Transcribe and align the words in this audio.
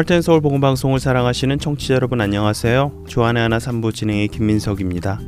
할텐 0.00 0.22
서울 0.22 0.40
복음 0.40 0.62
방송을 0.62 0.98
사랑하시는 0.98 1.58
청취자 1.58 1.92
여러분 1.92 2.22
안녕하세요. 2.22 3.04
주안의 3.06 3.42
하나 3.42 3.58
삼부 3.58 3.92
진행의 3.92 4.28
김민석입니다. 4.28 5.20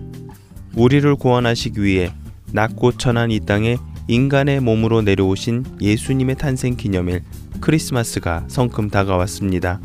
우리를 0.75 1.15
구원하시기 1.17 1.83
위해 1.83 2.11
낮고 2.53 2.93
천한 2.93 3.31
이 3.31 3.39
땅에 3.39 3.77
인간의 4.09 4.61
몸으로 4.61 5.03
내려오신 5.03 5.67
예수님의 5.83 6.37
탄생 6.37 6.75
기념일 6.79 7.21
크리스마스가 7.61 8.45
성큼 8.49 8.89
다가왔습니다. 8.89 9.79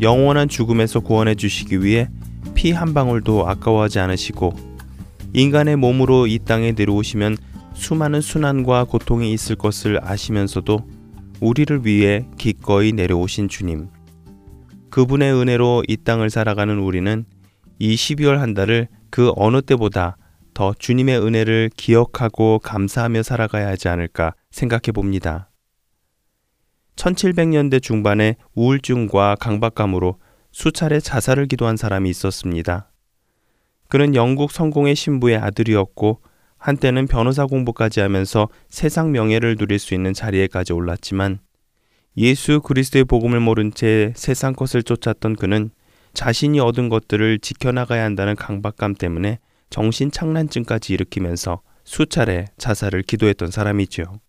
영원한 0.00 0.48
죽음에서 0.48 0.98
구원해 0.98 1.36
주시기 1.36 1.84
위해 1.84 2.08
피 2.56 2.72
한 2.72 2.94
방울도 2.94 3.48
아까워하지 3.48 4.00
않으시고 4.00 4.56
인간의 5.34 5.76
몸으로 5.76 6.26
이 6.26 6.40
땅에 6.40 6.72
내려오시면 6.72 7.36
수많은 7.74 8.22
순환과 8.22 8.86
고통이 8.86 9.32
있을 9.32 9.54
것을 9.54 10.00
아시면서도 10.02 10.93
우리를 11.40 11.84
위해 11.84 12.26
기꺼이 12.38 12.92
내려오신 12.92 13.48
주님. 13.48 13.88
그분의 14.90 15.32
은혜로 15.34 15.84
이 15.88 15.96
땅을 15.96 16.30
살아가는 16.30 16.78
우리는 16.78 17.24
이 17.78 17.94
12월 17.94 18.36
한 18.36 18.54
달을 18.54 18.88
그 19.10 19.32
어느 19.36 19.60
때보다 19.60 20.16
더 20.54 20.72
주님의 20.78 21.20
은혜를 21.20 21.70
기억하고 21.76 22.60
감사하며 22.60 23.24
살아가야 23.24 23.66
하지 23.68 23.88
않을까 23.88 24.34
생각해 24.52 24.92
봅니다. 24.94 25.50
1700년대 26.96 27.82
중반에 27.82 28.36
우울증과 28.54 29.36
강박감으로 29.40 30.20
수차례 30.52 31.00
자살을 31.00 31.46
기도한 31.46 31.76
사람이 31.76 32.08
있었습니다. 32.10 32.92
그는 33.88 34.14
영국 34.14 34.52
성공의 34.52 34.94
신부의 34.94 35.36
아들이었고 35.38 36.20
한때는 36.64 37.06
변호사 37.08 37.44
공부까지 37.44 38.00
하면서 38.00 38.48
세상 38.70 39.12
명예를 39.12 39.56
누릴 39.56 39.78
수 39.78 39.92
있는 39.92 40.14
자리에까지 40.14 40.72
올랐지만 40.72 41.40
예수 42.16 42.62
그리스도의 42.62 43.04
복음을 43.04 43.38
모른 43.38 43.70
채 43.70 44.14
세상 44.16 44.54
것을 44.54 44.82
쫓았던 44.82 45.36
그는 45.36 45.68
자신이 46.14 46.60
얻은 46.60 46.88
것들을 46.88 47.40
지켜나가야 47.40 48.02
한다는 48.02 48.34
강박감 48.34 48.94
때문에 48.94 49.40
정신 49.68 50.10
착란증까지 50.10 50.94
일으키면서 50.94 51.60
수차례 51.84 52.46
자살을 52.56 53.02
기도했던 53.02 53.50
사람이지요. 53.50 54.20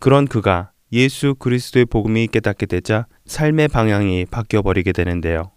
그런 0.00 0.26
그가 0.26 0.72
예수 0.90 1.36
그리스도의 1.36 1.84
복음이 1.84 2.26
깨닫게 2.26 2.66
되자 2.66 3.06
삶의 3.26 3.68
방향이 3.68 4.26
바뀌어 4.26 4.62
버리게 4.62 4.90
되는데요. 4.90 5.52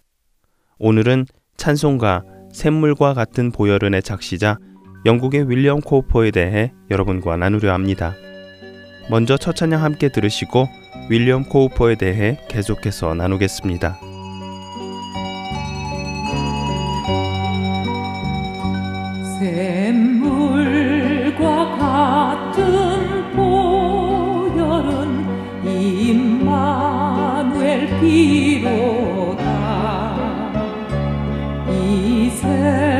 오늘은 0.78 1.26
찬송가 1.56 2.22
샘물과 2.52 3.14
같은 3.14 3.50
보혈은의 3.50 4.04
작시자 4.04 4.58
영국의 5.06 5.48
윌리엄 5.48 5.80
코우퍼에 5.80 6.30
대해 6.30 6.72
여러분과 6.90 7.38
나누려 7.38 7.72
합니다. 7.72 8.14
먼저 9.08 9.38
첫 9.38 9.56
찬양 9.56 9.82
함께 9.82 10.10
들으시고 10.10 10.68
윌리엄 11.08 11.44
코우퍼에 11.44 11.94
대해 11.94 12.36
계속해서 12.48 13.14
나누겠습니다. 13.14 13.98
샘물과 19.40 20.58
같은 21.78 23.32
보혈은 23.34 25.00
임마누엘 25.66 26.80
피로다 28.00 29.40
이샘 31.72 32.99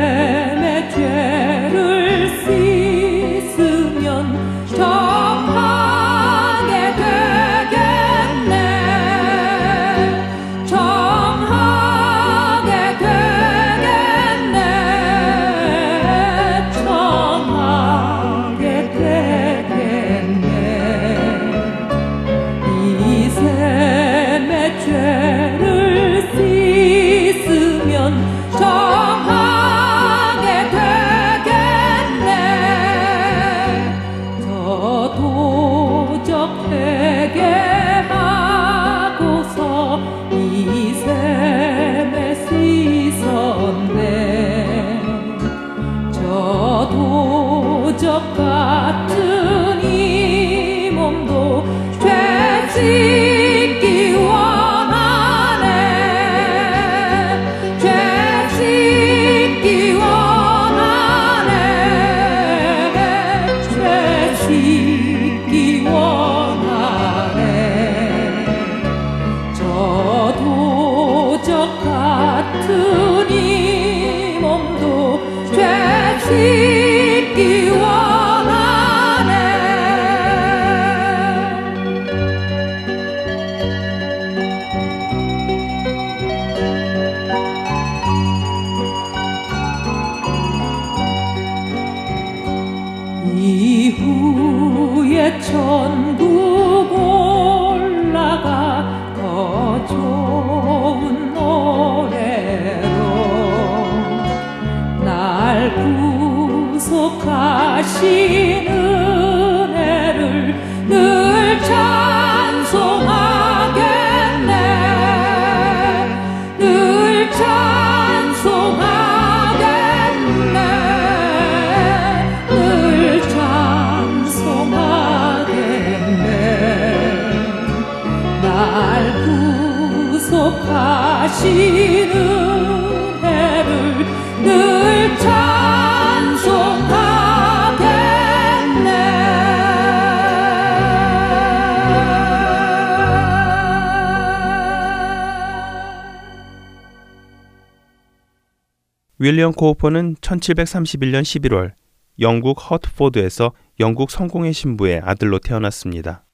윌리엄 149.19 149.51
코우퍼는 149.51 150.15
1731년 150.15 151.21
11월 151.21 151.73
영국 152.19 152.53
허트포드에서 152.71 153.51
영국 153.79 154.09
성공회 154.09 154.53
신부의 154.53 155.01
아들로 155.03 155.37
태어났습니다. 155.37 156.25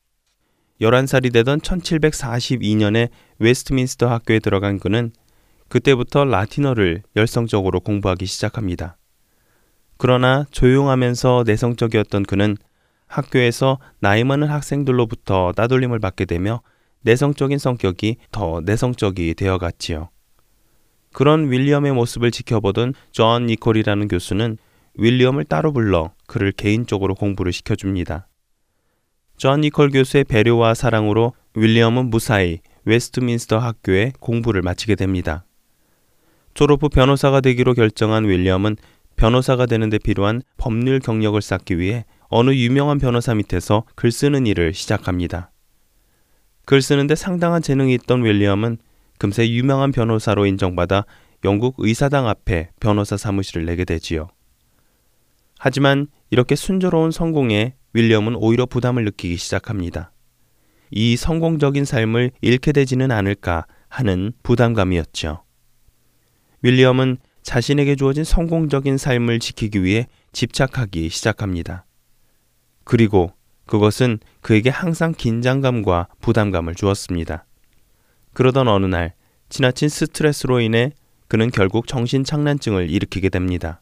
11살이 0.82 1.34
되던 1.34 1.60
1742년에 1.60 3.10
웨스트민스터 3.40 4.08
학교에 4.08 4.40
들어간 4.40 4.80
그는 4.80 5.12
그때부터 5.70 6.26
라틴어를 6.26 7.04
열성적으로 7.16 7.80
공부하기 7.80 8.26
시작합니다. 8.26 8.98
그러나 9.98 10.46
조용하면서 10.52 11.44
내성적이었던 11.48 12.24
그는 12.24 12.56
학교에서 13.08 13.80
나이 14.00 14.24
많은 14.24 14.48
학생들로부터 14.48 15.54
따돌림을 15.56 16.00
받게 16.00 16.26
되며 16.26 16.62
내성적인 17.02 17.58
성격이 17.58 18.18
더 18.32 18.62
내성적이 18.64 19.34
되어갔지요. 19.36 20.10
그런 21.14 21.52
윌리엄의 21.52 21.94
모습을 21.94 22.32
지켜보던 22.32 22.94
존 23.12 23.48
니콜이라는 23.48 24.08
교수는 24.08 24.58
윌리엄을 24.96 25.46
따로 25.46 25.72
불러 25.74 26.12
그를 26.28 26.52
개인적으로 26.52 27.16
공부를 27.16 27.54
시켜줍니다. 27.54 28.28
존 29.38 29.62
니콜 29.62 29.92
교수의 29.92 30.24
배려와 30.24 30.74
사랑으로 30.74 31.34
윌리엄은 31.56 32.10
무사히 32.10 32.60
웨스트민스터 32.86 33.60
학교에 33.60 34.14
공부를 34.20 34.64
마치게 34.64 34.96
됩니다. 34.96 35.46
졸업 36.56 36.82
후 36.82 36.90
변호사가 36.90 37.42
되기로 37.42 37.76
결정한 37.76 38.26
윌리엄은 38.26 38.78
변호사가 39.16 39.68
되는데 39.68 40.00
필요한 40.00 40.42
법률 40.58 41.00
경력을 41.00 41.40
쌓기 41.40 41.78
위해 41.78 42.06
어느 42.30 42.52
유명한 42.52 42.98
변호사 42.98 43.36
밑에서 43.36 43.84
글 43.96 44.12
쓰는 44.12 44.48
일을 44.48 44.74
시작합니다. 44.74 45.52
글 46.66 46.82
쓰는데 46.82 47.14
상당한 47.14 47.62
재능이 47.62 47.94
있던 47.94 48.26
윌리엄은 48.26 48.80
금세 49.20 49.48
유명한 49.50 49.92
변호사로 49.92 50.48
인정받아 50.48 51.06
영국 51.46 51.76
의사당 51.78 52.28
앞에 52.28 52.72
변호사 52.80 53.18
사무실을 53.18 53.66
내게 53.66 53.86
되지요. 53.86 54.30
하지만 55.60 56.08
이렇게 56.32 56.56
순조로운 56.56 57.12
성공에 57.12 57.76
윌리엄은 57.94 58.36
오히려 58.36 58.66
부담을 58.66 59.04
느끼기 59.06 59.38
시작합니다. 59.38 60.12
이 60.92 61.16
성공적인 61.18 61.86
삶을 61.86 62.32
잃게 62.42 62.72
되지는 62.72 63.12
않을까 63.12 63.66
하는 63.90 64.34
부담감이었죠. 64.44 65.44
윌리엄은 66.62 67.18
자신에게 67.44 67.96
주어진 67.96 68.24
성공적인 68.24 68.98
삶을 68.98 69.40
지키기 69.40 69.84
위해 69.84 70.08
집착하기 70.34 71.10
시작합니다. 71.10 71.86
그리고 72.84 73.34
그것은 73.66 74.20
그에게 74.42 74.70
항상 74.70 75.14
긴장감과 75.14 76.08
부담감을 76.22 76.76
주었습니다. 76.76 77.46
그러던 78.34 78.68
어느 78.68 78.86
날 78.86 79.14
지나친 79.50 79.90
스트레스로 79.90 80.60
인해 80.60 80.92
그는 81.28 81.50
결국 81.52 81.88
정신착란증을 81.88 82.90
일으키게 82.90 83.30
됩니다. 83.30 83.82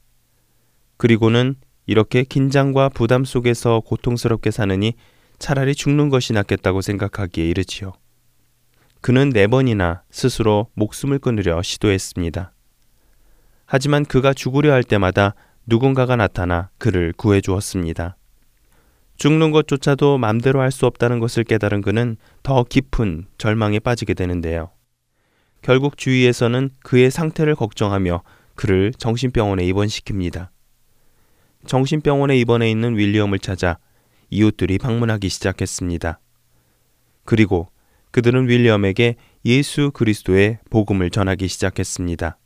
그리고는 0.98 1.56
이렇게 1.86 2.24
긴장과 2.24 2.90
부담 2.90 3.26
속에서 3.26 3.82
고통스럽게 3.82 4.52
사느니 4.52 4.94
차라리 5.40 5.76
죽는 5.76 6.10
것이 6.10 6.34
낫겠다고 6.34 6.82
생각하기에 6.82 7.46
이르지요. 7.48 7.94
그는 9.02 9.30
네 9.30 9.48
번이나 9.48 10.02
스스로 10.10 10.68
목숨을 10.74 11.20
끊으려 11.20 11.62
시도했습니다. 11.62 12.52
하지만 13.66 14.06
그가 14.06 14.34
죽으려 14.34 14.74
할 14.74 14.84
때마다 14.84 15.36
누군가가 15.68 16.16
나타나 16.16 16.70
그를 16.78 17.14
구해 17.16 17.42
주었습니다. 17.42 18.18
죽는 19.18 19.52
것조차도 19.52 20.18
맘대로 20.18 20.62
할 20.62 20.72
수 20.72 20.86
없다는 20.86 21.20
것을 21.20 21.44
깨달은 21.44 21.82
그는 21.82 22.18
더 22.44 22.64
깊은 22.64 23.28
절망에 23.38 23.80
빠지게 23.80 24.14
되는데요. 24.14 24.72
결국 25.62 25.98
주위에서는 25.98 26.70
그의 26.84 27.10
상태를 27.10 27.56
걱정하며 27.56 28.24
그를 28.56 28.92
정신병원에 28.98 29.64
입원시킵니다. 29.66 30.50
정신병원에 31.66 32.38
입원해 32.38 32.70
있는 32.70 32.98
윌리엄을 32.98 33.40
찾아 33.40 33.78
이웃들이 34.30 34.78
방문하기 34.78 35.30
시작했습니다. 35.30 36.20
그리고 37.24 37.68
그들은 38.12 38.48
윌리엄에게 38.48 39.16
예수 39.46 39.92
그리스도의 39.92 40.60
복음을 40.70 41.10
전하기 41.10 41.48
시작했습니다. 41.48 42.38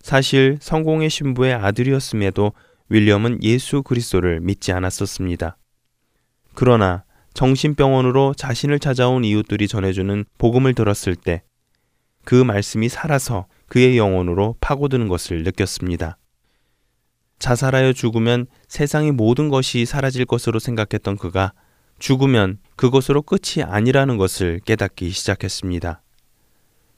사실 0.00 0.58
성공의 0.60 1.10
신부의 1.10 1.54
아들이었음에도 1.54 2.52
윌리엄은 2.88 3.42
예수 3.42 3.82
그리스도를 3.82 4.40
믿지 4.40 4.72
않았었습니다. 4.72 5.56
그러나 6.54 7.04
정신병원으로 7.34 8.34
자신을 8.34 8.78
찾아온 8.78 9.24
이웃들이 9.24 9.68
전해주는 9.68 10.24
복음을 10.38 10.74
들었을 10.74 11.14
때 11.14 11.42
그 12.28 12.34
말씀이 12.34 12.90
살아서 12.90 13.46
그의 13.68 13.96
영혼으로 13.96 14.56
파고드는 14.60 15.08
것을 15.08 15.44
느꼈습니다. 15.44 16.18
자살하여 17.38 17.92
죽으면 17.92 18.46
세상의 18.68 19.12
모든 19.12 19.48
것이 19.48 19.84
사라질 19.86 20.24
것으로 20.24 20.58
생각했던 20.58 21.16
그가 21.16 21.52
죽으면 21.98 22.58
그것으로 22.76 23.22
끝이 23.22 23.62
아니라는 23.64 24.16
것을 24.16 24.60
깨닫기 24.64 25.10
시작했습니다. 25.10 26.02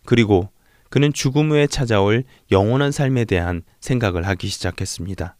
그리고 0.04 0.50
그는 0.88 1.12
죽음 1.12 1.50
후에 1.50 1.66
찾아올 1.66 2.24
영원한 2.50 2.90
삶에 2.90 3.24
대한 3.24 3.62
생각을 3.80 4.26
하기 4.26 4.48
시작했습니다. 4.48 5.36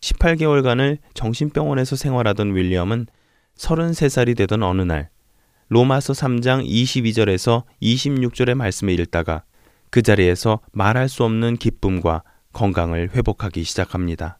18개월간을 0.00 0.98
정신병원에서 1.14 1.96
생활하던 1.96 2.54
윌리엄은 2.54 3.06
33살이 3.56 4.36
되던 4.36 4.62
어느 4.62 4.82
날 4.82 5.10
로마서 5.68 6.12
3장 6.12 6.66
22절에서 6.68 7.64
26절의 7.80 8.54
말씀을 8.54 9.00
읽다가 9.00 9.44
그 9.90 10.02
자리에서 10.02 10.60
말할 10.72 11.08
수 11.08 11.24
없는 11.24 11.56
기쁨과 11.56 12.22
건강을 12.52 13.10
회복하기 13.14 13.64
시작합니다. 13.64 14.38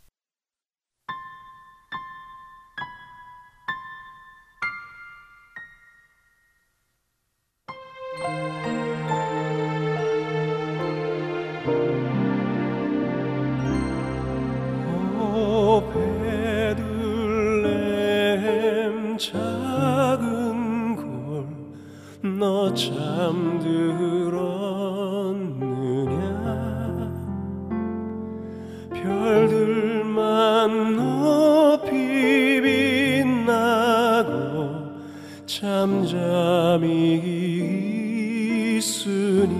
작은 19.22 20.96
골너 22.20 22.74
잠 22.74 23.11
잠잠히 36.72 37.18
있으니 38.78 39.52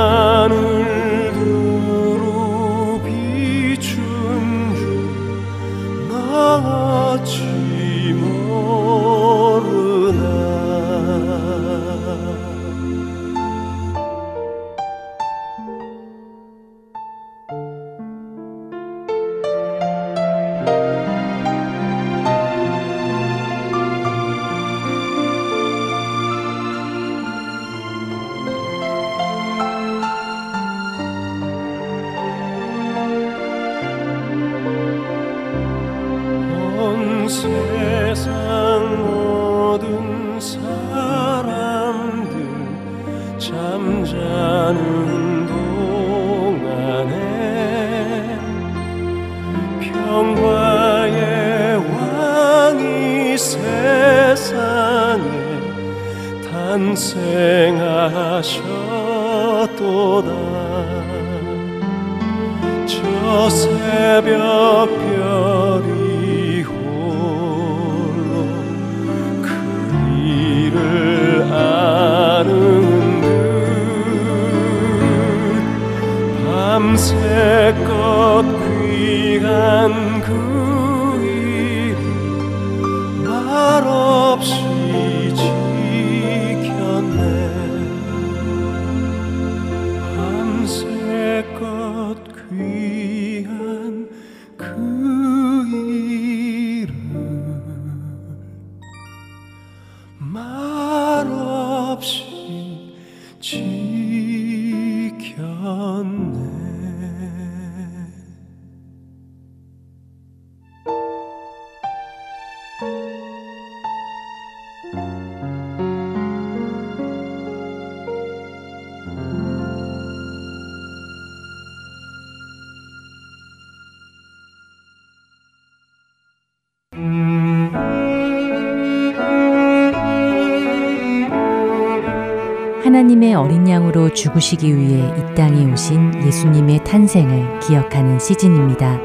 하나님의 132.90 133.36
어린 133.36 133.70
양으로 133.70 134.12
죽으시기 134.14 134.76
위해 134.76 135.14
이 135.16 135.36
땅에 135.36 135.72
오신 135.72 136.26
예수님의 136.26 136.84
탄생을 136.84 137.60
기억하는 137.60 138.18
시즌입니다. 138.18 139.00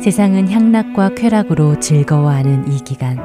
세상은 0.00 0.48
향락과 0.48 1.10
쾌락으로 1.14 1.78
즐거워하는 1.78 2.66
이 2.66 2.80
기간. 2.80 3.16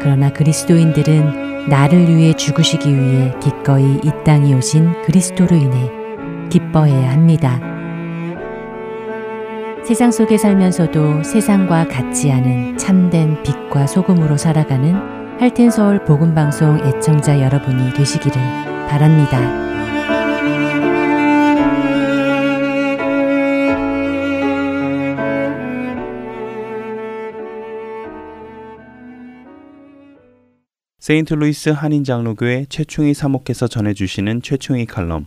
그러나 0.00 0.32
그리스도인들은 0.32 1.66
나를 1.68 2.06
위해 2.06 2.32
죽으시기 2.32 2.94
위해 2.94 3.34
기꺼이 3.42 3.96
이 4.04 4.10
땅에 4.24 4.54
오신 4.54 5.02
그리스도로 5.02 5.56
인해 5.56 5.90
기뻐해야 6.50 7.10
합니다. 7.10 7.60
세상 9.84 10.12
속에 10.12 10.38
살면서도 10.38 11.24
세상과 11.24 11.88
같지 11.88 12.30
않은 12.30 12.78
참된 12.78 13.42
빛과 13.42 13.88
소금으로 13.88 14.36
살아가는 14.36 15.17
할텐 15.38 15.70
서울 15.70 16.04
복음 16.04 16.34
방송 16.34 16.84
애청자 16.84 17.40
여러분이 17.40 17.94
되시기를 17.94 18.32
바랍니다. 18.88 19.38
세인트루이스 30.98 31.68
한인장로교회 31.68 32.66
최충희 32.68 33.14
사모께서 33.14 33.68
전해주시는 33.68 34.42
최충희 34.42 34.86
칼럼. 34.86 35.26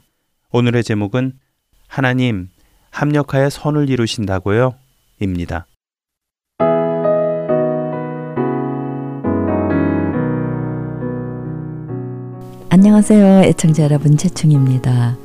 오늘의 0.51 0.84
제목은 0.84 1.39
하나님 1.88 2.50
합력하여 2.89 3.50
선을 3.50 3.89
이루신다고요? 3.89 4.75
입니다. 5.22 5.68
안녕하세요. 12.74 13.42
애청자 13.50 13.84
여러분, 13.84 14.16
최충입니다. 14.16 15.18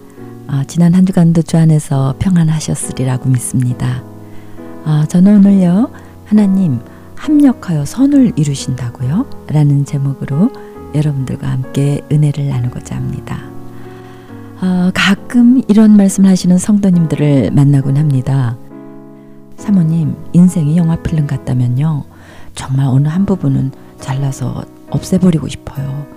아, 0.48 0.64
지난 0.66 0.94
한 0.94 1.06
주간도 1.06 1.42
주 1.42 1.56
안에서 1.56 2.16
평안하셨으리라고 2.18 3.28
믿습니다. 3.28 4.02
아, 4.84 5.06
저는 5.08 5.36
오늘요, 5.36 5.92
하나님, 6.24 6.80
합력하여 7.14 7.84
선을 7.84 8.32
이루신다고요? 8.34 9.26
라는 9.46 9.84
제목으로 9.84 10.50
여러분들과 10.92 11.48
함께 11.48 12.02
은혜를 12.10 12.48
나누고자 12.48 12.96
합니다. 12.96 13.38
아, 14.58 14.90
가끔 14.92 15.62
이런 15.68 15.96
말씀을 15.96 16.28
하시는 16.28 16.58
성도님들을 16.58 17.52
만나곤 17.52 17.96
합니다. 17.96 18.56
사모님, 19.56 20.16
인생이 20.32 20.76
영화 20.76 20.96
필름 20.96 21.28
같다면요. 21.28 22.02
정말 22.56 22.86
어느 22.86 23.06
한 23.06 23.24
부분은 23.24 23.70
잘라서 24.00 24.64
없애버리고 24.90 25.46
싶어요. 25.46 26.15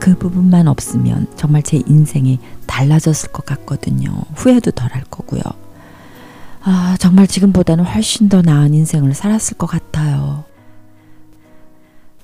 그 0.00 0.16
부분만 0.16 0.66
없으면 0.66 1.28
정말 1.36 1.62
제 1.62 1.82
인생이 1.86 2.38
달라졌을 2.66 3.30
것 3.30 3.44
같거든요. 3.46 4.10
후회도 4.34 4.72
덜 4.72 4.90
할 4.92 5.04
거고요. 5.04 5.42
아, 6.62 6.96
정말 6.98 7.26
지금보다는 7.26 7.84
훨씬 7.84 8.28
더 8.28 8.42
나은 8.42 8.74
인생을 8.74 9.14
살았을 9.14 9.56
것 9.56 9.66
같아요. 9.66 10.44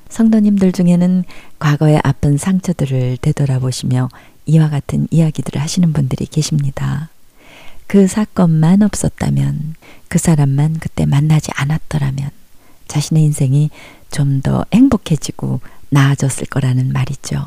성도님들 0.08 0.72
중에는 0.72 1.24
과거의 1.58 2.00
아픈 2.02 2.36
상처들을 2.36 3.18
되돌아보시며 3.20 4.08
이와 4.46 4.70
같은 4.70 5.06
이야기들을 5.10 5.60
하시는 5.60 5.92
분들이 5.92 6.26
계십니다. 6.26 7.10
그 7.86 8.06
사건만 8.06 8.82
없었다면, 8.82 9.74
그 10.08 10.18
사람만 10.18 10.78
그때 10.80 11.06
만나지 11.06 11.50
않았더라면, 11.54 12.30
자신의 12.88 13.24
인생이 13.24 13.70
좀 14.10 14.40
더 14.42 14.64
행복해지고 14.72 15.60
나아졌을 15.90 16.46
거라는 16.46 16.92
말이죠. 16.92 17.46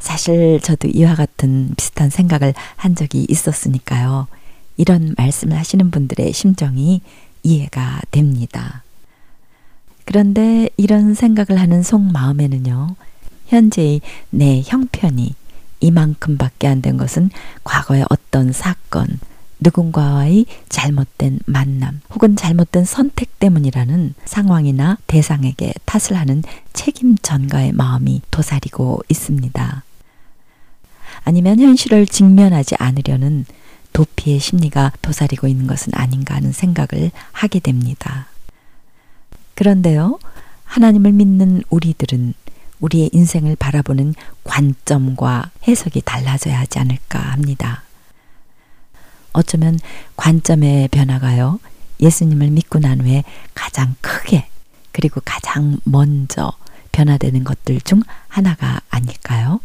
사실 0.00 0.60
저도 0.60 0.88
이와 0.88 1.14
같은 1.14 1.72
비슷한 1.76 2.10
생각을 2.10 2.54
한 2.76 2.94
적이 2.96 3.26
있었으니까요. 3.28 4.26
이런 4.76 5.14
말씀을 5.16 5.56
하시는 5.56 5.90
분들의 5.90 6.32
심정이 6.32 7.02
이해가 7.42 8.00
됩니다. 8.10 8.82
그런데 10.04 10.68
이런 10.76 11.14
생각을 11.14 11.60
하는 11.60 11.82
속마음에는요, 11.82 12.96
현재의 13.46 14.00
내 14.30 14.62
형편이 14.64 15.34
이만큼밖에 15.80 16.66
안 16.66 16.82
된 16.82 16.96
것은 16.96 17.30
과거의 17.62 18.04
어떤 18.10 18.52
사건, 18.52 19.06
누군가와의 19.60 20.46
잘못된 20.68 21.40
만남 21.46 22.00
혹은 22.14 22.34
잘못된 22.36 22.84
선택 22.84 23.38
때문이라는 23.38 24.14
상황이나 24.24 24.96
대상에게 25.06 25.74
탓을 25.84 26.18
하는 26.18 26.42
책임 26.72 27.16
전가의 27.16 27.72
마음이 27.72 28.22
도사리고 28.30 29.02
있습니다. 29.08 29.84
아니면 31.24 31.60
현실을 31.60 32.06
직면하지 32.06 32.76
않으려는 32.78 33.44
도피의 33.92 34.38
심리가 34.38 34.92
도사리고 35.02 35.46
있는 35.48 35.66
것은 35.66 35.92
아닌가 35.94 36.36
하는 36.36 36.52
생각을 36.52 37.10
하게 37.32 37.60
됩니다. 37.60 38.26
그런데요, 39.54 40.18
하나님을 40.64 41.12
믿는 41.12 41.62
우리들은 41.70 42.34
우리의 42.80 43.10
인생을 43.12 43.56
바라보는 43.56 44.14
관점과 44.44 45.50
해석이 45.68 46.02
달라져야 46.04 46.60
하지 46.60 46.78
않을까 46.78 47.18
합니다. 47.18 47.82
어쩌면 49.32 49.78
관점의 50.16 50.88
변화가요, 50.88 51.60
예수님을 52.00 52.50
믿고 52.50 52.78
난 52.78 53.00
후에 53.00 53.24
가장 53.54 53.94
크게 54.00 54.48
그리고 54.92 55.20
가장 55.24 55.78
먼저 55.84 56.52
변화되는 56.92 57.44
것들 57.44 57.80
중 57.82 58.02
하나가 58.28 58.80
아닐까요? 58.88 59.60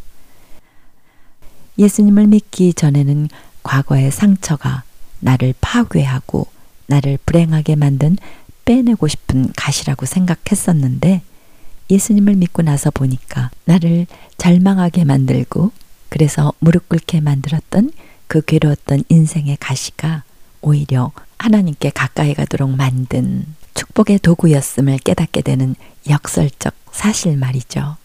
예수님을 1.77 2.27
믿기 2.27 2.73
전에는 2.73 3.29
과거의 3.63 4.11
상처가 4.11 4.83
나를 5.19 5.53
파괴하고 5.61 6.47
나를 6.87 7.17
불행하게 7.25 7.75
만든 7.75 8.17
빼내고 8.63 9.07
싶은 9.07 9.51
가시라고 9.55 10.05
생각했었는데 10.05 11.21
예수님을 11.89 12.35
믿고 12.35 12.61
나서 12.61 12.91
보니까 12.91 13.51
나를 13.65 14.07
절망하게 14.37 15.05
만들고 15.05 15.71
그래서 16.09 16.53
무릎 16.59 16.89
꿇게 16.89 17.21
만들었던 17.21 17.91
그 18.27 18.41
괴로웠던 18.41 19.03
인생의 19.09 19.57
가시가 19.59 20.23
오히려 20.61 21.11
하나님께 21.37 21.91
가까이 21.91 22.33
가도록 22.33 22.71
만든 22.71 23.45
축복의 23.73 24.19
도구였음을 24.19 24.97
깨닫게 24.99 25.41
되는 25.41 25.75
역설적 26.09 26.73
사실 26.91 27.37
말이죠. 27.37 27.97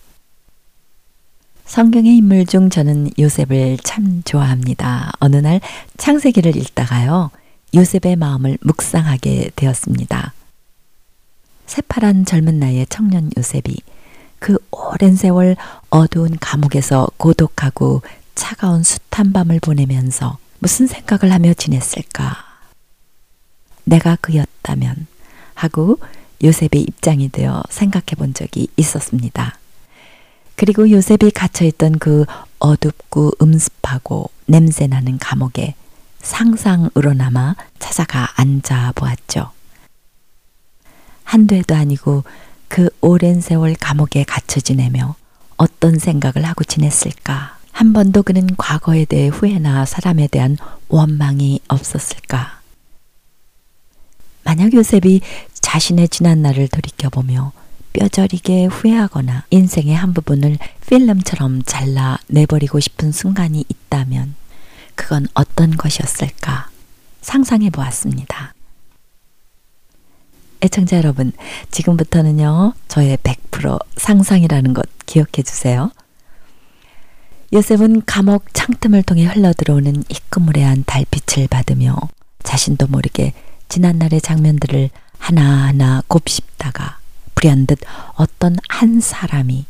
성경의 1.71 2.17
인물 2.17 2.47
중 2.47 2.69
저는 2.69 3.11
요셉을 3.17 3.79
참 3.85 4.23
좋아합니다. 4.25 5.13
어느 5.21 5.37
날 5.37 5.61
창세기를 5.99 6.57
읽다가요. 6.57 7.31
요셉의 7.73 8.17
마음을 8.17 8.59
묵상하게 8.61 9.53
되었습니다. 9.55 10.33
새파란 11.67 12.25
젊은 12.25 12.59
나이의 12.59 12.87
청년 12.89 13.31
요셉이 13.37 13.83
그 14.41 14.59
오랜 14.73 15.15
세월 15.15 15.55
어두운 15.91 16.37
감옥에서 16.41 17.09
고독하고 17.19 18.03
차가운 18.35 18.83
숱한 18.83 19.33
밤을 19.33 19.61
보내면서 19.61 20.39
무슨 20.59 20.89
생각을 20.89 21.33
하며 21.33 21.55
지냈을까? 21.55 22.37
내가 23.85 24.17
그였다면 24.21 25.07
하고 25.55 26.01
요셉의 26.43 26.83
입장이 26.83 27.29
되어 27.29 27.63
생각해 27.71 28.17
본 28.19 28.35
적이 28.35 28.67
있었습니다. 28.77 29.60
그리고 30.61 30.91
요셉이 30.91 31.31
갇혀있던 31.31 31.99
그 31.99 32.27
어둡고 32.59 33.33
음습하고 33.41 34.29
냄새나는 34.45 35.17
감옥에 35.17 35.75
상상으로나마 36.21 37.55
찾아가 37.79 38.29
앉아 38.35 38.93
보았죠. 38.95 39.53
한두 41.25 41.55
해도 41.55 41.75
아니고 41.75 42.25
그 42.69 42.91
오랜 43.01 43.41
세월 43.41 43.75
감옥에 43.75 44.25
갇혀 44.25 44.61
지내며 44.61 45.15
어떤 45.57 45.99
생각을 45.99 46.47
하고 46.47 46.63
지냈을까? 46.63 47.57
한 47.73 47.95
번도 47.95 48.23
그는 48.23 48.47
과거에 48.59 49.07
대해 49.07 49.29
후회나 49.29 49.87
사람에 49.87 50.27
대한 50.27 50.59
원망이 50.89 51.61
없었을까? 51.69 52.61
만약 54.45 54.75
요셉이 54.75 55.23
자신의 55.55 56.11
지난 56.11 56.43
날을 56.43 56.69
돌이켜보며 56.69 57.53
뼈저리게 57.93 58.67
후회하거나 58.67 59.45
인생의 59.51 59.95
한 59.95 60.15
부분을 60.15 60.59
필름처럼 60.89 61.63
잘라 61.63 62.19
내버리고 62.29 62.81
싶은 62.81 63.13
순간이 63.13 63.65
있다면 63.69 64.35
그건 64.95 65.27
어떤 65.35 65.77
것이었을까 65.77 66.69
상상해 67.21 67.71
보았습니다. 67.71 68.55
애청자 70.63 70.99
여러분, 70.99 71.33
지금부터는요, 71.71 72.75
저의 72.87 73.17
100% 73.19 73.79
상상이라는 73.97 74.75
것 74.75 74.87
기억해 75.07 75.43
주세요. 75.43 75.91
요셉은 77.53 78.03
감옥 78.07 78.45
창틈을 78.53 79.03
통해 79.03 79.25
흘러들어오는 79.25 80.05
희끄무레한 80.09 80.85
달빛을 80.87 81.49
받으며 81.49 81.97
자신도 82.43 82.87
모르게 82.87 83.33
지난날의 83.69 84.21
장면들을 84.21 84.91
하나하나 85.19 86.03
곱씹다가 86.07 87.00
불현듯 87.35 87.81
어떤 88.15 88.57
한 88.69 89.01
사람이 89.01 89.67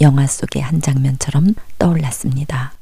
영화 0.00 0.26
속의 0.26 0.62
한 0.62 0.82
장면처럼 0.82 1.54
떠올랐습니다. 1.78 2.72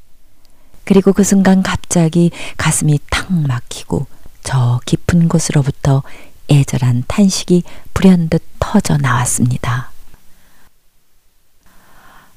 그리고 0.85 1.13
그 1.13 1.25
순간 1.25 1.63
갑자기 1.63 2.31
가슴이 2.57 2.99
탁 3.11 3.33
막히고 3.33 4.07
저 4.43 4.81
깊은 4.85 5.29
곳으로부터 5.29 6.03
애절한 6.51 7.05
탄식이 7.07 7.63
불현듯 7.95 8.43
터져 8.59 8.97
나왔습니다. 8.97 9.91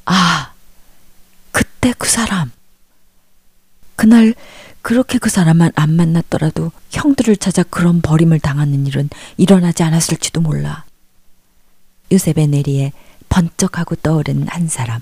아, 0.06 0.52
그때 1.52 1.94
그 1.98 2.08
사람. 2.08 2.52
그날 3.96 4.36
그렇게 4.82 5.18
그 5.18 5.30
사람만 5.30 5.72
안 5.76 5.94
만났더라도 5.96 6.72
형들을 6.92 7.38
찾아 7.38 7.64
그런 7.64 8.02
버림을 8.02 8.40
당하는 8.40 8.86
일은 8.86 9.10
일어나지 9.38 9.82
않았을지도 9.82 10.42
몰라. 10.42 10.85
요셉의 12.12 12.48
내리에 12.48 12.92
번쩍하고 13.30 13.96
떠오른 13.98 14.48
한 14.48 14.68
사람. 14.68 15.02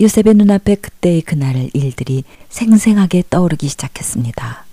요셉의 0.00 0.34
눈앞에 0.34 0.76
그때의 0.76 1.22
그날 1.22 1.68
일들이 1.72 2.24
생생하게 2.48 3.24
떠오르기 3.28 3.68
시작했습니다. 3.68 4.64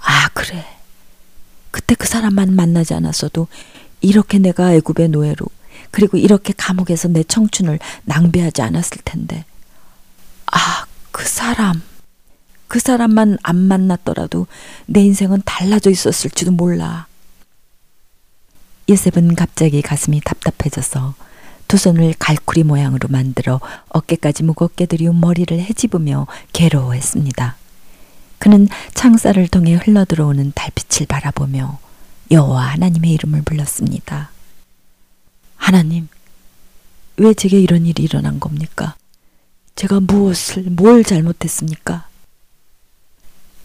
아, 0.00 0.28
그래. 0.32 0.64
그때 1.70 1.94
그 1.94 2.06
사람만 2.06 2.54
만나지 2.54 2.94
않았어도 2.94 3.48
이렇게 4.00 4.38
내가 4.38 4.72
애굽의 4.74 5.08
노예로 5.08 5.46
그리고 5.90 6.16
이렇게 6.16 6.52
감옥에서 6.56 7.08
내 7.08 7.22
청춘을 7.24 7.78
낭비하지 8.04 8.62
않았을 8.62 8.98
텐데. 9.04 9.44
아, 10.46 10.86
그 11.10 11.26
사람. 11.26 11.82
그 12.68 12.78
사람만 12.78 13.38
안 13.42 13.56
만났더라도 13.56 14.46
내 14.86 15.00
인생은 15.02 15.42
달라져 15.44 15.90
있었을지도 15.90 16.52
몰라. 16.52 17.07
요셉은 18.88 19.34
갑자기 19.34 19.82
가슴이 19.82 20.20
답답해져서 20.24 21.14
두 21.68 21.76
손을 21.76 22.14
갈쿠리 22.18 22.64
모양으로 22.64 23.08
만들어 23.10 23.60
어깨까지 23.90 24.42
무겁게 24.42 24.86
들이운 24.86 25.20
머리를 25.20 25.58
헤집으며 25.60 26.26
괴로워했습니다. 26.54 27.56
그는 28.38 28.68
창살을 28.94 29.48
통해 29.48 29.74
흘러들어오는 29.74 30.52
달빛을 30.54 31.06
바라보며 31.06 31.78
여호와 32.30 32.62
하나님의 32.62 33.12
이름을 33.12 33.42
불렀습니다. 33.42 34.30
하나님, 35.56 36.08
왜 37.18 37.34
제게 37.34 37.60
이런 37.60 37.84
일이 37.84 38.04
일어난 38.04 38.40
겁니까? 38.40 38.94
제가 39.74 40.00
무엇을, 40.00 40.64
뭘 40.70 41.04
잘못했습니까? 41.04 42.08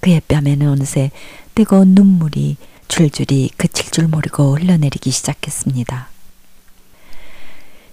그의 0.01 0.21
뺨에는 0.27 0.67
어느새 0.67 1.11
뜨거운 1.55 1.95
눈물이 1.95 2.57
줄줄이 2.87 3.51
그칠 3.57 3.91
줄 3.91 4.07
모르고 4.07 4.57
흘러내리기 4.57 5.11
시작했습니다. 5.11 6.09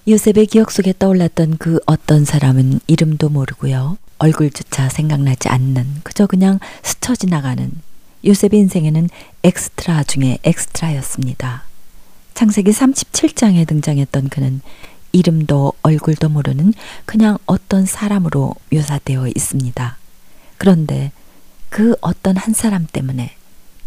요셉의 0.08 0.46
기억 0.46 0.70
속에 0.70 0.92
떠올랐던 0.98 1.58
그 1.58 1.78
어떤 1.86 2.24
사람은 2.24 2.80
이름도 2.86 3.28
모르고요. 3.28 3.98
얼굴조차 4.18 4.88
생각나지 4.88 5.48
않는 5.48 6.00
그저 6.02 6.26
그냥 6.26 6.58
스쳐 6.82 7.14
지나가는 7.14 7.70
요셉의 8.24 8.60
인생에는 8.60 9.08
엑스트라 9.42 10.04
중에 10.04 10.38
엑스트라였습니다. 10.42 11.64
창세기 12.34 12.70
37장에 12.70 13.66
등장했던 13.66 14.28
그는 14.28 14.60
이름도 15.12 15.72
얼굴도 15.82 16.28
모르는 16.28 16.72
그냥 17.04 17.38
어떤 17.46 17.86
사람으로 17.86 18.54
묘사되어 18.72 19.28
있습니다. 19.28 19.96
그런데 20.58 21.12
그 21.68 21.96
어떤 22.00 22.36
한 22.36 22.52
사람 22.52 22.86
때문에 22.86 23.34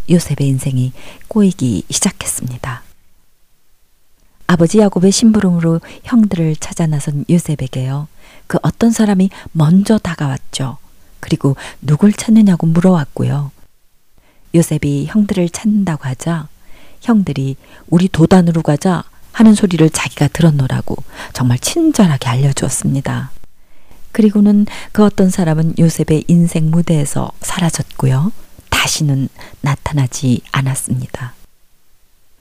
요셉의 0.10 0.48
인생이 0.48 0.94
꼬이기 1.28 1.84
시작했습니다. 1.90 2.84
아버지 4.48 4.80
야곱의 4.80 5.12
심부름으로 5.12 5.82
형들을 6.04 6.56
찾아 6.58 6.86
나선 6.86 7.26
요셉에게요. 7.30 8.08
그 8.48 8.60
어떤 8.62 8.92
사람이 8.92 9.30
먼저 9.52 9.98
다가왔죠. 9.98 10.78
그리고 11.20 11.56
누굴 11.82 12.14
찾느냐고 12.14 12.68
물어왔고요. 12.68 13.52
요셉이 14.54 15.08
형들을 15.08 15.50
찾는다고 15.50 16.06
하자 16.06 16.48
형들이 17.02 17.56
우리 17.88 18.08
도단으로 18.08 18.62
가자 18.62 19.04
하는 19.32 19.56
소리를 19.56 19.90
자기가 19.90 20.28
들었노라고 20.28 20.96
정말 21.34 21.58
친절하게 21.58 22.30
알려주었습니다. 22.30 23.32
그리고는 24.12 24.68
그 24.92 25.04
어떤 25.04 25.30
사람은 25.30 25.74
요셉의 25.80 26.26
인생 26.28 26.70
무대에서 26.70 27.32
사라졌고요. 27.42 28.32
다시는 28.74 29.30
나타나지 29.62 30.42
않았습니다. 30.52 31.36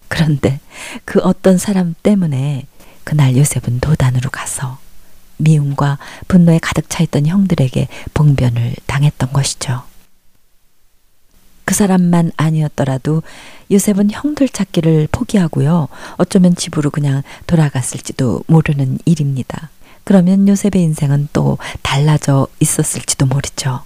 그런데 0.08 0.60
그 1.04 1.20
어떤 1.20 1.58
사람 1.58 1.94
때문에 2.02 2.66
그날 3.04 3.36
요셉은 3.36 3.80
도단으로 3.80 4.30
가서 4.30 4.78
미움과 5.36 5.98
분노에 6.28 6.58
가득 6.60 6.88
차 6.88 7.02
있던 7.02 7.26
형들에게 7.26 7.86
봉변을 8.14 8.76
당했던 8.86 9.32
것이죠. 9.32 9.82
그 11.64 11.74
사람만 11.74 12.32
아니었더라도 12.36 13.22
요셉은 13.70 14.10
형들 14.10 14.48
찾기를 14.48 15.08
포기하고요. 15.12 15.88
어쩌면 16.16 16.56
집으로 16.56 16.90
그냥 16.90 17.22
돌아갔을지도 17.46 18.44
모르는 18.46 18.98
일입니다. 19.04 19.70
그러면 20.04 20.48
요셉의 20.48 20.82
인생은 20.82 21.28
또 21.32 21.58
달라져 21.82 22.48
있었을지도 22.58 23.26
모르죠. 23.26 23.84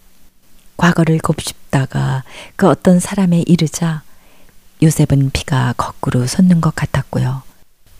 과거를 0.77 1.19
곱씹다가 1.19 2.25
그 2.57 2.69
어떤 2.69 3.01
사람에 3.01 3.43
이르자 3.47 4.03
요셉은 4.83 5.31
피가 5.33 5.75
거꾸로 5.77 6.27
솟는 6.27 6.61
것 6.61 6.75
같았고요. 6.75 7.43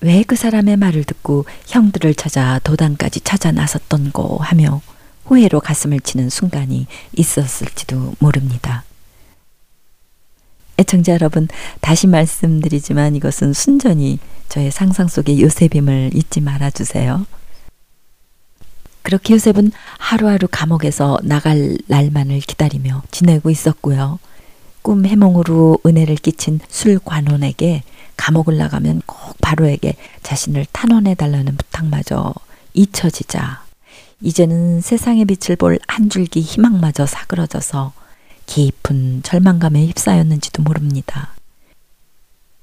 왜 0.03 0.23
그 0.23 0.37
사람의 0.37 0.77
말을 0.77 1.05
듣고 1.05 1.47
형들을 1.67 2.15
찾아 2.15 2.59
도단까지 2.61 3.21
찾아 3.21 3.51
나섰던고 3.51 4.39
하며 4.41 4.81
후회로 5.25 5.61
가슴을 5.61 6.01
치는 6.01 6.31
순간이 6.31 6.87
있었을지도 7.17 8.15
모릅니다. 8.19 8.85
애청자 10.79 11.12
여러분, 11.12 11.49
다시 11.81 12.07
말씀드리지만 12.07 13.17
이것은 13.17 13.53
순전히 13.55 14.19
저의 14.49 14.71
상상 14.71 15.09
속의 15.09 15.41
요셉임을 15.41 16.11
잊지 16.15 16.41
말아 16.43 16.71
주세요. 16.71 17.25
그렇게 19.07 19.35
요셉은 19.35 19.71
하루하루 19.99 20.49
감옥에서 20.51 21.21
나갈 21.23 21.79
날만을 21.87 22.40
기다리며 22.40 23.05
지내고 23.12 23.51
있었고요. 23.51 24.19
꿈 24.83 25.07
해몽으로 25.07 25.79
은혜를 25.87 26.16
끼친 26.16 26.59
술관원에게 26.69 27.85
감옥을 28.16 28.57
나가면 28.57 29.03
꼭 29.07 29.37
바로에게 29.40 29.95
자신을 30.25 30.66
탄원해 30.73 31.14
달라는 31.14 31.57
부탁마저 31.57 32.35
잊혀지자 32.75 33.62
이제는 34.23 34.81
세상의 34.81 35.27
빛을 35.27 35.55
볼 35.55 35.79
한 35.87 36.11
줄기 36.11 36.40
희망마저 36.40 37.07
사그러져서 37.07 37.92
깊은 38.47 39.23
절망감에 39.23 39.87
휩싸였는지도 39.87 40.64
모릅니다. 40.64 41.31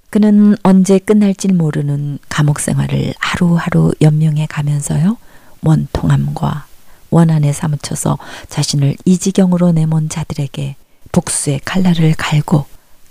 그는 0.10 0.58
언제 0.64 1.00
끝날지 1.00 1.54
모르는 1.54 2.20
감옥 2.28 2.60
생활을 2.60 3.14
하루하루 3.18 3.94
연명해 4.02 4.48
가면서요. 4.48 5.16
원통함과 5.64 6.66
원한에 7.10 7.54
사무쳐서 7.54 8.18
자신을 8.50 8.98
이 9.06 9.18
지경으로 9.18 9.72
내몬 9.72 10.10
자들에게 10.10 10.76
복수의 11.12 11.62
칼날을 11.64 12.16
갈고 12.18 12.66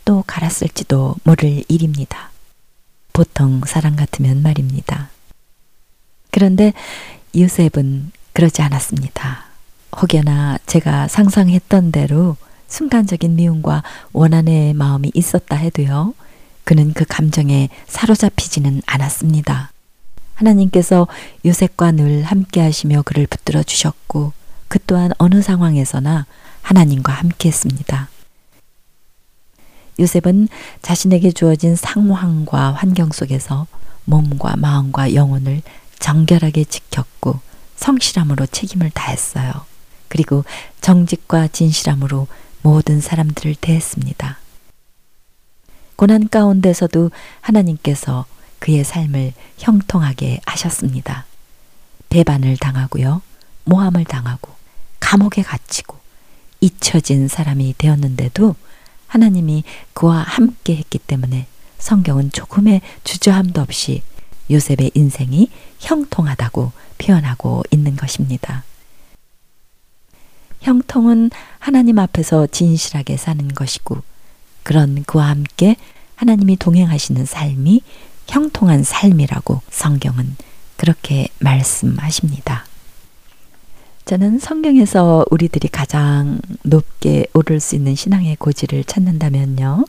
또 0.05 0.25
갈았을지도 0.27 1.17
모를 1.25 1.63
일입니다. 1.69 2.31
보통 3.13 3.61
사람 3.67 3.95
같으면 3.95 4.43
말입니다. 4.43 5.11
그런데 6.31 6.73
요셉은 7.37 8.11
그러지 8.33 8.63
않았습니다. 8.63 9.45
혹여나 10.01 10.59
제가 10.67 11.09
상상했던 11.09 11.93
대로 11.93 12.37
순간적인 12.67 13.37
미움과 13.37 13.83
원한의 14.13 14.73
마음이 14.75 15.11
있었다 15.15 15.57
해도요. 15.57 16.15
그는 16.65 16.93
그 16.95 17.05
감정에 17.05 17.69
사로잡히지는 17.87 18.83
않았습니다. 18.87 19.72
하나님께서 20.35 21.07
요셉과 21.45 21.93
늘 21.93 22.23
함께 22.23 22.61
하시며 22.61 23.03
그를 23.03 23.27
붙들어 23.27 23.63
주셨고 23.63 24.33
그 24.69 24.79
또한 24.87 25.13
어느 25.19 25.43
상황에서나 25.43 26.27
하나님과 26.63 27.13
함께 27.13 27.49
했습니다. 27.49 28.09
요셉은 30.01 30.49
자신에게 30.81 31.33
주어진 31.33 31.77
상황과 31.77 32.73
환경 32.73 33.11
속에서 33.13 33.67
몸과 34.05 34.57
마음과 34.57 35.15
영혼을 35.15 35.63
정결하게 35.99 36.65
지켰고 36.65 37.39
성실함으로 37.77 38.47
책임을 38.47 38.91
다했어요. 38.91 39.53
그리고 40.09 40.45
정직과 40.81 41.49
진실함으로 41.49 42.27
모든 42.63 43.01
사람들을 43.01 43.57
대했습니다. 43.57 44.39
고난 45.97 46.29
가운데서도 46.29 47.11
하나님께서 47.41 48.25
그의 48.63 48.85
삶을 48.85 49.33
형통하게 49.59 50.39
하셨습니다. 50.47 51.27
배반을 52.11 52.57
당하고요. 52.59 53.21
모함을 53.65 54.05
당하고 54.05 54.53
감옥에 55.01 55.43
갇히고 55.43 55.97
잊혀진 56.61 57.27
사람이 57.27 57.75
되었는데도 57.77 58.55
하나님이 59.09 59.65
그와 59.95 60.19
함께 60.23 60.77
했기 60.77 61.01
때문에 61.01 61.49
성경은 61.79 62.31
조금의 62.31 62.83
주저함도 63.03 63.61
없이 63.61 64.03
요셉의 64.49 64.93
인생이 64.95 65.51
형통하다고 65.81 66.71
표현하고 66.99 67.65
있는 67.73 67.97
것입니다. 67.97 68.63
형통은 70.61 71.33
하나님 71.59 71.99
앞에서 71.99 72.47
진실하게 72.47 73.17
사는 73.17 73.49
것이고 73.49 74.03
그런 74.63 75.03
그와 75.03 75.31
함께 75.31 75.75
하나님이 76.15 76.57
동행하시는 76.59 77.27
삶이 77.27 77.83
형통한 78.29 78.83
삶이라고 78.83 79.61
성경은 79.71 80.37
그렇게 80.77 81.29
말씀하십니다. 81.39 82.67
저는 84.05 84.39
성경에서 84.41 85.25
우리들이 85.31 85.69
가장 85.69 86.41
높게 86.63 87.27
오를 87.35 87.61
수 87.61 87.77
있는 87.77 87.95
신앙의 87.95 88.37
고지를 88.37 88.85
찾는다면요. 88.85 89.85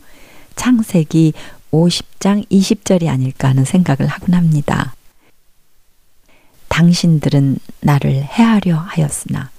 창세기 0.55 1.33
50장 1.71 2.47
20절이 2.49 3.07
아닐까 3.07 3.49
하는 3.49 3.65
생각을 3.65 4.07
하곤 4.07 4.35
합니다. 4.35 4.93
당신들은 6.67 7.57
나를 7.81 8.11
해하려 8.13 8.77
하였으나 8.77 9.49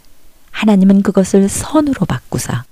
하나님은 0.50 1.02
그것을 1.02 1.48
선으로 1.48 2.06
바꾸사 2.06 2.64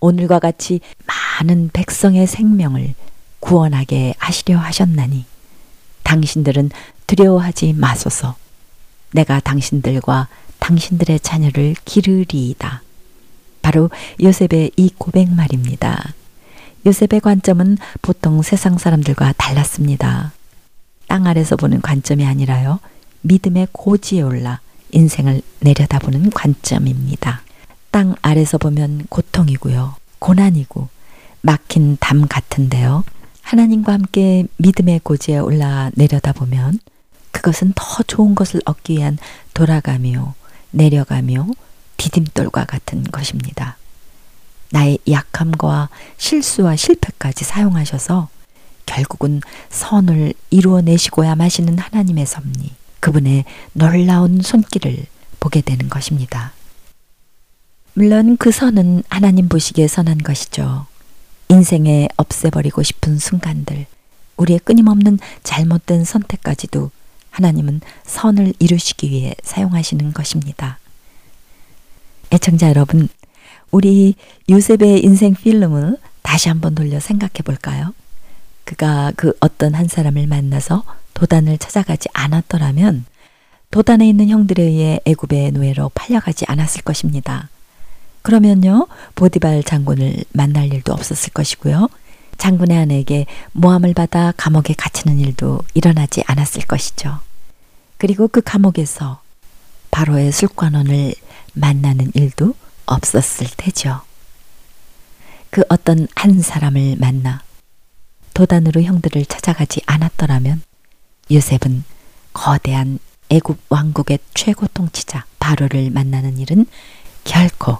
오늘과 0.00 0.38
같이 0.38 0.80
많은 1.06 1.70
백성의 1.72 2.26
생명을 2.26 2.94
구원하게 3.40 4.14
하시려 4.18 4.58
하셨나니 4.58 5.24
당신들은 6.02 6.70
두려워하지 7.06 7.72
마소서 7.74 8.36
내가 9.12 9.40
당신들과 9.40 10.28
당신들의 10.60 11.20
자녀를 11.20 11.74
기르리이다. 11.84 12.82
바로 13.62 13.90
요셉의 14.22 14.72
이 14.76 14.90
고백 14.96 15.32
말입니다. 15.32 16.14
요셉의 16.86 17.20
관점은 17.22 17.76
보통 18.02 18.42
세상 18.42 18.78
사람들과 18.78 19.34
달랐습니다. 19.36 20.32
땅 21.08 21.26
아래서 21.26 21.56
보는 21.56 21.80
관점이 21.80 22.24
아니라요. 22.24 22.78
믿음의 23.22 23.68
고지에 23.72 24.22
올라 24.22 24.60
인생을 24.92 25.42
내려다보는 25.60 26.30
관점입니다. 26.30 27.42
땅 27.90 28.14
아래서 28.22 28.58
보면 28.58 29.06
고통이고요. 29.08 29.96
고난이고 30.20 30.88
막힌 31.42 31.96
담 32.00 32.26
같은데요. 32.28 33.04
하나님과 33.50 33.92
함께 33.92 34.46
믿음의 34.58 35.00
고지에 35.02 35.38
올라 35.38 35.90
내려다보면 35.96 36.78
그것은 37.32 37.72
더 37.74 38.04
좋은 38.04 38.36
것을 38.36 38.60
얻기 38.64 38.92
위한 38.98 39.18
돌아가며 39.54 40.34
내려가며 40.70 41.48
디딤돌과 41.96 42.66
같은 42.66 43.02
것입니다. 43.02 43.76
나의 44.70 44.98
약함과 45.10 45.88
실수와 46.16 46.76
실패까지 46.76 47.42
사용하셔서 47.42 48.28
결국은 48.86 49.40
선을 49.68 50.32
이루어내시고야 50.50 51.34
마시는 51.34 51.76
하나님의 51.76 52.26
섭리, 52.26 52.70
그분의 53.00 53.46
놀라운 53.72 54.42
손길을 54.42 55.06
보게 55.40 55.60
되는 55.60 55.88
것입니다. 55.88 56.52
물론 57.94 58.36
그 58.36 58.52
선은 58.52 59.02
하나님 59.08 59.48
보시기에 59.48 59.88
선한 59.88 60.18
것이죠. 60.18 60.86
인생에 61.50 62.06
없애버리고 62.16 62.84
싶은 62.84 63.18
순간들, 63.18 63.86
우리의 64.36 64.60
끊임없는 64.60 65.18
잘못된 65.42 66.04
선택까지도 66.04 66.92
하나님은 67.30 67.80
선을 68.04 68.54
이루시기 68.60 69.10
위해 69.10 69.34
사용하시는 69.42 70.12
것입니다. 70.12 70.78
애청자 72.30 72.68
여러분, 72.68 73.08
우리 73.72 74.14
요셉의 74.48 75.04
인생 75.04 75.34
필름을 75.34 75.96
다시 76.22 76.48
한번 76.48 76.76
돌려 76.76 77.00
생각해 77.00 77.42
볼까요? 77.44 77.94
그가 78.64 79.12
그 79.16 79.32
어떤 79.40 79.74
한 79.74 79.88
사람을 79.88 80.28
만나서 80.28 80.84
도단을 81.14 81.58
찾아가지 81.58 82.08
않았더라면 82.12 83.04
도단에 83.72 84.08
있는 84.08 84.28
형들에 84.28 84.62
의해 84.62 85.00
애굽의 85.04 85.50
노예로 85.52 85.90
팔려가지 85.94 86.44
않았을 86.46 86.82
것입니다. 86.82 87.48
그러면요, 88.22 88.86
보디발 89.14 89.62
장군을 89.62 90.24
만날 90.32 90.72
일도 90.72 90.92
없었을 90.92 91.32
것이고요. 91.32 91.88
장군의 92.38 92.78
아내에게 92.78 93.26
모함을 93.52 93.94
받아 93.94 94.32
감옥에 94.36 94.74
갇히는 94.76 95.18
일도 95.18 95.60
일어나지 95.74 96.22
않았을 96.26 96.62
것이죠. 96.62 97.20
그리고 97.98 98.28
그 98.28 98.40
감옥에서 98.40 99.20
바로의 99.90 100.32
술관원을 100.32 101.14
만나는 101.52 102.12
일도 102.14 102.54
없었을 102.86 103.46
테죠. 103.56 104.00
그 105.50 105.62
어떤 105.68 106.06
한 106.14 106.40
사람을 106.40 106.96
만나 106.98 107.42
도단으로 108.34 108.82
형들을 108.82 109.26
찾아가지 109.26 109.82
않았더라면 109.86 110.62
요셉은 111.30 111.84
거대한 112.32 112.98
애굽 113.28 113.58
왕국의 113.68 114.18
최고 114.34 114.66
통치자 114.68 115.24
바로를 115.38 115.90
만나는 115.90 116.38
일은 116.38 116.66
결코 117.24 117.78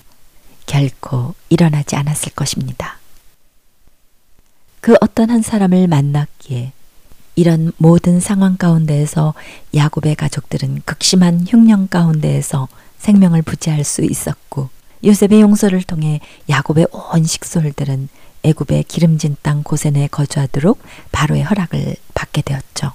결코 0.70 1.34
일어나지 1.48 1.96
않았을 1.96 2.30
것입니다. 2.32 3.00
그 4.80 4.94
어떤 5.00 5.28
한 5.28 5.42
사람을 5.42 5.88
만났기에 5.88 6.70
이런 7.34 7.72
모든 7.76 8.20
상황 8.20 8.56
가운데에서 8.56 9.34
야곱의 9.74 10.14
가족들은 10.14 10.82
극심한 10.84 11.44
흉령 11.44 11.88
가운데에서 11.88 12.68
생명을 12.98 13.42
부지할 13.42 13.82
수 13.82 14.04
있었고 14.04 14.68
요셉의 15.04 15.40
용서를 15.40 15.82
통해 15.82 16.20
야곱의 16.48 16.86
온 16.92 17.24
식솔들은 17.24 18.08
애굽의 18.44 18.84
기름진 18.84 19.36
땅 19.42 19.64
고센에 19.64 20.06
거주하도록 20.06 20.80
바로의 21.10 21.42
허락을 21.42 21.96
받게 22.14 22.42
되었죠. 22.42 22.92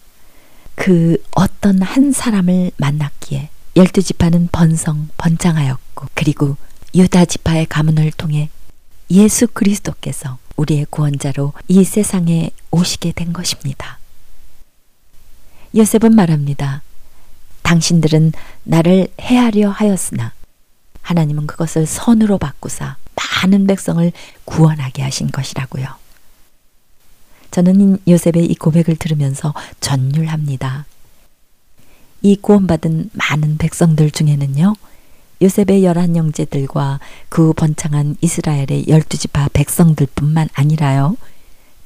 그 0.76 1.22
어떤 1.32 1.82
한 1.82 2.14
사람을 2.14 2.72
만났기에 2.78 3.50
열두 3.76 4.02
지파는 4.02 4.48
번성 4.54 5.10
번창하였고 5.18 6.08
그리고 6.14 6.56
유다 6.96 7.26
지파의 7.26 7.66
가문을 7.66 8.12
통해 8.14 8.50
예수 9.12 9.48
그리스도께서 9.48 10.38
우리의 10.56 10.86
구원자로 10.90 11.52
이 11.68 11.84
세상에 11.84 12.52
오시게 12.72 13.12
된 13.12 13.34
것입니다. 13.34 14.00
요셉은 15.76 16.16
말합니다. 16.16 16.82
당신들은 17.64 18.32
나를 18.64 19.10
해하려 19.20 19.70
하였으나 19.72 20.32
하나님은 21.02 21.48
그것을 21.48 21.86
선으로 21.86 22.38
바꾸사 22.38 22.96
많은 23.16 23.68
백성을 23.68 24.10
구원하게 24.46 25.04
하신 25.04 25.32
것이라고요. 25.32 25.88
저는 27.52 28.00
요셉의 28.08 28.46
이 28.46 28.56
고백을 28.56 28.96
들으면서 28.96 29.54
전율합니다. 29.82 30.86
이 32.22 32.38
구원받은 32.38 33.12
많은 33.14 33.58
백성들 33.58 34.12
중에는요, 34.12 34.76
요셉의 35.42 35.84
열한 35.84 36.16
형제들과 36.16 37.00
그 37.30 37.54
번창한 37.54 38.16
이스라엘의 38.22 38.86
열두 38.88 39.18
지파 39.18 39.50
백성들 39.54 40.08
뿐만 40.16 40.50
아니라요, 40.54 41.18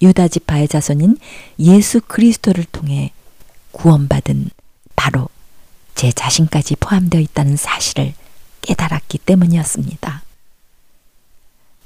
유다 0.02 0.28
지파의 0.28 0.68
자손인 0.68 1.18
예수 1.60 2.02
그리스도를 2.02 2.66
통해 2.72 3.12
구원받은 3.72 4.50
바로 4.96 5.28
제 5.96 6.12
자신까지 6.12 6.78
포함되어 6.78 7.20
있다는 7.22 7.58
사실을 7.58 8.14
깨달았기 8.62 9.18
때문이었습니다. 9.20 10.24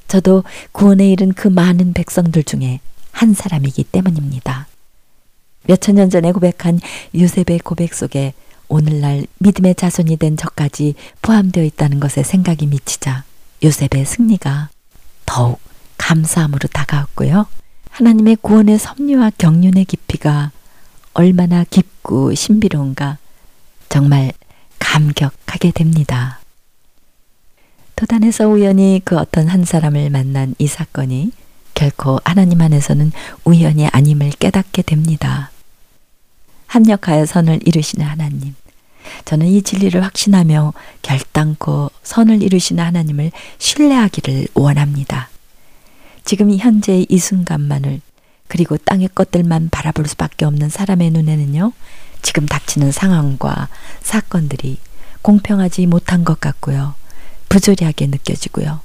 저도 0.07 0.43
구원에 0.71 1.09
이른 1.09 1.33
그 1.33 1.47
많은 1.47 1.93
백성들 1.93 2.43
중에 2.43 2.79
한 3.11 3.33
사람이기 3.33 3.85
때문입니다. 3.85 4.67
몇천 5.63 5.95
년 5.95 6.09
전에 6.09 6.31
고백한 6.31 6.79
요셉의 7.15 7.59
고백 7.63 7.93
속에 7.93 8.33
오늘날 8.73 9.27
믿음의 9.37 9.75
자손이 9.75 10.17
된 10.17 10.35
저까지 10.35 10.95
포함되어 11.21 11.63
있다는 11.63 11.99
것에 11.99 12.23
생각이 12.23 12.65
미치자 12.65 13.23
요셉의 13.63 14.03
승리가 14.03 14.69
더욱 15.27 15.59
감사함으로 15.99 16.67
다가왔고요. 16.73 17.45
하나님의 17.91 18.37
구원의 18.41 18.79
섭리와 18.79 19.33
경륜의 19.37 19.85
깊이가 19.85 20.49
얼마나 21.13 21.63
깊고 21.69 22.33
신비로운가 22.33 23.19
정말 23.89 24.31
감격하게 24.79 25.69
됩니다. 25.69 26.39
도단에서 27.95 28.47
우연히 28.47 29.01
그 29.05 29.19
어떤 29.19 29.49
한 29.49 29.65
사람을 29.65 30.09
만난 30.09 30.55
이 30.57 30.65
사건이 30.65 31.31
결코 31.75 32.19
하나님 32.25 32.59
안에서는 32.59 33.11
우연이 33.45 33.87
아님을 33.87 34.31
깨닫게 34.31 34.81
됩니다. 34.81 35.51
합력하여 36.65 37.27
선을 37.27 37.59
이루시는 37.67 38.03
하나님. 38.03 38.55
저는 39.25 39.47
이 39.47 39.61
진리를 39.61 40.03
확신하며 40.03 40.73
결단코 41.01 41.91
선을 42.03 42.41
이루시는 42.43 42.83
하나님을 42.83 43.31
신뢰하기를 43.57 44.47
원합니다. 44.53 45.29
지금 46.25 46.49
이 46.49 46.57
현재의 46.57 47.05
이 47.09 47.17
순간만을 47.17 48.01
그리고 48.47 48.77
땅의 48.77 49.09
것들만 49.15 49.69
바라볼 49.71 50.07
수밖에 50.07 50.45
없는 50.45 50.69
사람의 50.69 51.11
눈에는요, 51.11 51.73
지금 52.21 52.45
닥치는 52.45 52.91
상황과 52.91 53.67
사건들이 54.01 54.77
공평하지 55.21 55.87
못한 55.87 56.23
것 56.23 56.39
같고요. 56.39 56.95
부조리하게 57.49 58.07
느껴지고요. 58.07 58.81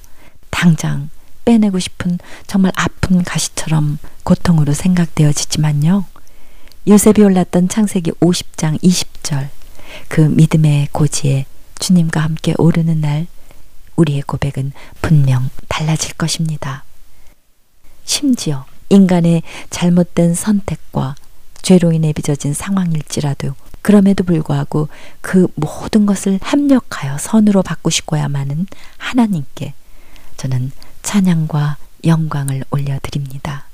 당장 0.50 1.11
빼내고 1.44 1.78
싶은 1.78 2.18
정말 2.46 2.72
아픈 2.76 3.22
가시처럼 3.22 3.98
고통으로 4.22 4.72
생각되어지지만요. 4.74 6.04
요셉이 6.87 7.22
올랐던 7.22 7.68
창세기 7.68 8.12
50장 8.12 8.81
20절 8.83 9.48
그 10.09 10.20
믿음의 10.20 10.88
고지에 10.92 11.46
주님과 11.79 12.20
함께 12.20 12.55
오르는 12.59 13.01
날 13.01 13.27
우리의 13.96 14.22
고백은 14.22 14.72
분명 15.03 15.51
달라질 15.68 16.14
것입니다. 16.14 16.85
심지어 18.05 18.64
인간의 18.88 19.42
잘못된 19.70 20.35
선택과 20.35 21.14
죄로 21.62 21.92
인해 21.92 22.12
빚어진 22.12 22.55
상황일지라도 22.55 23.55
그럼에도 23.83 24.24
불구하고 24.24 24.88
그 25.20 25.48
모든 25.55 26.07
것을 26.07 26.38
합력하여 26.42 27.18
선으로 27.18 27.62
바꾸시고야만은 27.62 28.66
하나님께 28.96 29.74
저는 30.37 30.72
찬양과 31.03 31.77
영광을 32.05 32.64
올려드립니다. 32.70 33.64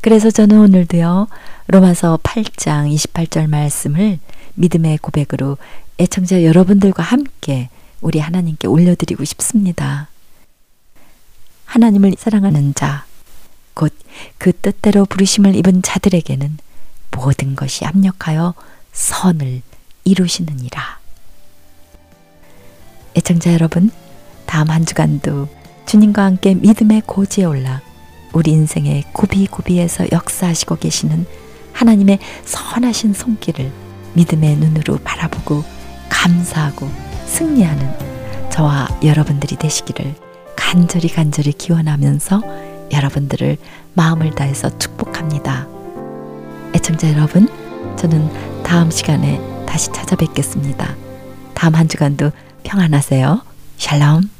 그래서 0.00 0.30
저는 0.30 0.58
오늘도요, 0.58 1.28
로마서 1.68 2.18
8장 2.22 2.94
28절 2.94 3.48
말씀을 3.48 4.18
믿음의 4.54 4.98
고백으로 4.98 5.58
애청자 5.98 6.42
여러분들과 6.42 7.02
함께 7.02 7.68
우리 8.00 8.18
하나님께 8.18 8.68
올려드리고 8.68 9.24
싶습니다. 9.24 10.08
하나님을 11.64 12.14
사랑하는 12.18 12.74
자, 12.74 13.06
곧 13.74 13.92
그 14.38 14.52
뜻대로 14.52 15.04
부르심을 15.04 15.54
입은 15.56 15.82
자들에게는 15.82 16.58
모든 17.10 17.56
것이 17.56 17.84
합력하여 17.84 18.54
선을 18.92 19.62
이루시느니라. 20.04 20.98
애청자 23.16 23.52
여러분, 23.52 23.90
다음 24.46 24.70
한 24.70 24.84
주간도 24.84 25.48
주님과 25.86 26.24
함께 26.24 26.54
믿음의 26.54 27.02
고지에 27.06 27.44
올라 27.44 27.80
우리 28.32 28.50
인생의 28.50 29.04
구비구비에서 29.12 30.06
역사하시고 30.10 30.76
계시는 30.76 31.26
하나님의 31.72 32.18
선하신 32.44 33.14
손길을 33.14 33.70
믿음의 34.14 34.56
눈으로 34.56 34.98
바라보고 35.04 35.64
감사하고 36.08 36.90
승리하는 37.26 38.50
저와 38.50 38.88
여러분들이 39.02 39.56
되시기를 39.56 40.14
간절히 40.56 41.08
간절히 41.08 41.52
기원하면서 41.52 42.42
여러분들을 42.92 43.56
마음을 43.94 44.30
다해서 44.34 44.76
축복합니다. 44.78 45.66
애청자 46.74 47.12
여러분, 47.12 47.48
저는 47.96 48.62
다음 48.62 48.90
시간에 48.90 49.40
다시 49.66 49.92
찾아뵙겠습니다. 49.92 50.94
다음 51.54 51.74
한 51.74 51.88
주간도 51.88 52.30
평안하세요. 52.64 53.42
샬롬. 53.78 54.33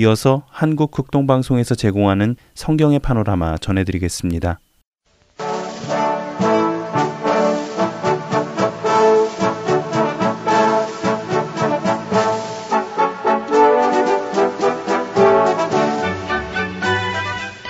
이어서 0.00 0.44
한국 0.48 0.92
극동방송에서 0.92 1.74
제공하는 1.74 2.34
성경의 2.54 3.00
파노라마 3.00 3.58
전해드리겠습니다. 3.58 4.58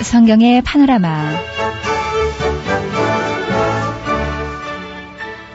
성경의 0.05 0.63
파노라마. 0.63 1.33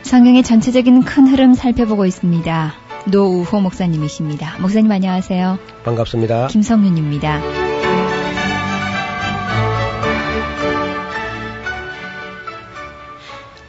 성경의 0.04 0.44
전체적인 0.44 1.04
큰 1.04 1.28
흐름 1.28 1.54
살펴보고 1.54 2.06
있습니다. 2.06 2.85
노우호 3.08 3.62
목사님이십니다. 3.62 4.58
목사님 4.60 4.92
안녕하세요. 4.92 5.60
반갑습니다. 5.84 6.48
김성윤입니다. 6.48 7.40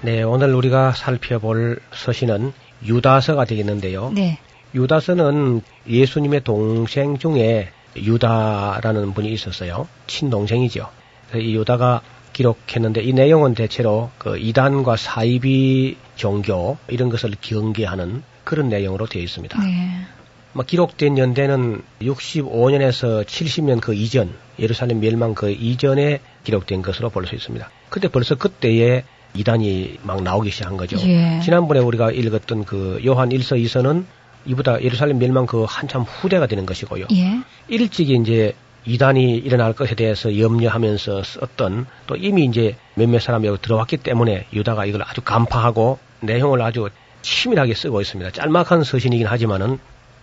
네, 0.01 0.23
오늘 0.23 0.55
우리가 0.55 0.93
살펴볼 0.93 1.81
서신은 1.93 2.53
유다서가 2.87 3.45
되겠는데요. 3.45 4.11
네. 4.15 4.39
유다서는 4.75 5.61
예수님의 5.87 6.43
동생 6.43 7.19
중에 7.19 7.69
유다라는 7.97 9.13
분이 9.13 9.31
있었어요. 9.33 9.87
친동생이죠. 10.07 10.89
이 11.35 11.57
유다가 11.57 12.01
기록했는데 12.33 13.03
이 13.03 13.13
내용은 13.13 13.55
대체로 13.55 14.11
그 14.17 14.39
이단과 14.39 14.97
사이비 14.97 15.97
종교 16.15 16.79
이런 16.89 17.11
것을 17.11 17.33
경계하는 17.41 18.23
그런 18.47 18.71
내용으로 18.71 19.07
되어 19.07 19.21
있습니다. 19.23 19.61
네. 19.61 20.07
뭐 20.53 20.65
기록된 20.65 21.19
연대는 21.19 21.83
65년에서 22.01 23.25
70년 23.25 23.81
그 23.83 23.93
이전, 23.93 24.33
예루살렘 24.59 25.01
멸망 25.01 25.35
그 25.35 25.51
이전에 25.51 26.21
기록된 26.45 26.81
것으로 26.81 27.11
볼 27.11 27.27
수 27.27 27.35
있습니다. 27.35 27.69
근데 27.91 28.09
벌써 28.09 28.37
그때에 28.37 29.05
이단이 29.35 29.99
막 30.03 30.23
나오기 30.23 30.51
시작한 30.51 30.79
거죠. 30.79 30.97
예. 31.07 31.41
지난번에 31.45 31.81
우리가 31.81 32.11
읽었던 32.13 32.65
그 32.65 33.03
요한 33.05 33.29
1서 33.29 33.63
2서는 33.63 34.05
이보다 34.47 34.81
예루살렘 34.81 35.19
멸망 35.19 35.45
그 35.45 35.65
한참 35.69 36.03
후대가 36.03 36.47
되는 36.47 36.65
것이고요. 36.65 37.07
예. 37.13 37.41
일찍이 37.69 38.15
이제 38.15 38.55
이단이 38.87 39.37
일어날 39.37 39.73
것에 39.73 39.97
대해서 39.97 40.39
염려하면서 40.39 41.23
썼던 41.25 41.87
또 42.07 42.17
이미 42.17 42.45
이제 42.45 42.77
몇몇 42.95 43.21
사람이 43.21 43.49
들어왔기 43.61 43.99
때문에 43.99 44.47
유다가 44.53 44.87
이걸 44.87 45.03
아주 45.03 45.21
간파하고 45.21 45.99
내용을 46.21 46.63
아주 46.63 46.89
치밀하게 47.27 47.75
쓰고 47.75 48.01
있습니다. 48.01 48.31
짤막한 48.31 48.85
서신이긴 48.85 49.27
하지만은 49.27 49.79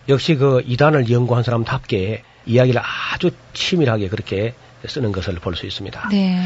역시 0.07 0.35
그 0.35 0.63
이단을 0.65 1.09
연구한 1.11 1.43
사람답게 1.43 2.23
이야기를 2.45 2.81
아주 2.81 3.31
치밀하게 3.53 4.07
그렇게 4.07 4.53
쓰는 4.87 5.11
것을 5.11 5.35
볼 5.35 5.55
수 5.55 5.65
있습니다. 5.65 6.09
네. 6.11 6.39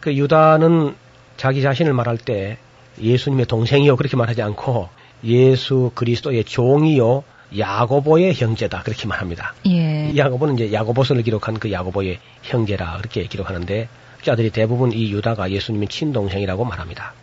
그 0.00 0.14
유다는 0.16 0.96
자기 1.36 1.62
자신을 1.62 1.92
말할 1.92 2.18
때 2.18 2.58
예수님의 3.00 3.46
동생이요 3.46 3.94
그렇게 3.96 4.16
말하지 4.16 4.42
않고 4.42 4.88
예수 5.24 5.92
그리스도의 5.94 6.44
종이요 6.44 7.22
야고보의 7.56 8.34
형제다 8.34 8.82
그렇게 8.82 9.06
말합니다. 9.06 9.54
예. 9.66 10.12
야고보는 10.16 10.54
이제 10.54 10.72
야고보서를 10.72 11.22
기록한 11.22 11.58
그 11.58 11.70
야고보의 11.70 12.18
형제라 12.42 12.96
그렇게 12.98 13.24
기록하는데 13.26 13.88
자들이 14.22 14.50
대부분 14.50 14.92
이 14.92 15.12
유다가 15.12 15.50
예수님의 15.50 15.88
친동생이라고 15.88 16.64
말합니다. 16.64 17.14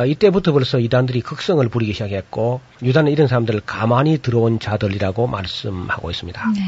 아, 0.00 0.06
이때부터 0.06 0.52
벌써 0.52 0.78
이단들이 0.78 1.20
극성을 1.20 1.68
부리기 1.68 1.92
시작했고 1.92 2.62
유다는 2.82 3.12
이런 3.12 3.26
사람들을 3.26 3.60
가만히 3.66 4.16
들어온 4.16 4.58
자들이라고 4.58 5.26
말씀하고 5.26 6.10
있습니다. 6.10 6.52
네. 6.52 6.60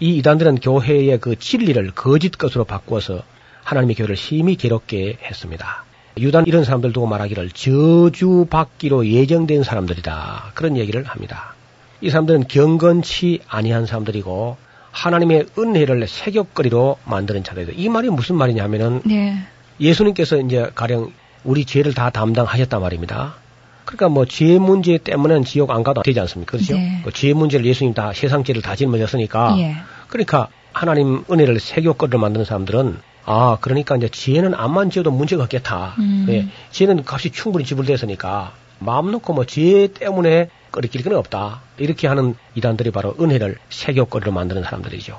이 0.00 0.16
이단들은 0.16 0.56
교회의 0.56 1.20
그 1.20 1.38
진리를 1.38 1.92
거짓 1.92 2.36
것으로 2.36 2.64
바꾸어서 2.64 3.22
하나님의 3.62 3.94
교회를 3.94 4.16
심히 4.16 4.56
괴롭게 4.56 5.16
했습니다. 5.22 5.84
유다는 6.18 6.48
이런 6.48 6.64
사람들 6.64 6.92
두고 6.92 7.06
말하기를 7.06 7.50
저주받기로 7.50 9.06
예정된 9.06 9.62
사람들이다. 9.62 10.50
그런 10.54 10.76
얘기를 10.76 11.04
합니다. 11.04 11.54
이 12.00 12.10
사람들은 12.10 12.48
경건치 12.48 13.42
아니한 13.46 13.86
사람들이고 13.86 14.56
하나님의 14.90 15.46
은혜를 15.56 16.08
세격거리로 16.08 16.98
만드는 17.04 17.44
자들이다. 17.44 17.74
이 17.76 17.88
말이 17.88 18.10
무슨 18.10 18.34
말이냐면은 18.34 19.02
네. 19.04 19.36
예수님께서 19.78 20.38
이제 20.38 20.70
가령 20.74 21.12
우리 21.46 21.64
죄를 21.64 21.94
다 21.94 22.10
담당하셨단 22.10 22.80
말입니다. 22.80 23.34
그러니까 23.84 24.08
뭐 24.08 24.26
죄 24.26 24.58
문제 24.58 24.98
때문에 24.98 25.42
지옥 25.44 25.70
안 25.70 25.82
가도 25.84 26.02
되지 26.02 26.18
않습니까? 26.20 26.52
그렇죠? 26.52 26.74
네. 26.74 27.00
그 27.04 27.12
죄 27.12 27.32
문제를 27.32 27.64
예수님 27.64 27.94
다 27.94 28.12
세상 28.12 28.42
죄를 28.44 28.60
다 28.62 28.74
짊어졌으니까 28.76 29.56
예. 29.58 29.76
그러니까 30.08 30.48
하나님 30.72 31.24
은혜를 31.30 31.60
세교거리로 31.60 32.18
만드는 32.18 32.44
사람들은 32.44 32.98
아 33.24 33.58
그러니까 33.60 33.96
이제 33.96 34.08
지혜는 34.08 34.54
암만 34.54 34.90
지어도 34.90 35.10
문제가 35.10 35.44
없겠다. 35.44 35.94
음. 35.98 36.26
예, 36.28 36.48
지혜는 36.72 37.04
값이 37.06 37.30
충분히 37.30 37.64
지불됐으니까 37.64 38.52
마음 38.80 39.10
놓고 39.12 39.32
뭐 39.32 39.44
지혜 39.46 39.86
때문에 39.86 40.50
끓이길 40.72 41.02
건 41.02 41.14
없다. 41.14 41.62
이렇게 41.78 42.08
하는 42.08 42.34
이단들이 42.56 42.90
바로 42.90 43.14
은혜를 43.20 43.56
세교거리로 43.70 44.32
만드는 44.32 44.62
사람들이죠. 44.64 45.18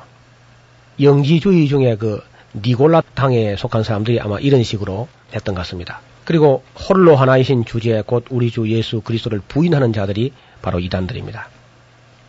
영지주의 1.01 1.67
중에 1.67 1.95
그 1.95 2.21
니골라 2.55 3.01
당에 3.13 3.55
속한 3.55 3.83
사람들이 3.83 4.19
아마 4.19 4.39
이런 4.39 4.63
식으로 4.63 5.07
했던 5.33 5.55
것 5.55 5.61
같습니다. 5.61 6.01
그리고 6.27 6.61
홀로 6.75 7.15
하나이신 7.15 7.63
주제 7.63 8.03
곧 8.05 8.25
우리 8.29 8.51
주 8.51 8.69
예수 8.69 8.99
그리스도를 8.99 9.39
부인하는 9.47 9.93
자들이 9.93 10.33
바로 10.61 10.81
이단들입니다. 10.81 11.47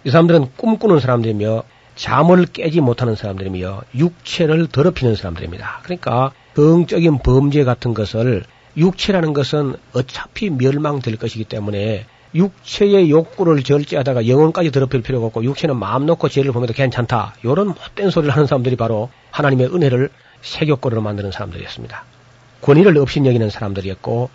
이 0.04 0.10
사람들은 0.10 0.52
꿈꾸는 0.56 1.00
사람들이며 1.00 1.64
잠을 1.96 2.46
깨지 2.46 2.80
못하는 2.80 3.16
사람들이며 3.16 3.82
육체를 3.96 4.68
더럽히는 4.68 5.16
사람들입니다. 5.16 5.80
그러니까 5.82 6.30
성적인 6.54 7.18
범죄 7.24 7.64
같은 7.64 7.92
것을 7.92 8.44
육체라는 8.76 9.32
것은 9.32 9.74
어차피 9.92 10.48
멸망될 10.48 11.16
것이기 11.16 11.42
때문에 11.42 12.06
육체의 12.36 13.10
욕구를 13.10 13.64
절제하다가 13.64 14.28
영혼까지 14.28 14.70
더럽힐 14.70 15.02
필요가 15.02 15.26
없고 15.26 15.42
육체는 15.42 15.76
마음 15.76 16.06
놓고 16.06 16.28
죄를 16.28 16.52
보면도 16.52 16.72
괜찮다. 16.72 17.34
이런 17.42 17.66
못된 17.66 18.10
소리를 18.10 18.32
하는 18.32 18.46
사람들이 18.46 18.76
바로 18.76 19.10
하나님의 19.32 19.74
은혜를 19.74 20.10
세교거리로 20.42 21.00
만드는 21.02 21.32
사람들이었습니다. 21.32 22.04
권위를 22.62 22.96
업신여기는 22.98 23.50
사람들이었고 23.50 24.30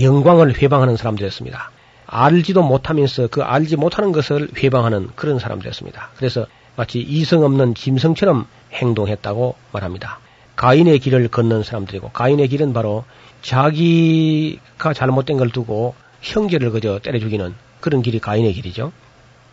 영광을 0.00 0.60
회방하는 0.60 0.96
사람들이었습니다. 0.96 1.70
알지도 2.06 2.62
못하면서 2.62 3.28
그 3.28 3.42
알지 3.42 3.76
못하는 3.76 4.12
것을 4.12 4.48
회방하는 4.56 5.10
그런 5.14 5.38
사람들이었습니다. 5.38 6.10
그래서 6.16 6.46
마치 6.76 7.00
이성 7.00 7.44
없는 7.44 7.74
짐승처럼 7.74 8.46
행동했다고 8.72 9.54
말합니다. 9.72 10.18
가인의 10.56 10.98
길을 10.98 11.28
걷는 11.28 11.62
사람들이고 11.62 12.10
가인의 12.10 12.48
길은 12.48 12.72
바로 12.72 13.04
자기가 13.42 14.92
잘못된 14.92 15.36
걸 15.36 15.50
두고 15.50 15.94
형제를 16.20 16.70
그저 16.70 16.98
때려 17.00 17.18
죽이는 17.18 17.54
그런 17.80 18.02
길이 18.02 18.18
가인의 18.18 18.52
길이죠. 18.54 18.92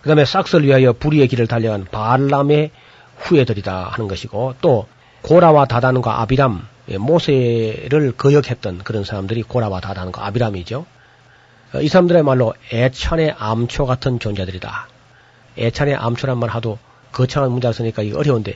그 0.02 0.08
다음에 0.08 0.26
싹스를 0.26 0.66
위하여 0.66 0.94
불의의 0.94 1.28
길을 1.28 1.48
달려간 1.48 1.86
바알람의 1.92 2.72
후예들이다 3.18 3.90
하는 3.92 4.08
것이고 4.08 4.56
또 4.62 4.88
고라와 5.22 5.66
다단과 5.66 6.22
아비람 6.22 6.60
예, 6.60 6.71
모세를 7.00 8.12
거역했던 8.14 8.80
그런 8.80 9.04
사람들이 9.04 9.44
고라와 9.44 9.80
다단과 9.82 10.26
아비람이죠. 10.28 10.86
어, 11.74 11.82
이 11.82 11.88
사람들의 11.88 12.24
말로 12.24 12.54
애찬의 12.74 13.36
암초 13.38 13.86
같은 13.86 14.20
존재들이다. 14.20 14.88
애찬의 15.58 15.96
암초란 15.96 16.38
말 16.38 16.50
하도 16.50 16.80
거창한 17.12 17.52
문자 17.52 17.72
쓰니까 17.72 18.02
이거 18.04 18.20
어려운데 18.20 18.56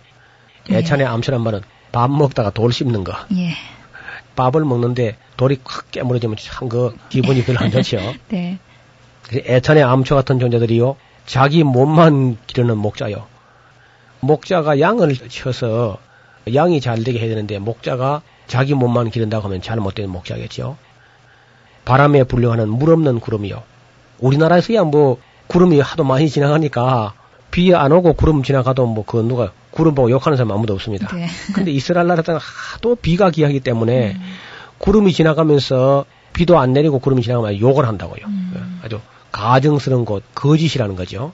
애찬의 0.70 1.06
암초란 1.06 1.42
말은 1.42 1.62
밥 1.92 2.10
먹다가 2.12 2.50
돌 2.50 2.74
씹는 2.74 3.04
거. 3.04 3.14
예. 3.38 3.52
밥을 4.36 4.66
먹는데 4.66 5.18
돌이 5.38 5.60
확 5.64 5.92
깨물어지면 5.92 6.36
참 6.38 6.68
그 6.68 6.98
기분이 7.10 7.44
별로 7.46 7.60
안 7.60 7.72
좋죠. 7.72 8.00
네. 8.30 8.58
애찬의 9.34 9.84
암초 9.84 10.16
같은 10.16 10.40
존재들이요. 10.40 10.98
자기 11.26 11.64
몸만 11.64 12.38
기르는 12.48 12.78
목자요. 12.78 13.28
목자가 14.20 14.80
양을 14.80 15.16
쳐서 15.30 15.98
양이 16.54 16.80
잘 16.82 17.04
되게 17.04 17.20
해야 17.20 17.30
되는데 17.30 17.60
목자가 17.60 18.22
자기 18.48 18.74
몸만 18.74 19.10
기른다고 19.10 19.46
하면 19.46 19.62
잘못된 19.62 20.10
목자겠죠. 20.10 20.78
바람에 21.86 22.24
불려가는 22.24 22.68
물 22.70 22.92
없는 22.92 23.20
구름이요. 23.20 23.64
우리나라에서야 24.20 24.84
뭐 24.84 25.18
구름이 25.48 25.80
하도 25.80 26.04
많이 26.04 26.30
지나가니까 26.30 27.14
비 27.52 27.74
안 27.74 27.92
오고 27.92 28.14
구름 28.14 28.44
지나가도 28.44 28.86
뭐 28.86 29.04
그 29.06 29.18
누가 29.18 29.52
구름 29.72 29.96
보고 29.96 30.10
욕하는 30.10 30.38
사람 30.38 30.52
아무도 30.52 30.74
없습니다. 30.74 31.08
네. 31.16 31.28
근데 31.54 31.72
이스라엘 31.72 32.08
나라는 32.08 32.40
하도 32.40 32.96
비가 32.96 33.30
귀하기 33.30 33.60
때문에 33.62 34.14
음. 34.14 34.22
구름이 34.78 35.14
지나가면서 35.14 36.06
비도 36.34 36.60
안 36.60 36.74
내리고 36.74 37.00
구름이 37.00 37.22
지나가면 37.22 37.60
욕을 37.60 37.88
한다고요. 37.88 38.26
음. 38.26 38.54
예, 38.56 38.86
아주 38.86 39.00
가증스러운 39.32 40.06
것, 40.06 40.24
거짓이라는 40.34 40.96
거죠. 40.96 41.34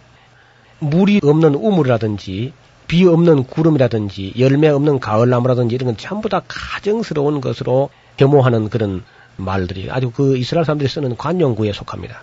물이 0.79 1.21
없는 1.23 1.55
우물이라든지 1.55 2.53
비 2.91 3.05
없는 3.05 3.45
구름이라든지 3.45 4.33
열매 4.37 4.67
없는 4.67 4.99
가을나무라든지 4.99 5.75
이런 5.75 5.85
건 5.85 5.95
전부 5.95 6.27
다 6.27 6.41
가증스러운 6.45 7.39
것으로 7.39 7.89
혐오하는 8.17 8.69
그런 8.69 9.05
말들이 9.37 9.89
아주 9.89 10.11
그 10.11 10.35
이스라엘 10.35 10.65
사람들이 10.65 10.89
쓰는 10.89 11.15
관용구에 11.15 11.71
속합니다. 11.71 12.21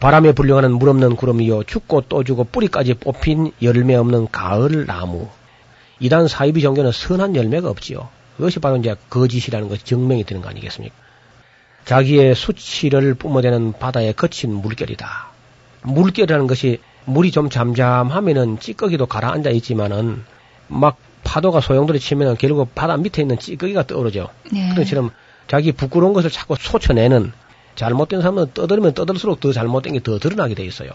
바람에 0.00 0.32
불려가는 0.32 0.72
물 0.72 0.88
없는 0.88 1.14
구름이요 1.14 1.62
또 2.08 2.24
죽고 2.24 2.44
뿌리까지 2.50 2.94
뽑힌 2.94 3.52
열매 3.62 3.94
없는 3.94 4.32
가을 4.32 4.86
나무 4.86 5.28
이단 6.00 6.26
사이비 6.26 6.62
종교는 6.62 6.90
선한 6.90 7.36
열매가 7.36 7.70
없지요. 7.70 8.08
그것이 8.38 8.58
바로 8.58 8.76
이제 8.76 8.96
거짓이라는 9.08 9.68
것이 9.68 9.84
증명이 9.84 10.24
되는 10.24 10.42
거 10.42 10.48
아니겠습니까? 10.48 10.96
자기의 11.84 12.34
수치를 12.34 13.14
뿜어대는 13.14 13.74
바다에 13.74 14.10
거친 14.14 14.52
물결이다. 14.52 15.28
물결이라는 15.82 16.48
것이 16.48 16.80
물이 17.04 17.30
좀 17.30 17.50
잠잠하면은 17.50 18.58
찌꺼기도 18.60 19.06
가라앉아 19.06 19.50
있지만은 19.50 20.24
막 20.68 20.96
파도가 21.24 21.60
소용돌이 21.60 22.00
치면은 22.00 22.36
결국 22.38 22.74
바다 22.74 22.96
밑에 22.96 23.22
있는 23.22 23.38
찌꺼기가 23.38 23.86
떠오르죠. 23.86 24.28
네. 24.52 24.62
그런 24.70 24.76
것처럼 24.76 25.10
자기 25.48 25.72
부끄러운 25.72 26.12
것을 26.12 26.30
자꾸 26.30 26.56
솟쳐내는 26.58 27.32
잘못된 27.74 28.20
사람은 28.20 28.52
떠들면 28.54 28.94
떠들수록 28.94 29.40
더 29.40 29.52
잘못된 29.52 29.94
게 29.94 30.00
더 30.00 30.18
드러나게 30.18 30.54
돼 30.54 30.64
있어요. 30.64 30.90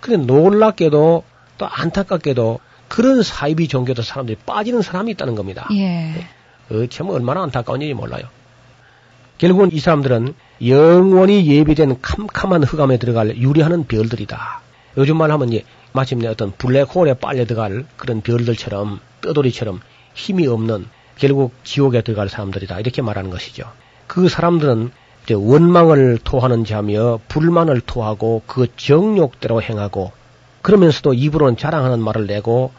근데 0.00 0.24
놀랍게도 0.24 1.24
또 1.58 1.66
안타깝게도 1.66 2.60
그런 2.88 3.22
사이비 3.22 3.68
종교도 3.68 4.02
사람들이 4.02 4.38
빠지는 4.46 4.82
사람이 4.82 5.10
있다는 5.12 5.34
겁니다. 5.34 5.66
예. 5.72 6.12
어, 6.70 6.86
참 6.88 7.08
얼마나 7.10 7.42
안타까운 7.42 7.82
일이 7.82 7.94
몰라요. 7.94 8.24
결국은 9.38 9.70
이 9.72 9.78
사람들은 9.78 10.34
영원히 10.66 11.46
예비된 11.46 12.00
캄캄한 12.00 12.64
흑암에 12.64 12.98
들어갈 12.98 13.36
유리하는 13.36 13.86
별들이다. 13.86 14.60
요즘 14.96 15.16
말 15.16 15.30
하면 15.30 15.48
이제 15.48 15.64
마침내 15.92 16.28
어떤 16.28 16.52
블랙홀에 16.52 17.14
빨려 17.14 17.44
들어갈 17.44 17.86
그런 17.96 18.20
별들처럼 18.20 19.00
떠돌이처럼 19.20 19.80
힘이 20.14 20.46
없는 20.46 20.86
결국 21.16 21.52
지옥에 21.64 22.02
들어갈 22.02 22.28
사람들이다. 22.28 22.80
이렇게 22.80 23.02
말하는 23.02 23.30
것이죠. 23.30 23.64
그 24.06 24.28
사람들은 24.28 24.90
이제 25.24 25.34
원망을 25.34 26.18
토하는 26.22 26.64
자며 26.64 27.18
불만을 27.28 27.80
토하고 27.80 28.42
그 28.46 28.66
정욕대로 28.76 29.62
행하고 29.62 30.12
그러면서도 30.62 31.14
입으로는 31.14 31.56
자랑하는 31.56 32.00
말을 32.00 32.26
내고 32.26 32.72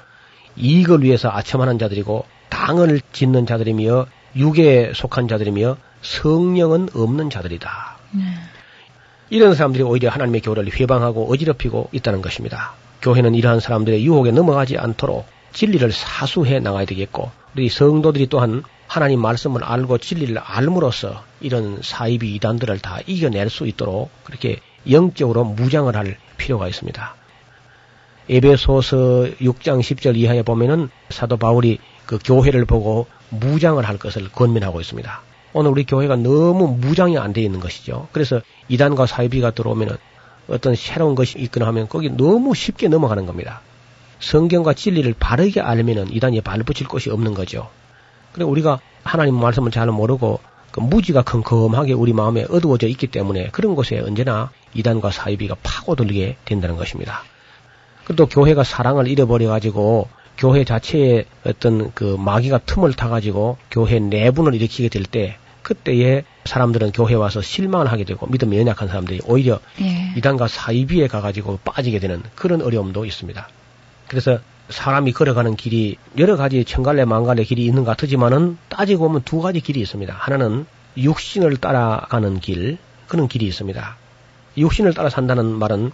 이익을 0.55 1.03
위해서 1.03 1.29
아첨하는 1.29 1.77
자들이고 1.79 2.25
당을 2.49 3.01
짓는 3.11 3.45
자들이며 3.45 4.05
육에 4.35 4.91
속한 4.95 5.27
자들이며 5.27 5.77
성령은 6.01 6.89
없는 6.93 7.29
자들이다. 7.29 7.97
네. 8.11 8.23
이런 9.29 9.55
사람들이 9.55 9.83
오히려 9.83 10.09
하나님의 10.09 10.41
교회를 10.41 10.71
회방하고 10.73 11.31
어지럽히고 11.31 11.89
있다는 11.91 12.21
것입니다. 12.21 12.73
교회는 13.01 13.35
이러한 13.35 13.59
사람들의 13.59 14.05
유혹에 14.05 14.31
넘어가지 14.31 14.77
않도록 14.77 15.25
진리를 15.51 15.91
사수해 15.91 16.59
나가야 16.59 16.85
되겠고 16.85 17.31
우리 17.55 17.69
성도들이 17.69 18.27
또한 18.27 18.63
하나님 18.87 19.21
말씀을 19.21 19.63
알고 19.63 19.97
진리를 19.97 20.37
알므로써 20.37 21.23
이런 21.41 21.81
사이비 21.81 22.35
이단들을 22.35 22.79
다 22.79 22.99
이겨낼 23.05 23.49
수 23.49 23.67
있도록 23.67 24.09
그렇게 24.23 24.59
영적으로 24.89 25.43
무장을 25.43 25.93
할 25.95 26.17
필요가 26.37 26.67
있습니다. 26.67 27.15
에베소서 28.29 28.97
6장 29.41 29.81
10절 29.81 30.15
이하에 30.15 30.41
보면은 30.43 30.89
사도 31.09 31.37
바울이 31.37 31.79
그 32.05 32.19
교회를 32.23 32.65
보고 32.65 33.07
무장을 33.29 33.83
할 33.83 33.97
것을 33.97 34.29
권면하고 34.31 34.79
있습니다. 34.79 35.21
오늘 35.57 35.71
우리 35.71 35.85
교회가 35.85 36.17
너무 36.17 36.67
무장이 36.67 37.17
안 37.17 37.33
돼 37.33 37.41
있는 37.41 37.59
것이죠. 37.59 38.07
그래서 38.11 38.41
이단과 38.69 39.07
사이비가 39.07 39.51
들어오면은 39.51 39.97
어떤 40.49 40.75
새로운 40.75 41.15
것이 41.15 41.39
있거나 41.39 41.65
하면 41.65 41.89
거기 41.89 42.11
너무 42.11 42.53
쉽게 42.53 42.89
넘어가는 42.89 43.25
겁니다. 43.25 43.61
성경과 44.19 44.73
진리를 44.73 45.15
바르게 45.19 45.59
알면은 45.59 46.11
이단에 46.11 46.41
발붙일 46.41 46.87
곳이 46.87 47.09
없는 47.09 47.33
거죠. 47.33 47.71
그래 48.33 48.45
우리가 48.45 48.81
하나님 49.03 49.33
말씀을 49.33 49.71
잘 49.71 49.87
모르고 49.87 50.39
그 50.69 50.79
무지가 50.79 51.23
컴컴하게 51.23 51.93
우리 51.93 52.13
마음에 52.13 52.45
어두워져 52.47 52.87
있기 52.89 53.07
때문에 53.07 53.47
그런 53.47 53.73
곳에 53.73 53.97
언제나 53.99 54.51
이단과 54.75 55.09
사이비가 55.09 55.55
파고들게 55.63 56.37
된다는 56.45 56.75
것입니다. 56.75 57.23
또 58.15 58.27
교회가 58.27 58.63
사랑을 58.63 59.07
잃어버려 59.07 59.49
가지고 59.49 60.07
교회 60.37 60.63
자체에 60.65 61.25
어떤 61.47 61.91
그 61.93 62.15
마귀가 62.19 62.59
틈을 62.59 62.93
타 62.93 63.09
가지고 63.09 63.57
교회 63.71 63.97
내분을 63.97 64.53
일으키게 64.53 64.89
될 64.89 65.03
때 65.03 65.39
그때에 65.67 66.23
사람들은 66.45 66.93
교회 66.93 67.13
와서 67.13 67.41
실망을 67.41 67.91
하게 67.91 68.05
되고 68.05 68.25
믿음이 68.25 68.57
연약한 68.57 68.87
사람들이 68.87 69.19
오히려 69.25 69.59
예. 69.81 70.13
이단과 70.15 70.47
사이비에 70.47 71.09
가가지고 71.09 71.59
빠지게 71.65 71.99
되는 71.99 72.23
그런 72.35 72.61
어려움도 72.61 73.03
있습니다. 73.03 73.49
그래서 74.07 74.39
사람이 74.69 75.11
걸어가는 75.11 75.57
길이 75.57 75.97
여러 76.17 76.37
가지 76.37 76.63
천갈래 76.63 77.03
만갈래 77.03 77.43
길이 77.43 77.65
있는 77.65 77.83
것 77.83 77.97
같지만은 77.97 78.57
따지고 78.69 79.09
보면 79.09 79.23
두 79.23 79.41
가지 79.41 79.59
길이 79.59 79.81
있습니다. 79.81 80.15
하나는 80.17 80.65
육신을 80.95 81.57
따라가는 81.57 82.39
길, 82.39 82.77
그런 83.09 83.27
길이 83.27 83.45
있습니다. 83.45 83.97
육신을 84.57 84.93
따라 84.93 85.09
산다는 85.09 85.47
말은 85.47 85.91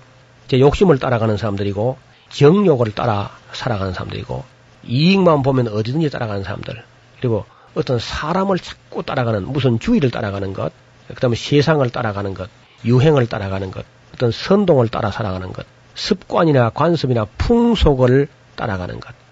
제 0.50 0.60
욕심을 0.60 1.00
따라가는 1.00 1.38
사람들이고 1.38 1.98
정욕을 2.30 2.92
따라 2.92 3.32
살아가는 3.54 3.92
사람들이고 3.92 4.44
이익만 4.86 5.42
보면 5.42 5.70
어디든지 5.70 6.12
따라가는 6.12 6.44
사람들 6.44 6.84
그리고 7.20 7.46
어떤 7.76 8.00
사람을 8.00 8.60
자꾸 8.60 9.04
따라가는 9.04 9.48
무슨 9.48 9.80
주의를 9.80 10.12
따라가는 10.12 10.54
것 10.54 10.72
그다음에 11.08 11.36
세상을 11.36 11.88
따라가는 11.90 12.34
것 12.34 12.50
유행을 12.86 13.28
따라가는 13.28 13.72
것 13.72 13.86
어떤 14.14 14.32
선동을 14.32 14.90
따라 14.90 15.12
살아가는 15.12 15.52
것 15.52 15.66
습관이나 15.96 16.70
관습이나 16.70 17.26
풍속을 17.38 18.28
따라가는 18.56 19.00
것 19.00 19.24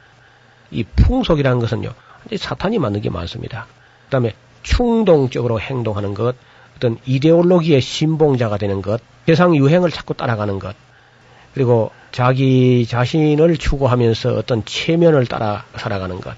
이 0.72 0.84
풍속이라는 0.84 1.60
것은요 1.60 1.94
사탄이 2.38 2.80
만든 2.80 3.02
게 3.02 3.10
많습니다 3.10 3.68
그다음에 4.06 4.34
충동적으로 4.64 5.60
행동하는 5.60 6.14
것 6.14 6.36
어떤 6.78 6.98
이데올로기의 7.06 7.82
신봉자가 7.82 8.58
되는 8.58 8.82
것 8.82 9.02
세상 9.26 9.56
유행을 9.56 9.92
자꾸 9.92 10.14
따라가는 10.14 10.60
것 10.60 10.76
그리고 11.54 11.92
자기 12.12 12.86
자신을 12.88 13.58
추구하면서 13.58 14.36
어떤 14.36 14.64
체면을 14.64 15.26
따라 15.28 15.66
살아가는 15.76 16.20
것. 16.22 16.34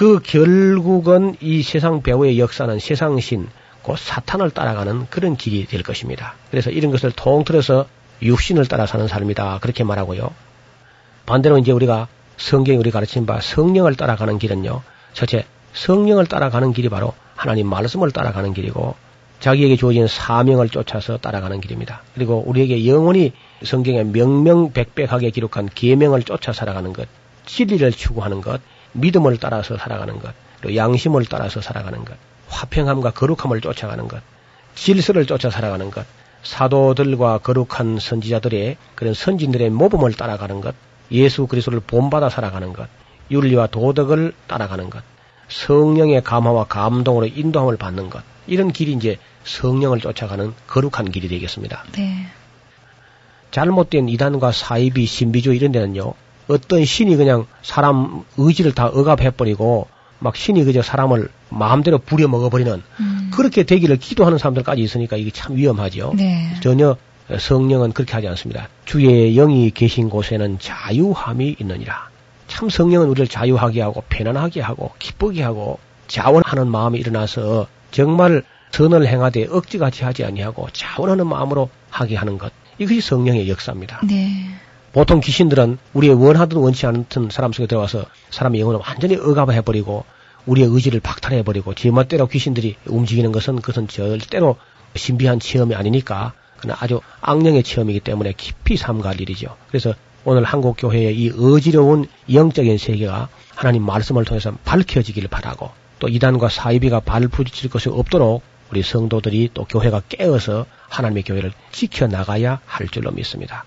그 0.00 0.18
결국은 0.18 1.36
이 1.42 1.62
세상 1.62 2.00
배후의 2.00 2.38
역사는 2.38 2.78
세상신, 2.78 3.48
곧 3.82 3.98
사탄을 3.98 4.50
따라가는 4.50 5.08
그런 5.10 5.36
길이 5.36 5.66
될 5.66 5.82
것입니다. 5.82 6.36
그래서 6.50 6.70
이런 6.70 6.90
것을 6.90 7.12
통틀어서 7.12 7.84
육신을 8.22 8.64
따라 8.64 8.86
사는 8.86 9.06
삶이다. 9.06 9.58
그렇게 9.60 9.84
말하고요. 9.84 10.30
반대로 11.26 11.58
이제 11.58 11.70
우리가 11.72 12.08
성경이 12.38 12.78
우리 12.78 12.90
가르친 12.90 13.26
바 13.26 13.42
성령을 13.42 13.94
따라가는 13.94 14.38
길은요. 14.38 14.80
첫째, 15.12 15.44
성령을 15.74 16.24
따라가는 16.24 16.72
길이 16.72 16.88
바로 16.88 17.12
하나님 17.36 17.66
말씀을 17.66 18.10
따라가는 18.10 18.54
길이고 18.54 18.94
자기에게 19.40 19.76
주어진 19.76 20.06
사명을 20.06 20.70
쫓아서 20.70 21.18
따라가는 21.18 21.60
길입니다. 21.60 22.00
그리고 22.14 22.42
우리에게 22.46 22.86
영원히 22.86 23.34
성경에 23.62 24.04
명명백백하게 24.04 25.28
기록한 25.28 25.68
계명을 25.74 26.22
쫓아 26.22 26.54
살아가는 26.54 26.90
것, 26.94 27.06
진리를 27.44 27.92
추구하는 27.92 28.40
것, 28.40 28.62
믿음을 28.92 29.36
따라서 29.38 29.76
살아가는 29.76 30.18
것, 30.18 30.32
또 30.62 30.74
양심을 30.74 31.26
따라서 31.26 31.60
살아가는 31.60 32.04
것, 32.04 32.16
화평함과 32.48 33.10
거룩함을 33.10 33.60
쫓아가는 33.60 34.06
것, 34.08 34.22
질서를 34.74 35.26
쫓아 35.26 35.50
살아가는 35.50 35.90
것, 35.90 36.04
사도들과 36.42 37.38
거룩한 37.38 37.98
선지자들의 37.98 38.76
그런 38.94 39.14
선진들의 39.14 39.70
모범을 39.70 40.14
따라가는 40.14 40.60
것, 40.60 40.74
예수 41.10 41.46
그리스도를 41.46 41.80
본받아 41.80 42.28
살아가는 42.30 42.72
것, 42.72 42.88
윤리와 43.30 43.68
도덕을 43.68 44.32
따라가는 44.46 44.90
것, 44.90 45.02
성령의 45.48 46.22
감화와 46.22 46.64
감동으로 46.64 47.26
인도함을 47.26 47.76
받는 47.76 48.10
것, 48.10 48.22
이런 48.46 48.72
길이 48.72 48.92
이제 48.92 49.18
성령을 49.44 50.00
쫓아가는 50.00 50.54
거룩한 50.66 51.10
길이 51.10 51.28
되겠습니다. 51.28 51.84
네. 51.92 52.26
잘못된 53.50 54.08
이단과 54.08 54.52
사이비, 54.52 55.06
신비주의 55.06 55.56
이런 55.56 55.72
데는요, 55.72 56.14
어떤 56.50 56.84
신이 56.84 57.16
그냥 57.16 57.46
사람 57.62 58.24
의지를 58.36 58.72
다 58.72 58.86
억압해버리고, 58.86 59.88
막 60.18 60.36
신이 60.36 60.64
그저 60.64 60.82
사람을 60.82 61.28
마음대로 61.48 61.98
부려먹어버리는, 61.98 62.82
음. 63.00 63.30
그렇게 63.32 63.62
되기를 63.62 63.96
기도하는 63.96 64.38
사람들까지 64.38 64.82
있으니까 64.82 65.16
이게 65.16 65.30
참 65.30 65.56
위험하죠. 65.56 66.12
네. 66.16 66.54
전혀 66.62 66.96
성령은 67.38 67.92
그렇게 67.92 68.12
하지 68.12 68.28
않습니다. 68.28 68.68
주의 68.84 69.34
영이 69.34 69.70
계신 69.70 70.10
곳에는 70.10 70.58
자유함이 70.58 71.56
있느니라. 71.60 72.10
참 72.48 72.68
성령은 72.68 73.08
우리를 73.08 73.28
자유하게 73.28 73.80
하고, 73.82 74.02
편안하게 74.08 74.60
하고, 74.60 74.92
기쁘게 74.98 75.42
하고, 75.42 75.78
자원하는 76.08 76.68
마음이 76.68 76.98
일어나서 76.98 77.68
정말 77.92 78.42
선을 78.72 79.06
행하되 79.06 79.46
억지같이 79.50 80.04
하지 80.04 80.24
아니하고 80.24 80.68
자원하는 80.72 81.26
마음으로 81.26 81.70
하게 81.90 82.16
하는 82.16 82.38
것. 82.38 82.52
이것이 82.78 83.00
성령의 83.00 83.48
역사입니다. 83.48 84.00
네. 84.04 84.46
보통 84.92 85.20
귀신들은 85.20 85.78
우리의 85.94 86.14
원하든 86.14 86.58
원치 86.58 86.86
않던 86.86 87.30
사람 87.30 87.52
속에 87.52 87.68
들어와서 87.68 88.06
사람의 88.30 88.60
영혼을 88.60 88.80
완전히 88.84 89.16
억압해버리고 89.16 90.04
우리의 90.46 90.68
의지를 90.68 90.98
박탈해버리고 91.00 91.74
제멋대로 91.74 92.26
귀신들이 92.26 92.76
움직이는 92.86 93.30
것은 93.30 93.56
그것은 93.56 93.86
절대로 93.86 94.56
신비한 94.96 95.38
체험이 95.38 95.76
아니니까 95.76 96.32
그는 96.56 96.74
아주 96.78 97.00
악령의 97.20 97.62
체험이기 97.62 98.00
때문에 98.00 98.34
깊이 98.36 98.76
삼가할 98.76 99.20
일이죠. 99.20 99.56
그래서 99.68 99.94
오늘 100.24 100.42
한국 100.44 100.76
교회의 100.76 101.16
이 101.16 101.30
어지러운 101.30 102.06
영적인 102.30 102.76
세계가 102.76 103.28
하나님 103.54 103.84
말씀을 103.84 104.24
통해서 104.24 104.52
밝혀지기를 104.64 105.28
바라고 105.28 105.70
또 106.00 106.08
이단과 106.08 106.48
사이비가 106.48 107.00
발 107.00 107.28
부딪힐 107.28 107.70
것이 107.70 107.88
없도록 107.88 108.42
우리 108.70 108.82
성도들이 108.82 109.50
또 109.54 109.64
교회가 109.64 110.02
깨어서 110.08 110.66
하나님의 110.88 111.22
교회를 111.22 111.52
지켜나가야 111.70 112.60
할 112.66 112.88
줄로 112.88 113.10
믿습니다. 113.12 113.64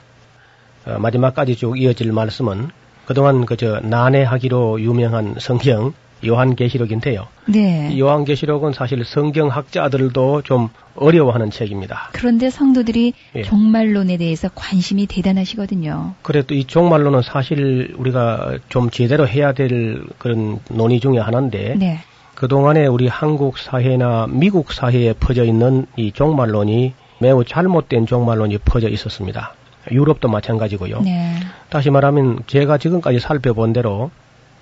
어, 0.86 0.98
마지막까지 1.00 1.56
쭉 1.56 1.80
이어질 1.80 2.12
말씀은 2.12 2.70
그동안 3.06 3.46
그저 3.46 3.80
난해하기로 3.82 4.82
유명한 4.82 5.36
성경 5.40 5.94
요한계시록인데요. 6.26 7.28
네. 7.48 7.90
이 7.92 8.00
요한계시록은 8.00 8.74
사실 8.74 9.04
성경학자들도 9.04 10.44
좀 10.44 10.70
어려워하는 10.96 11.52
책입니다. 11.52 12.10
그런데 12.14 12.50
성도들이 12.50 13.14
예. 13.36 13.42
종말론에 13.42 14.18
대해서 14.18 14.50
관심이 14.54 15.06
대단하시거든요. 15.08 16.16
그래도 16.22 16.54
이 16.56 16.66
종말론은 16.66 17.22
사실 17.24 17.94
우리가 17.98 18.58
좀 18.70 18.90
제대로 18.90 19.28
해야 19.28 19.54
될 19.54 20.04
그런 20.18 20.60
논의 20.70 21.00
중에 21.00 21.20
하나인데 21.20 21.76
네. 21.78 22.00
그동안에 22.36 22.88
우리 22.88 23.08
한국 23.08 23.58
사회나 23.58 24.28
미국 24.30 24.72
사회에 24.72 25.14
퍼져 25.14 25.44
있는 25.44 25.86
이 25.96 26.12
종말론이 26.12 26.94
매우 27.20 27.46
잘못된 27.46 28.06
종말론이 28.06 28.58
퍼져 28.60 28.90
있었습니다. 28.90 29.54
유럽도 29.92 30.28
마찬가지고요. 30.28 31.02
네. 31.02 31.36
다시 31.70 31.90
말하면 31.90 32.40
제가 32.48 32.78
지금까지 32.78 33.20
살펴본 33.20 33.74
대로 33.74 34.12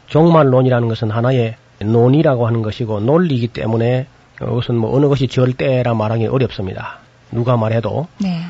종말론이라는 0.07 0.87
것은 0.87 1.11
하나의 1.11 1.55
논이라고 1.79 2.47
하는 2.47 2.61
것이고 2.61 2.99
논리이기 2.99 3.47
때문에 3.49 4.07
그것은 4.35 4.75
뭐 4.75 4.95
어느 4.95 5.07
것이 5.07 5.27
절대라 5.27 5.93
말하기 5.93 6.27
어렵습니다. 6.27 6.99
누가 7.31 7.57
말해도 7.57 8.07
네. 8.19 8.41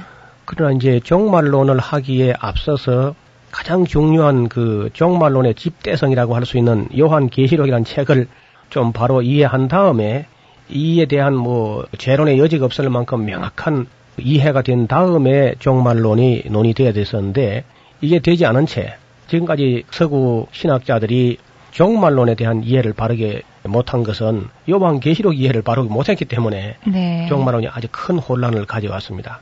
그러나 0.46 0.72
이제 0.74 1.00
종말론을 1.04 1.80
하기에 1.80 2.34
앞서서 2.40 3.16
가장 3.52 3.86
중요한 3.86 4.48
그 4.48 4.90
종말론의 4.94 5.56
집대성이라고 5.56 6.36
할 6.36 6.46
수 6.46 6.58
있는 6.58 6.88
요한 6.98 7.30
계시록이라는 7.30 7.86
책을 7.86 8.28
좀 8.70 8.94
바로 8.94 9.22
이해한 9.22 9.68
다음에 9.68 10.26
이에 10.70 11.06
대한 11.06 11.36
뭐 11.36 11.86
재론의 11.98 12.40
여지가 12.40 12.66
없을 12.66 12.90
만큼 12.90 13.26
명확한 13.26 13.88
이해가 14.18 14.62
된 14.62 14.88
다음에 14.88 15.56
종말론이 15.60 16.44
논의되어야 16.50 16.94
됐었는데 16.94 17.64
이게 18.02 18.20
되지 18.20 18.46
않은 18.46 18.66
채 18.66 18.96
지금까지 19.28 19.84
서구 19.92 20.48
신학자들이 20.52 21.38
종말론에 21.72 22.36
대한 22.36 22.64
이해를 22.64 22.94
바르게 22.94 23.44
못한 23.64 24.04
것은 24.04 24.48
요한 24.70 25.00
계시록 25.00 25.38
이해를 25.38 25.62
바르게 25.62 25.90
못했기 25.90 26.26
때문에 26.26 26.76
네. 26.86 27.26
종말론이 27.30 27.68
아주 27.70 27.88
큰 27.92 28.18
혼란을 28.18 28.66
가져왔습니다. 28.66 29.40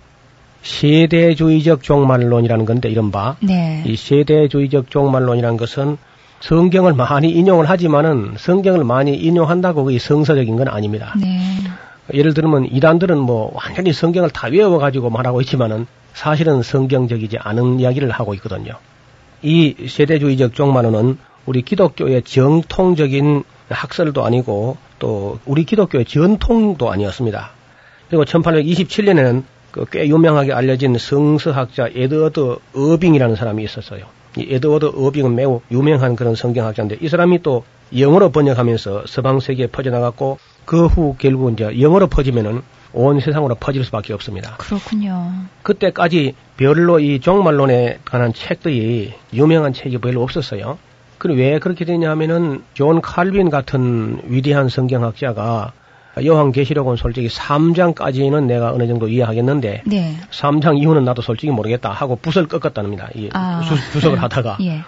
세대주의적 0.61 1.83
종말론이라는 1.83 2.65
건데 2.65 2.89
이른바 2.89 3.37
네. 3.41 3.81
이 3.85 3.95
세대주의적 3.95 4.91
종말론이라는 4.91 5.57
것은 5.57 5.97
성경을 6.41 6.93
많이 6.93 7.29
인용을 7.29 7.69
하지만은 7.69 8.35
성경을 8.37 8.83
많이 8.83 9.15
인용한다고 9.15 9.85
그게 9.85 9.99
성서적인 9.99 10.55
건 10.55 10.67
아닙니다. 10.67 11.13
네. 11.19 11.57
예를 12.13 12.33
들면 12.33 12.65
이단들은 12.65 13.17
뭐 13.17 13.51
완전히 13.53 13.93
성경을 13.93 14.29
다 14.29 14.47
외워가지고 14.47 15.09
말하고 15.09 15.41
있지만은 15.41 15.87
사실은 16.13 16.61
성경적이지 16.61 17.37
않은 17.39 17.79
이야기를 17.79 18.09
하고 18.11 18.33
있거든요. 18.35 18.73
이 19.41 19.75
세대주의적 19.87 20.53
종말론은 20.53 21.17
우리 21.45 21.61
기독교의 21.61 22.23
정통적인 22.23 23.43
학설도 23.69 24.25
아니고 24.25 24.77
또 24.99 25.39
우리 25.45 25.63
기독교의 25.63 26.05
전통도 26.05 26.91
아니었습니다. 26.91 27.51
그리고 28.09 28.25
1827년에는 28.25 29.43
그 29.71 29.85
꽤 29.91 30.07
유명하게 30.07 30.53
알려진 30.53 30.97
성서학자 30.97 31.89
에드워드 31.93 32.57
어빙이라는 32.75 33.35
사람이 33.35 33.63
있었어요. 33.63 34.05
이 34.37 34.47
에드워드 34.49 34.93
어빙은 34.95 35.35
매우 35.35 35.61
유명한 35.71 36.15
그런 36.15 36.35
성경학자인데 36.35 36.97
이 37.01 37.07
사람이 37.07 37.41
또 37.43 37.63
영어로 37.97 38.31
번역하면서 38.31 39.05
서방 39.07 39.39
세계에 39.39 39.67
퍼져나갔고 39.67 40.39
그 40.69 40.85
후 40.85 41.15
결국 41.17 41.51
이제 41.53 41.81
영어로 41.81 42.05
퍼지면은 42.07 42.61
온 42.93 43.19
세상으로 43.19 43.55
퍼질 43.55 43.83
수밖에 43.83 44.13
없습니다. 44.13 44.55
그렇군요. 44.57 45.31
그때까지 45.63 46.35
별로 46.57 46.99
이 46.99 47.19
종말론에 47.19 47.99
관한 48.05 48.33
책들이 48.33 49.13
유명한 49.33 49.73
책이 49.73 49.97
별로 49.97 50.21
없었어요. 50.21 50.77
그럼 51.17 51.37
왜 51.37 51.57
그렇게 51.57 51.85
되냐 51.85 52.11
하면은 52.11 52.63
존 52.75 53.01
칼빈 53.01 53.49
같은 53.49 54.21
위대한 54.25 54.69
성경학자가 54.69 55.73
요한계시록은 56.23 56.97
솔직히 56.97 57.27
3장까지는 57.29 58.43
내가 58.45 58.71
어느 58.71 58.85
정도 58.87 59.07
이해하겠는데 59.07 59.83
네. 59.87 60.17
3장 60.31 60.77
이후는 60.77 61.03
나도 61.03 61.21
솔직히 61.23 61.51
모르겠다 61.51 61.89
하고 61.91 62.15
붓을 62.15 62.47
꺾었답니다. 62.47 63.09
이 63.15 63.29
아. 63.33 63.61
수- 63.63 63.91
주석을 63.93 64.21
하다가. 64.21 64.57
예. 64.61 64.81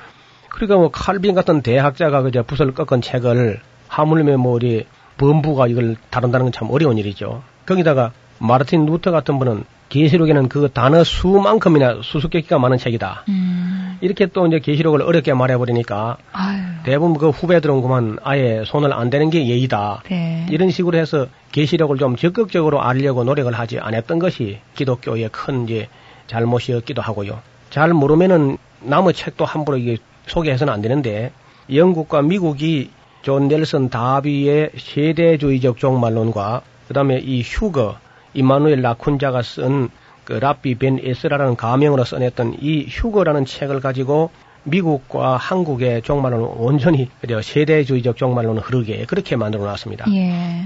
그러니까 0.49 0.75
뭐 0.77 0.91
칼빈 0.91 1.33
같은 1.33 1.61
대학자가 1.63 2.21
그저 2.21 2.43
붓을 2.43 2.73
꺾은 2.75 3.01
책을 3.01 3.61
하물며 3.87 4.37
뭐 4.37 4.53
우리 4.53 4.85
범부가 5.17 5.67
이걸 5.67 5.95
다룬다는 6.09 6.45
건 6.45 6.51
참 6.51 6.69
어려운 6.71 6.97
일이죠. 6.97 7.43
거기다가 7.65 8.11
마르틴 8.39 8.85
루터 8.85 9.11
같은 9.11 9.37
분은 9.39 9.63
계시록에는 9.89 10.47
그 10.47 10.69
단어 10.71 11.03
수만큼이나 11.03 11.99
수수께끼가 12.01 12.57
많은 12.59 12.77
책이다. 12.77 13.25
음. 13.27 13.97
이렇게 14.01 14.25
또 14.25 14.47
이제 14.47 14.59
계시록을 14.59 15.01
어렵게 15.01 15.33
말해버리니까 15.33 16.17
아유. 16.31 16.61
대부분 16.83 17.17
그 17.17 17.29
후배들은 17.29 17.81
그만 17.81 18.17
아예 18.23 18.63
손을 18.65 18.93
안 18.93 19.09
대는 19.09 19.29
게 19.29 19.45
예의다. 19.47 20.01
네. 20.09 20.47
이런 20.49 20.71
식으로 20.71 20.97
해서 20.97 21.27
계시록을 21.51 21.97
좀 21.97 22.15
적극적으로 22.15 22.81
알려고 22.81 23.23
노력을 23.23 23.51
하지 23.53 23.79
않았던 23.79 24.19
것이 24.19 24.59
기독교의 24.75 25.29
큰 25.31 25.65
이제 25.65 25.87
잘못이었기도 26.27 27.01
하고요. 27.01 27.39
잘 27.69 27.93
모르면은 27.93 28.57
남의 28.79 29.13
책도 29.13 29.45
함부로 29.45 29.77
이게 29.77 29.97
소개해서는 30.27 30.73
안 30.73 30.81
되는데 30.81 31.31
영국과 31.71 32.21
미국이 32.21 32.89
존 33.21 33.47
넬슨 33.47 33.89
다비의 33.89 34.71
세대주의적 34.77 35.77
종말론과 35.77 36.61
그다음에 36.87 37.19
이 37.19 37.41
휴거 37.41 37.97
이마누엘 38.33 38.81
라쿤자가 38.81 39.43
쓴 39.43 39.89
그 40.23 40.33
라비 40.33 40.75
벤 40.75 40.99
에스라라는 41.03 41.55
가명으로 41.55 42.03
써냈던 42.05 42.57
이 42.61 42.85
휴거라는 42.87 43.45
책을 43.45 43.79
가지고 43.81 44.29
미국과 44.63 45.37
한국의 45.37 46.03
종말론을 46.03 46.47
온전히 46.57 47.09
세대주의적 47.41 48.15
종말론을 48.15 48.61
흐르게 48.61 49.05
그렇게 49.07 49.35
만들어 49.35 49.65
놨습니다. 49.65 50.05
예. 50.13 50.65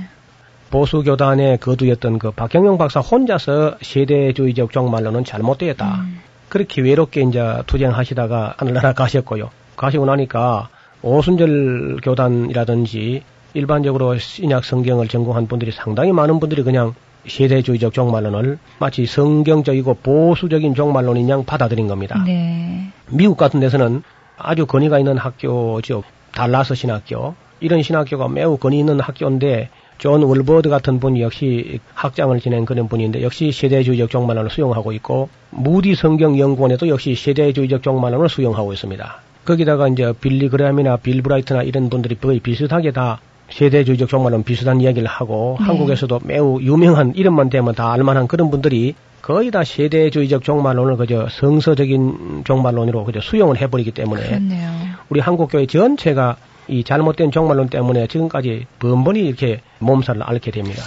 보수 0.70 1.04
교단의 1.04 1.60
거두였던 1.60 2.20
그 2.20 2.32
박경영 2.32 2.78
박사 2.78 3.00
혼자서 3.00 3.78
세대주의적 3.82 4.72
종말론은 4.72 5.24
잘못되었다. 5.24 5.96
음. 6.02 6.20
그렇게 6.50 6.82
외롭게 6.82 7.22
이제 7.22 7.64
투쟁하시다가 7.66 8.56
하늘나라 8.58 8.94
가셨고요. 8.94 9.50
가시고 9.78 10.06
나니까 10.06 10.70
오순절 11.06 11.98
교단이라든지 12.02 13.22
일반적으로 13.54 14.18
신약 14.18 14.66
성경을 14.66 15.08
전공한 15.08 15.46
분들이 15.46 15.72
상당히 15.72 16.12
많은 16.12 16.40
분들이 16.40 16.64
그냥 16.64 16.96
세대주의적 17.28 17.94
종말론을 17.94 18.58
마치 18.80 19.06
성경적이고 19.06 19.98
보수적인 20.02 20.74
종말론인 20.74 21.30
양 21.30 21.46
받아들인 21.46 21.88
겁니다. 21.88 22.24
네. 22.26 22.88
미국 23.12 23.38
같은 23.38 23.60
데서는 23.60 24.02
아주 24.36 24.66
권위가 24.66 24.98
있는 24.98 25.20
학교죠. 25.20 26.04
달라스 26.34 26.74
신학교. 26.74 27.36
이런 27.60 27.84
신학교가 27.84 28.28
매우 28.28 28.58
권위 28.58 28.80
있는 28.80 29.00
학교인데 29.00 29.70
존 30.00 30.24
월버드 30.24 30.70
같은 30.70 31.00
분이 31.00 31.22
역시 31.22 31.80
학장을 31.94 32.38
지낸 32.40 32.66
그런 32.66 32.88
분인데 32.88 33.22
역시 33.22 33.52
세대주의적 33.52 34.10
종말론을 34.10 34.50
수용하고 34.50 34.92
있고 34.94 35.30
무디 35.52 35.94
성경 35.94 36.38
연구원에도 36.40 36.88
역시 36.88 37.14
세대주의적 37.14 37.84
종말론을 37.84 38.28
수용하고 38.28 38.74
있습니다. 38.74 39.25
거기다가 39.46 39.88
이제 39.88 40.14
빌리 40.20 40.50
그램이나 40.50 40.98
빌 40.98 41.22
브라이트나 41.22 41.64
이런 41.64 41.90
분들이 41.90 42.16
거의 42.16 42.40
비슷하게 42.40 42.92
다 42.92 43.20
세대주의적 43.50 44.10
종말론 44.10 44.44
비슷한 44.44 44.82
이야기를 44.82 45.08
하고 45.08 45.58
네. 45.60 45.66
한국에서도 45.66 46.22
매우 46.24 46.60
유명한 46.62 47.14
이름만 47.16 47.50
되면 47.50 47.74
다 47.76 47.92
알만한 47.94 48.28
그런 48.28 48.50
분들이 48.50 48.96
거의 49.22 49.52
다 49.52 49.64
세대주의적 49.64 50.44
종말론을 50.44 50.98
그저 50.98 51.28
성서적인 51.30 52.44
종말론으로 52.46 53.06
그저 53.06 53.22
수용을 53.22 53.58
해버리기 53.58 53.92
때문에 53.92 54.24
그렇네요. 54.24 54.70
우리 55.10 55.20
한국 55.20 55.52
교회 55.52 55.66
전체가 55.66 56.38
이 56.68 56.84
잘못된 56.84 57.32
종말론 57.32 57.70
때문에 57.70 58.08
지금까지 58.08 58.66
번번이 58.80 59.20
이렇게 59.20 59.62
몸살을 59.80 60.24
앓게 60.24 60.52
됩니다. 60.52 60.82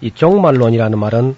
이 0.00 0.10
종말론이라는 0.10 0.98
말은 0.98 1.36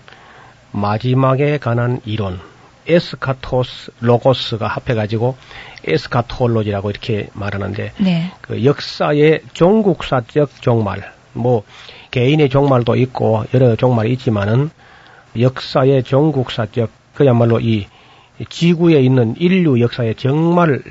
마지막에 0.72 1.58
관한 1.58 2.00
이론, 2.04 2.38
에스카토스 2.86 3.92
로고스가 4.00 4.66
합해가지고 4.66 5.36
에스카톨로지라고 5.84 6.90
이렇게 6.90 7.28
말하는데 7.34 7.92
네. 7.98 8.32
그 8.40 8.64
역사의 8.64 9.42
종국사적 9.52 10.60
종말, 10.60 11.12
뭐 11.32 11.64
개인의 12.10 12.48
종말도 12.48 12.96
있고 12.96 13.44
여러 13.54 13.76
종말이 13.76 14.12
있지만은 14.12 14.70
역사의 15.38 16.02
종국사적 16.02 16.90
그야말로 17.14 17.60
이 17.60 17.86
지구에 18.48 19.00
있는 19.00 19.34
인류 19.38 19.80
역사의 19.80 20.14
정말 20.16 20.82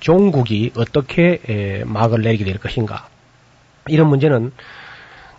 종국이 0.00 0.72
어떻게 0.76 1.40
에, 1.48 1.84
막을 1.84 2.22
내리게 2.22 2.44
될 2.44 2.58
것인가 2.58 3.08
이런 3.88 4.08
문제는 4.08 4.52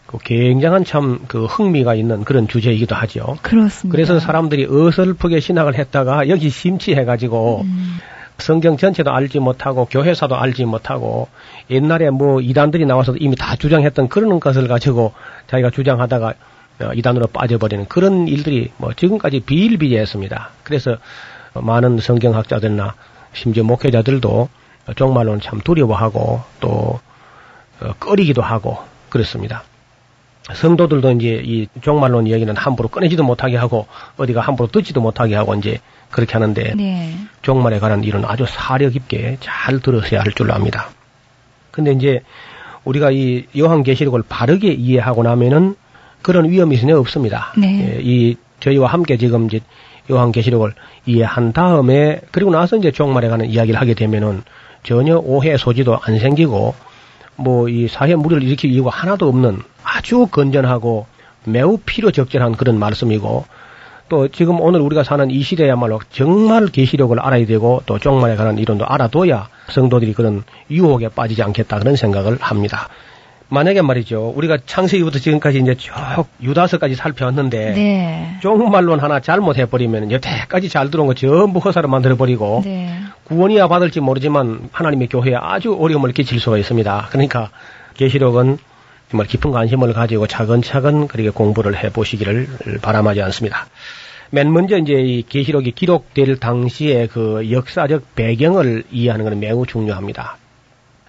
그 0.07 0.17
굉장한 0.19 0.83
참 0.85 1.19
그 1.27 1.45
흥미가 1.45 1.95
있는 1.95 2.23
그런 2.23 2.47
주제이기도 2.47 2.95
하죠. 2.95 3.37
그렇습니다. 3.41 3.91
그래서 3.91 4.19
사람들이 4.19 4.65
어설프게 4.69 5.39
신학을 5.39 5.75
했다가 5.75 6.29
여기 6.29 6.49
심취해가지고 6.49 7.61
음. 7.61 7.97
성경 8.37 8.77
전체도 8.77 9.11
알지 9.11 9.39
못하고 9.39 9.85
교회사도 9.85 10.35
알지 10.35 10.65
못하고 10.65 11.27
옛날에 11.69 12.09
뭐 12.11 12.39
이단들이 12.39 12.85
나와서 12.85 13.15
이미 13.17 13.35
다 13.35 13.55
주장했던 13.55 14.09
그런 14.09 14.39
것을 14.39 14.67
가지고 14.67 15.13
자기가 15.47 15.71
주장하다가 15.71 16.33
어, 16.79 16.91
이단으로 16.93 17.27
빠져버리는 17.27 17.85
그런 17.87 18.27
일들이 18.27 18.71
뭐 18.77 18.93
지금까지 18.93 19.39
비일비재했습니다. 19.39 20.51
그래서 20.63 20.97
많은 21.55 21.97
성경학자들이나 21.97 22.93
심지어 23.33 23.63
목회자들도 23.63 24.49
정말로는 24.95 25.41
참 25.41 25.59
두려워하고 25.61 26.41
또 26.59 26.99
어, 27.81 27.93
꺼리기도 27.99 28.41
하고 28.43 28.77
그렇습니다. 29.09 29.63
성도들도 30.53 31.11
이제 31.13 31.41
이 31.43 31.67
종말론 31.81 32.27
이야기는 32.27 32.55
함부로 32.55 32.87
꺼내지도 32.87 33.23
못하게 33.23 33.57
하고 33.57 33.87
어디가 34.17 34.41
함부로 34.41 34.67
듣지도 34.67 35.01
못하게 35.01 35.35
하고 35.35 35.53
이제 35.55 35.79
그렇게 36.09 36.33
하는데 36.33 36.73
네. 36.75 37.13
종말에 37.41 37.79
관한 37.79 38.03
일은 38.03 38.23
아주 38.25 38.45
사려 38.47 38.89
깊게 38.89 39.37
잘 39.41 39.79
들으셔야 39.79 40.21
할 40.21 40.31
줄로 40.31 40.53
압니다. 40.53 40.89
근데 41.71 41.91
이제 41.91 42.21
우리가 42.85 43.11
이 43.11 43.45
요한계시록을 43.57 44.23
바르게 44.27 44.71
이해하고 44.71 45.23
나면은 45.23 45.75
그런 46.21 46.49
위험이 46.49 46.79
전혀 46.79 46.97
없습니다. 46.97 47.53
네. 47.57 47.97
예, 47.97 48.01
이 48.01 48.37
저희와 48.61 48.87
함께 48.87 49.17
지금 49.17 49.45
이제 49.45 49.59
요한계시록을 50.09 50.73
이해한 51.05 51.51
다음에 51.51 52.21
그리고 52.31 52.51
나서 52.51 52.77
이제 52.77 52.91
종말에 52.91 53.27
관한 53.27 53.47
이야기를 53.47 53.79
하게 53.79 53.93
되면은 53.93 54.43
전혀 54.83 55.17
오해 55.17 55.57
소지도 55.57 55.99
안 56.01 56.17
생기고 56.17 56.73
뭐 57.37 57.69
이 57.69 57.87
사회 57.87 58.15
무리를 58.15 58.43
일으킬 58.43 58.71
이유가 58.71 58.89
하나도 58.91 59.27
없는 59.29 59.61
아주 59.83 60.27
건전하고 60.27 61.05
매우 61.45 61.77
필요 61.85 62.11
적절한 62.11 62.55
그런 62.55 62.77
말씀이고 62.79 63.45
또 64.09 64.27
지금 64.29 64.59
오늘 64.61 64.79
우리가 64.81 65.03
사는 65.03 65.29
이 65.29 65.41
시대야말로 65.41 65.99
정말 66.09 66.67
계시록을 66.67 67.19
알아야 67.19 67.45
되고 67.45 67.81
또 67.85 67.99
종말에 67.99 68.35
관한 68.35 68.57
이론도 68.57 68.85
알아둬야 68.85 69.49
성도들이 69.69 70.13
그런 70.13 70.43
유혹에 70.71 71.09
빠지지 71.09 71.43
않겠다 71.43 71.79
그런 71.79 71.95
생각을 71.95 72.37
합니다. 72.39 72.87
만약에 73.49 73.81
말이죠. 73.81 74.33
우리가 74.35 74.57
창세기부터 74.65 75.19
지금까지 75.19 75.59
이제 75.59 75.75
쭉 75.75 75.93
유다서까지 76.41 76.95
살펴왔는데 76.95 77.73
네. 77.73 78.37
종말론 78.41 78.99
하나 78.99 79.21
잘못해버리면 79.21 80.11
여태까지 80.11 80.67
잘 80.67 80.91
들어온 80.91 81.07
거 81.07 81.13
전부 81.13 81.59
허사로 81.59 81.87
만들어버리고 81.87 82.61
네. 82.65 82.93
구원이야 83.27 83.67
받을지 83.67 83.99
모르지만 83.99 84.69
하나님의 84.71 85.09
교회에 85.09 85.35
아주 85.35 85.75
어려움을 85.77 86.13
끼칠 86.13 86.39
수가 86.39 86.57
있습니다. 86.57 87.09
그러니까 87.11 87.49
계시록은 87.95 88.57
정말 89.09 89.27
깊은 89.27 89.51
관심을 89.51 89.91
가지고 89.91 90.27
차근차근 90.27 91.07
그렇게 91.07 91.29
공부를 91.29 91.75
해 91.75 91.89
보시기를 91.89 92.47
바람하지 92.81 93.21
않습니다. 93.23 93.67
맨 94.29 94.51
먼저 94.51 94.77
이제 94.77 94.93
이 94.93 95.23
계시록이 95.23 95.71
기록될 95.71 96.37
당시의 96.37 97.07
그 97.07 97.51
역사적 97.51 98.15
배경을 98.15 98.83
이해하는 98.91 99.25
것은 99.25 99.39
매우 99.41 99.65
중요합니다. 99.65 100.37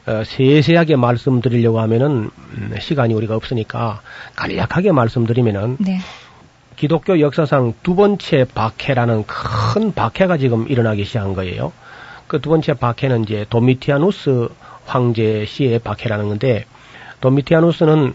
어, 0.07 0.23
세세하게 0.25 0.97
말씀드리려고 0.97 1.81
하면은 1.81 2.31
음, 2.57 2.75
시간이 2.81 3.14
우리가 3.14 3.37
없으니까 3.37 4.01
간략하게 4.37 4.91
말씀드리면은 4.91 5.77
네. 5.79 5.99
기독교 6.77 7.21
역사상 7.21 7.75
두 7.83 7.95
번째 7.95 8.47
박해라는 8.55 9.25
큰 9.27 9.93
박해가 9.93 10.39
지금 10.39 10.66
일어나기 10.69 11.05
시작한 11.05 11.35
거예요. 11.35 11.73
그 12.29 12.41
두 12.41 12.51
번째 12.51 12.74
박해는 12.74 13.22
이제 13.24 13.47
도미티아누스 13.49 14.49
황제 14.87 15.45
시의 15.47 15.79
박해라는 15.79 16.29
건데 16.29 16.66
도미티아누스는 17.20 18.14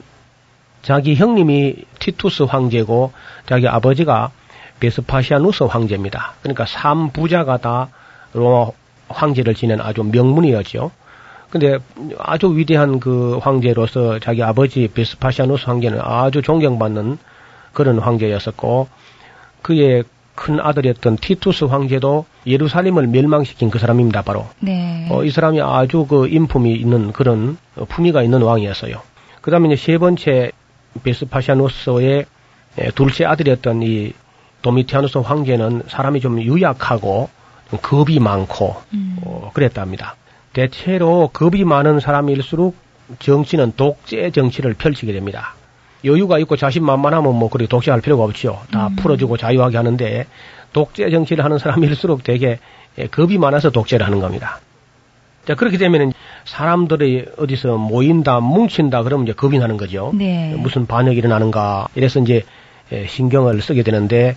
자기 0.84 1.16
형님이 1.16 1.86
티투스 1.99 2.43
황제고 2.43 3.11
자기 3.47 3.68
아버지가 3.68 4.32
베스파시아누스 4.80 5.64
황제입니다. 5.64 6.34
그러니까 6.41 6.66
삼부자가 6.66 7.57
다 7.57 7.89
로마 8.34 8.72
황제를 9.07 9.55
지낸 9.55 9.82
아주 9.82 10.03
명문이었죠. 10.03 10.91
근데 11.49 11.78
아주 12.18 12.55
위대한 12.57 12.99
그 12.99 13.38
황제로서 13.41 14.20
자기 14.20 14.43
아버지 14.43 14.89
베스파시아누스 14.93 15.66
황제는 15.66 15.99
아주 16.01 16.41
존경받는 16.41 17.18
그런 17.74 17.99
황제였었고 17.99 18.88
그의 19.61 20.03
큰 20.36 20.59
아들이었던 20.59 21.17
티투스 21.17 21.65
황제도 21.65 22.25
예루살렘을 22.47 23.07
멸망시킨 23.07 23.69
그 23.69 23.79
사람입니다. 23.79 24.23
바로 24.23 24.47
네. 24.59 25.07
어, 25.11 25.23
이 25.23 25.29
사람이 25.29 25.61
아주 25.61 26.05
그 26.07 26.27
인품이 26.27 26.73
있는 26.73 27.11
그런 27.11 27.57
어, 27.75 27.86
품위가 27.86 28.23
있는 28.23 28.41
왕이었어요. 28.41 29.01
그 29.41 29.51
다음에 29.51 29.69
이제 29.73 29.75
세 29.75 29.97
번째 29.97 30.51
베스파시아누스의 31.03 32.25
에, 32.79 32.91
둘째 32.91 33.25
아들이었던 33.25 33.84
이 33.84 34.13
도미티아누스 34.61 35.19
황제는 35.19 35.84
사람이 35.88 36.21
좀 36.21 36.41
유약하고 36.41 37.29
좀 37.69 37.79
겁이 37.81 38.19
많고 38.19 38.75
음. 38.93 39.17
어, 39.23 39.51
그랬답니다. 39.53 40.15
대체로 40.53 41.29
겁이 41.34 41.63
많은 41.63 41.99
사람일수록 41.99 42.75
정치는 43.19 43.73
독재 43.75 44.31
정치를 44.31 44.73
펼치게 44.75 45.11
됩니다. 45.11 45.55
여유가 46.06 46.39
있고 46.39 46.56
자신만만하면 46.56 47.36
뭐 47.36 47.49
그렇게 47.49 47.68
독재할 47.68 48.01
필요가 48.01 48.24
없지요. 48.24 48.60
다 48.72 48.88
음. 48.88 48.95
풀어주고 48.95 49.38
자유하게 49.38 49.78
하는데 49.78 50.26
독재 50.74 51.10
정치를 51.10 51.43
하는 51.43 51.58
사람일수록 51.58 52.24
되게 52.24 52.60
예, 52.97 53.08
겁이 53.08 53.38
많아서 53.38 53.70
독재를 53.70 54.06
하는 54.06 54.20
겁니다. 54.20 54.60
자 55.45 55.56
그렇게 55.56 55.78
되면은 55.78 56.14
사람들이 56.45 57.26
어디서 57.38 57.78
모인다, 57.78 58.39
뭉친다 58.39 59.04
그러면 59.04 59.26
이제 59.26 59.34
겁이 59.34 59.60
나는 59.60 59.78
거죠. 59.78 60.12
네. 60.16 60.56
무슨 60.58 60.86
반역이 60.88 61.18
일어나는가 61.18 61.88
이래서 61.95 62.20
이제 62.20 62.43
예, 62.91 63.08
신경을 63.08 63.62
쓰게 63.62 63.84
되는데 63.84 64.36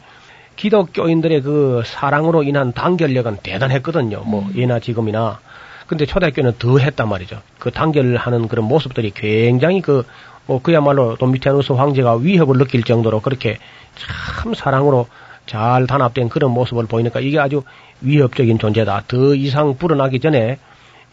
기독교인들의 0.56 1.42
그 1.42 1.82
사랑으로 1.84 2.42
인한 2.42 2.72
단결력은 2.72 3.38
대단했거든요. 3.42 4.22
뭐 4.24 4.48
예나 4.56 4.80
지금이나. 4.80 5.38
근데 5.86 6.04
초대교회는 6.06 6.54
더 6.58 6.78
했단 6.78 7.08
말이죠. 7.08 7.40
그 7.58 7.70
단결하는 7.70 8.48
그런 8.48 8.66
모습들이 8.66 9.12
굉장히 9.14 9.80
그, 9.80 10.04
뭐 10.46 10.62
그야말로 10.62 11.16
도미티아누스 11.16 11.72
황제가 11.72 12.16
위협을 12.16 12.58
느낄 12.58 12.82
정도로 12.82 13.20
그렇게 13.20 13.58
참 13.96 14.54
사랑으로 14.54 15.08
잘 15.46 15.86
단합된 15.86 16.28
그런 16.28 16.50
모습을 16.52 16.86
보이니까 16.86 17.20
이게 17.20 17.38
아주 17.38 17.62
위협적인 18.00 18.58
존재다. 18.58 19.04
더 19.08 19.34
이상 19.34 19.76
불어나기 19.76 20.20
전에 20.20 20.58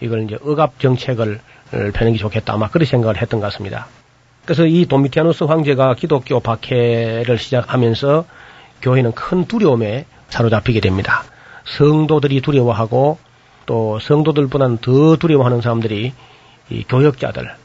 이걸 0.01 0.23
이제 0.23 0.38
억압 0.43 0.79
정책을 0.79 1.39
펴는 1.93 2.13
게 2.13 2.19
좋겠다. 2.19 2.53
아마 2.53 2.69
그런 2.69 2.86
생각을 2.86 3.21
했던 3.21 3.39
것 3.39 3.47
같습니다. 3.47 3.88
그래서 4.45 4.65
이 4.65 4.86
도미티아누스 4.86 5.45
황제가 5.45 5.95
기독교 5.95 6.39
박해를 6.39 7.38
시작하면서 7.38 8.25
교회는 8.81 9.13
큰 9.13 9.45
두려움에 9.45 10.05
사로잡히게 10.29 10.81
됩니다. 10.81 11.23
성도들이 11.65 12.41
두려워하고 12.41 13.17
또 13.65 13.99
성도들보다는 13.99 14.79
더 14.79 15.15
두려워하는 15.15 15.61
사람들이 15.61 16.11
이 16.69 16.84
교역자들. 16.84 17.62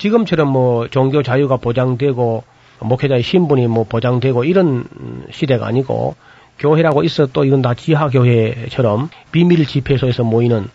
지금처럼 0.00 0.48
뭐 0.48 0.88
종교 0.88 1.22
자유가 1.22 1.58
보장되고 1.58 2.42
목회자의 2.80 3.22
신분이 3.22 3.66
뭐 3.66 3.84
보장되고 3.84 4.44
이런 4.44 4.84
시대가 5.30 5.66
아니고 5.66 6.16
교회라고 6.58 7.02
있어 7.04 7.26
또 7.26 7.44
이건 7.44 7.60
다 7.60 7.74
지하 7.74 8.08
교회처럼 8.08 9.10
비밀 9.30 9.66
집회소에서 9.66 10.24
모이는 10.24 10.68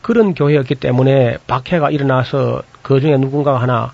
그런 0.00 0.34
교회였기 0.34 0.76
때문에 0.76 1.36
박해가 1.46 1.90
일어나서 1.90 2.62
그 2.80 3.00
중에 3.00 3.18
누군가가 3.18 3.60
하나 3.60 3.92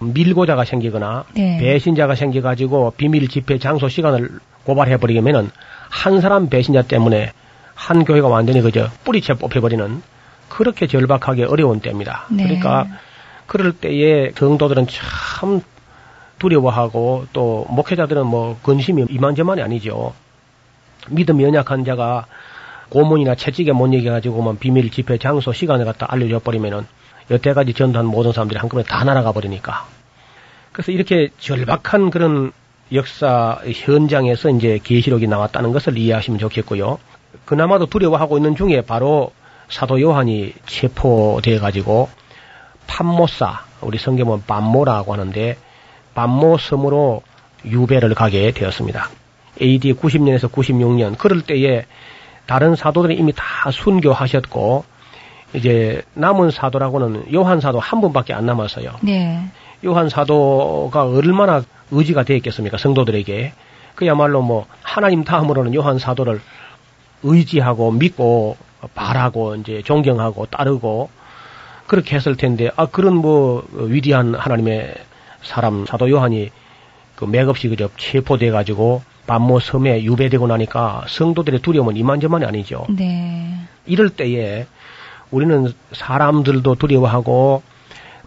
밀고자가 0.00 0.64
생기거나 0.64 1.26
네. 1.34 1.58
배신자가 1.58 2.14
생겨가지고 2.14 2.94
비밀 2.96 3.28
집회 3.28 3.58
장소 3.58 3.88
시간을 3.88 4.30
고발해버리면은 4.64 5.50
한 5.90 6.20
사람 6.22 6.48
배신자 6.48 6.82
때문에 6.82 7.32
한 7.74 8.04
교회가 8.04 8.28
완전히 8.28 8.62
그저 8.62 8.88
뿌리채 9.04 9.34
뽑혀버리는 9.34 10.02
그렇게 10.48 10.86
절박하게 10.86 11.44
어려운 11.44 11.80
때입니다. 11.80 12.24
네. 12.30 12.44
그러니까 12.44 12.86
그럴 13.52 13.72
때에 13.72 14.32
성도들은 14.34 14.86
참 14.86 15.60
두려워하고 16.38 17.26
또 17.34 17.66
목회자들은 17.68 18.26
뭐 18.26 18.58
근심이 18.62 19.04
이만저만이 19.10 19.60
아니죠. 19.60 20.14
믿음이 21.10 21.44
연약한 21.44 21.84
자가 21.84 22.24
고문이나 22.88 23.34
채찍에 23.34 23.72
못 23.72 23.92
이겨가지고만 23.92 24.58
비밀 24.58 24.90
집회 24.90 25.18
장소 25.18 25.52
시간을 25.52 25.84
갖다 25.84 26.06
알려줘 26.08 26.38
버리면은 26.38 26.86
여태까지 27.30 27.74
전도한 27.74 28.06
모든 28.06 28.32
사람들이 28.32 28.58
한꺼번에 28.58 28.86
다 28.88 29.04
날아가 29.04 29.32
버리니까. 29.32 29.86
그래서 30.72 30.90
이렇게 30.90 31.28
절박한 31.38 32.08
그런 32.08 32.52
역사 32.94 33.58
현장에서 33.70 34.48
이제 34.48 34.80
계시록이 34.82 35.26
나왔다는 35.26 35.74
것을 35.74 35.98
이해하시면 35.98 36.38
좋겠고요. 36.38 36.98
그나마도 37.44 37.84
두려워하고 37.84 38.38
있는 38.38 38.56
중에 38.56 38.80
바로 38.80 39.30
사도 39.68 40.00
요한이 40.00 40.54
체포돼 40.64 41.58
가지고 41.58 42.08
판모사 42.92 43.64
우리 43.80 43.96
성경은 43.96 44.42
반모라고 44.46 45.14
하는데 45.14 45.56
반모 46.14 46.58
섬으로 46.58 47.22
유배를 47.64 48.14
가게 48.14 48.50
되었습니다. 48.52 49.08
AD 49.62 49.94
90년에서 49.94 50.52
96년 50.52 51.16
그럴 51.16 51.40
때에 51.40 51.86
다른 52.44 52.76
사도들이 52.76 53.16
이미 53.16 53.32
다 53.34 53.70
순교하셨고 53.70 54.84
이제 55.54 56.02
남은 56.12 56.50
사도라고는 56.50 57.32
요한 57.32 57.60
사도 57.60 57.80
한 57.80 58.02
분밖에 58.02 58.34
안 58.34 58.44
남았어요. 58.44 58.92
네. 59.00 59.42
요한 59.86 60.10
사도가 60.10 61.04
얼마나 61.04 61.62
의지가 61.90 62.24
되었겠습니까 62.24 62.76
성도들에게 62.76 63.52
그야말로 63.94 64.42
뭐 64.42 64.66
하나님 64.82 65.24
다음으로는 65.24 65.74
요한 65.74 65.98
사도를 65.98 66.42
의지하고 67.22 67.90
믿고 67.90 68.56
바라고 68.94 69.56
이제 69.56 69.80
존경하고 69.82 70.46
따르고 70.46 71.08
그렇게 71.92 72.16
했을 72.16 72.36
텐데 72.38 72.70
아 72.76 72.86
그런 72.86 73.16
뭐 73.16 73.68
위대한 73.74 74.34
하나님의 74.34 74.94
사람 75.42 75.84
사도 75.84 76.08
요한이 76.08 76.50
그 77.16 77.26
맥없이 77.26 77.68
그저 77.68 77.90
체포돼 77.98 78.50
가지고 78.50 79.02
반모 79.26 79.60
섬에 79.60 80.02
유배되고 80.02 80.46
나니까 80.46 81.04
성도들의 81.06 81.60
두려움은 81.60 81.98
이만저만이 81.98 82.46
아니죠. 82.46 82.86
네. 82.88 83.58
이럴 83.84 84.08
때에 84.08 84.66
우리는 85.30 85.70
사람들도 85.92 86.76
두려워하고 86.76 87.62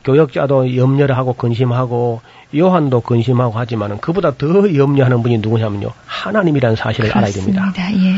교역자도 0.04 0.76
염려를 0.78 1.18
하고 1.18 1.34
근심하고 1.34 2.22
요한도 2.56 3.02
근심하고 3.02 3.58
하지만은 3.58 3.98
그보다 3.98 4.38
더 4.38 4.76
염려하는 4.76 5.24
분이 5.24 5.40
누구냐면요 5.40 5.90
하나님이라는 6.06 6.76
사실을 6.76 7.10
알아야 7.18 7.32
됩니다. 7.32 7.72
그렇습니다. 7.74 8.08
예. 8.08 8.14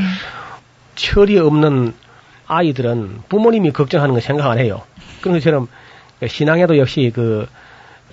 철이 0.95 1.39
없는 1.39 1.93
아이들은 2.47 3.23
부모님이 3.29 3.71
걱정하는 3.71 4.13
거 4.13 4.21
생각 4.21 4.49
안 4.49 4.59
해요. 4.59 4.81
그런 5.21 5.37
것처럼 5.37 5.67
신앙에도 6.25 6.77
역시 6.77 7.11
그 7.13 7.47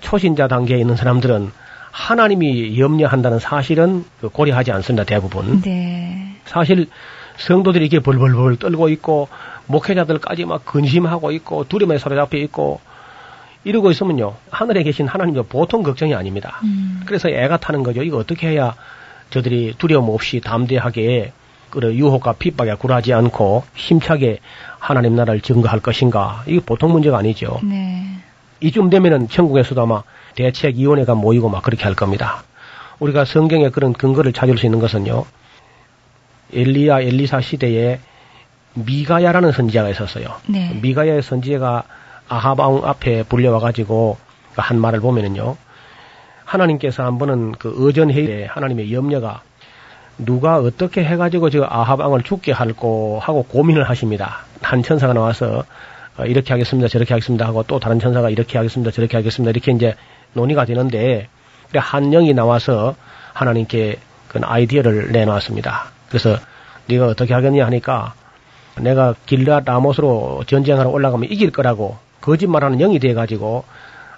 초신자 0.01 0.47
단계에 0.47 0.77
있는 0.77 0.95
사람들은 0.95 1.51
하나님이 1.91 2.77
염려한다는 2.79 3.39
사실은 3.39 4.03
그 4.19 4.29
고려하지 4.29 4.71
않습니다. 4.73 5.05
대부분. 5.05 5.61
네. 5.61 6.35
사실 6.45 6.89
성도들이 7.37 7.85
이렇게 7.85 7.99
벌벌벌 7.99 8.57
떨고 8.57 8.89
있고 8.89 9.29
목회자들까지 9.67 10.45
막 10.45 10.65
근심하고 10.65 11.31
있고 11.31 11.65
두려움에 11.67 11.97
사로잡혀 11.97 12.37
있고 12.37 12.81
이러고 13.63 13.91
있으면요 13.91 14.35
하늘에 14.51 14.83
계신 14.83 15.07
하나님도 15.07 15.43
보통 15.43 15.83
걱정이 15.83 16.13
아닙니다. 16.13 16.59
음. 16.63 17.01
그래서 17.05 17.29
애가 17.29 17.57
타는 17.57 17.83
거죠. 17.83 18.03
이거 18.03 18.17
어떻게 18.17 18.49
해야 18.49 18.75
저들이 19.29 19.75
두려움 19.77 20.09
없이 20.09 20.39
담대하게 20.39 21.31
그 21.75 21.93
유혹과 21.93 22.33
핍박에 22.33 22.75
굴하지 22.75 23.13
않고 23.13 23.63
힘차게 23.75 24.39
하나님 24.79 25.15
나라를 25.15 25.41
증거할 25.41 25.81
것인가? 25.81 26.43
이게 26.47 26.59
보통 26.59 26.91
문제가 26.91 27.17
아니죠. 27.17 27.59
네. 27.63 28.05
이쯤 28.61 28.89
되면은 28.89 29.27
천국에서도 29.27 29.81
아마 29.81 30.03
대책위원회가 30.35 31.15
모이고 31.15 31.49
막 31.49 31.63
그렇게 31.63 31.83
할 31.83 31.93
겁니다. 31.93 32.43
우리가 32.99 33.25
성경에 33.25 33.69
그런 33.69 33.93
근거를 33.93 34.31
찾을 34.31 34.57
수 34.57 34.65
있는 34.65 34.79
것은요. 34.79 35.25
엘리야 36.53 37.01
엘리사 37.01 37.41
시대에 37.41 37.99
미가야라는 38.75 39.51
선지자가 39.51 39.89
있었어요. 39.89 40.27
네. 40.47 40.77
미가야의 40.81 41.21
선지자가 41.21 41.83
아하방 42.29 42.81
앞에 42.85 43.23
불려와 43.23 43.59
가지고 43.59 44.17
한 44.55 44.79
말을 44.79 45.01
보면은요. 45.01 45.57
하나님께서 46.45 47.03
한 47.03 47.17
번은 47.17 47.53
그 47.53 47.73
의전회의에 47.75 48.45
하나님의 48.45 48.93
염려가 48.93 49.41
누가 50.17 50.57
어떻게 50.57 51.03
해가지고 51.03 51.49
저 51.49 51.63
아하방을 51.63 52.23
죽게 52.23 52.51
할고 52.51 53.19
하고 53.21 53.43
고민을 53.43 53.89
하십니다. 53.89 54.45
한 54.61 54.81
천사가 54.81 55.13
나와서 55.13 55.65
어, 56.17 56.25
이렇게 56.25 56.53
하겠습니다, 56.53 56.87
저렇게 56.87 57.13
하겠습니다 57.13 57.45
하고 57.45 57.63
또 57.63 57.79
다른 57.79 57.99
천사가 57.99 58.29
이렇게 58.29 58.57
하겠습니다, 58.57 58.91
저렇게 58.91 59.17
하겠습니다 59.17 59.49
이렇게 59.49 59.71
이제 59.73 59.95
논의가 60.33 60.65
되는데 60.65 61.27
한 61.73 62.11
영이 62.11 62.33
나와서 62.33 62.95
하나님께 63.33 63.97
그 64.29 64.39
아이디어를 64.41 65.11
내놓았습니다. 65.11 65.91
그래서 66.07 66.37
네가 66.87 67.07
어떻게 67.07 67.33
하겠냐 67.33 67.65
하니까 67.65 68.13
내가 68.79 69.15
길라 69.25 69.61
라못으로 69.65 70.43
전쟁하러 70.47 70.89
올라가면 70.89 71.29
이길 71.31 71.51
거라고 71.51 71.97
거짓말하는 72.21 72.77
영이 72.77 72.99
돼가지고 72.99 73.65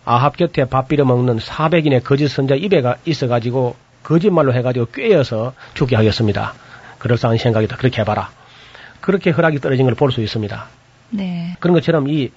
아합 0.05 0.37
곁에 0.37 0.65
밥 0.65 0.87
빌어 0.87 1.05
먹는 1.05 1.37
400인의 1.37 2.03
거짓 2.03 2.27
선자 2.27 2.55
입에 2.55 2.81
가 2.81 2.95
있어가지고 3.05 3.75
거짓말로 4.07 4.53
해가지고 4.53 4.85
꿰어서 4.87 5.53
죽게 5.73 5.97
하겠습니다. 5.97 6.53
그럴싸한 6.97 7.37
생각이다. 7.37 7.75
그렇게 7.75 8.01
해봐라. 8.01 8.29
그렇게 9.01 9.31
허락이 9.31 9.59
떨어진 9.59 9.85
걸 9.85 9.95
볼 9.95 10.11
수 10.11 10.21
있습니다. 10.21 10.65
네. 11.09 11.55
그런 11.59 11.73
것처럼 11.73 12.07
이 12.07 12.31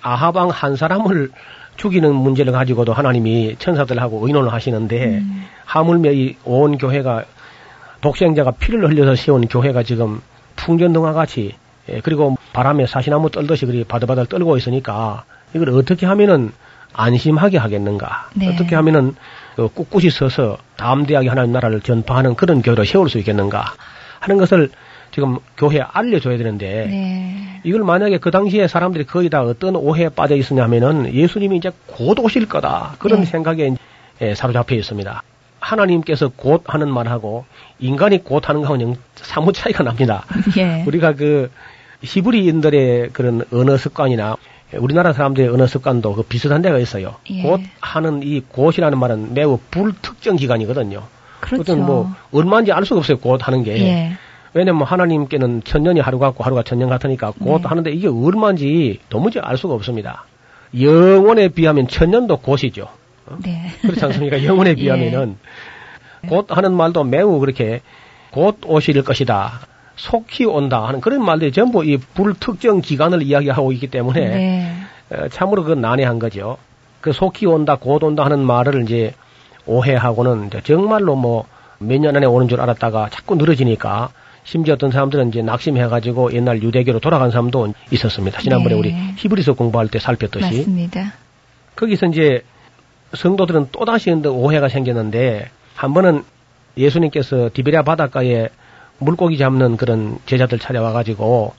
아하방 0.00 0.48
한 0.48 0.76
사람을 0.76 1.30
죽이는 1.76 2.14
문제를 2.14 2.52
가지고도 2.52 2.92
하나님이 2.94 3.56
천사들하고 3.58 4.26
의논을 4.26 4.50
하시는데 4.52 5.04
음. 5.18 5.44
하물며 5.66 6.12
이 6.12 6.36
온 6.44 6.78
교회가 6.78 7.24
독생자가 8.00 8.52
피를 8.52 8.88
흘려서 8.88 9.14
세운 9.14 9.46
교회가 9.46 9.82
지금 9.82 10.22
풍전등화 10.56 11.12
같이 11.12 11.54
예, 11.90 12.00
그리고 12.00 12.36
바람에 12.54 12.86
사시나무 12.86 13.30
떨듯이 13.30 13.66
그리 13.66 13.84
바들바들 13.84 14.26
떨고 14.26 14.56
있으니까 14.56 15.24
이걸 15.54 15.68
어떻게 15.70 16.06
하면은 16.06 16.52
안심하게 16.94 17.58
하겠는가? 17.58 18.28
네. 18.34 18.48
어떻게 18.52 18.74
하면은 18.74 19.12
그 19.12 19.16
꿋꿋이 19.56 20.10
서서 20.10 20.58
담대하게 20.76 21.28
하나님 21.28 21.52
나라를 21.52 21.80
전파하는 21.80 22.34
그런 22.34 22.62
교회로 22.62 22.84
세울 22.84 23.08
수 23.08 23.18
있겠는가? 23.18 23.64
하는 24.20 24.36
것을 24.38 24.70
지금 25.12 25.38
교회에 25.56 25.80
알려줘야 25.80 26.38
되는데 26.38 26.86
네. 26.86 27.60
이걸 27.64 27.82
만약에 27.82 28.18
그 28.18 28.30
당시에 28.30 28.68
사람들이 28.68 29.04
거의 29.04 29.28
다 29.28 29.42
어떤 29.42 29.76
오해에 29.76 30.08
빠져 30.08 30.36
있었냐 30.36 30.62
하면은 30.64 31.12
예수님이 31.12 31.56
이제 31.56 31.72
곧 31.86 32.18
오실 32.20 32.46
거다. 32.46 32.94
그런 32.98 33.20
네. 33.20 33.26
생각에 33.26 33.74
예, 34.22 34.34
사로잡혀 34.34 34.76
있습니다. 34.76 35.22
하나님께서 35.58 36.30
곧 36.34 36.62
하는 36.66 36.92
말하고 36.92 37.44
인간이 37.78 38.22
곧 38.24 38.48
하는 38.48 38.62
거하고는 38.62 38.96
사뭇 39.16 39.54
차이가 39.54 39.82
납니다. 39.82 40.24
예. 40.56 40.84
우리가 40.86 41.14
그 41.14 41.50
히브리인들의 42.02 43.10
그런 43.12 43.44
언어 43.52 43.76
습관이나 43.76 44.36
우리나라 44.78 45.12
사람들의 45.12 45.48
언어 45.50 45.66
습관도 45.66 46.14
그 46.14 46.22
비슷한 46.22 46.62
데가 46.62 46.78
있어요. 46.78 47.16
예. 47.30 47.42
곧 47.42 47.60
하는 47.80 48.22
이 48.22 48.40
곧이라는 48.40 48.98
말은 48.98 49.34
매우 49.34 49.58
불특정 49.70 50.36
기간이거든요. 50.36 51.02
그렇죠. 51.40 51.76
뭐 51.76 52.12
얼마인지 52.32 52.72
알 52.72 52.84
수가 52.84 52.98
없어요. 52.98 53.18
곧 53.18 53.46
하는 53.46 53.64
게. 53.64 53.78
예. 53.80 54.12
왜냐면 54.52 54.82
하나님께는 54.82 55.62
천년이 55.64 56.00
하루 56.00 56.18
같고 56.18 56.42
하루가 56.44 56.62
천년 56.62 56.88
같으니까 56.88 57.32
곧 57.38 57.62
네. 57.62 57.68
하는데 57.68 57.90
이게 57.90 58.08
얼마인지 58.08 59.00
도무지 59.08 59.38
알 59.38 59.56
수가 59.56 59.74
없습니다. 59.74 60.24
영원에 60.78 61.48
비하면 61.48 61.88
천년도 61.88 62.38
곧이죠. 62.38 62.88
네. 63.44 63.68
그렇지 63.82 64.04
않습니까? 64.04 64.44
영원에 64.44 64.70
예. 64.72 64.74
비하면은 64.74 65.36
곧 66.28 66.46
하는 66.50 66.74
말도 66.74 67.04
매우 67.04 67.38
그렇게 67.38 67.80
곧 68.30 68.58
오실 68.66 69.02
것이다. 69.02 69.60
속히 70.00 70.46
온다 70.46 70.86
하는 70.86 71.00
그런 71.00 71.24
말들이 71.24 71.52
전부 71.52 71.84
이 71.84 71.96
불특정 71.98 72.80
기간을 72.80 73.22
이야기하고 73.22 73.72
있기 73.72 73.88
때문에 73.88 74.20
네. 74.28 74.72
어, 75.10 75.28
참으로 75.28 75.62
그건 75.62 75.80
난해한 75.80 76.18
거죠. 76.18 76.56
그 77.00 77.12
속히 77.12 77.46
온다, 77.46 77.76
곧 77.76 78.02
온다 78.02 78.24
하는 78.24 78.40
말을 78.40 78.82
이제 78.82 79.14
오해하고는 79.66 80.50
정말로 80.64 81.16
뭐 81.16 81.46
몇 81.82 81.98
년 81.98 82.14
안에 82.14 82.26
오는 82.26 82.46
줄 82.46 82.60
알았다가 82.60 83.08
자꾸 83.10 83.36
늘어지니까 83.36 84.10
심지어 84.44 84.74
어떤 84.74 84.90
사람들은 84.90 85.28
이제 85.30 85.40
낙심해가지고 85.42 86.34
옛날 86.34 86.62
유대교로 86.62 87.00
돌아간 87.00 87.30
사람도 87.30 87.72
있었습니다. 87.90 88.40
지난번에 88.40 88.74
네. 88.74 88.78
우리 88.78 88.94
히브리서 89.16 89.54
공부할 89.54 89.88
때 89.88 89.98
살폈듯이 89.98 90.44
맞습니다. 90.58 91.14
거기서 91.76 92.06
이제 92.06 92.42
성도들은 93.14 93.68
또다시 93.72 94.10
오해가 94.10 94.68
생겼는데 94.68 95.48
한 95.74 95.94
번은 95.94 96.22
예수님께서 96.76 97.48
디베리아 97.52 97.82
바닷가에 97.82 98.48
물고기 99.00 99.38
잡는 99.38 99.76
그런 99.76 100.18
제자들 100.26 100.58
찾아와가지고 100.58 101.54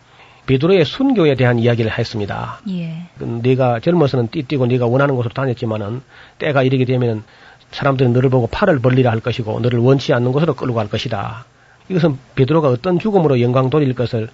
베드로의 0.46 0.86
순교에 0.86 1.36
대한 1.36 1.60
이야기를 1.60 1.98
했습니다. 1.98 2.62
예. 2.70 3.04
그 3.18 3.40
네가 3.44 3.80
젊어서는 3.80 4.30
띠뛰고 4.30 4.68
네가 4.68 4.88
원하는 4.88 5.16
곳으로 5.16 5.34
다녔지만은 5.34 6.02
때가 6.40 6.64
이르게 6.64 6.86
되면 6.86 7.24
사람들은 7.72 8.14
너를 8.14 8.30
보고 8.30 8.48
팔을 8.48 8.80
벌리라 8.80 9.12
할 9.12 9.20
것이고 9.20 9.60
너를 9.60 9.80
원치 9.80 10.14
않는 10.14 10.32
곳으로 10.32 10.56
끌고 10.56 10.74
갈 10.74 10.90
것이다. 10.90 11.46
이것은 11.90 12.18
베드로가 12.36 12.70
어떤 12.70 13.00
죽음으로 13.00 13.42
영광 13.42 13.70
돌릴 13.70 13.94
것을 13.96 14.30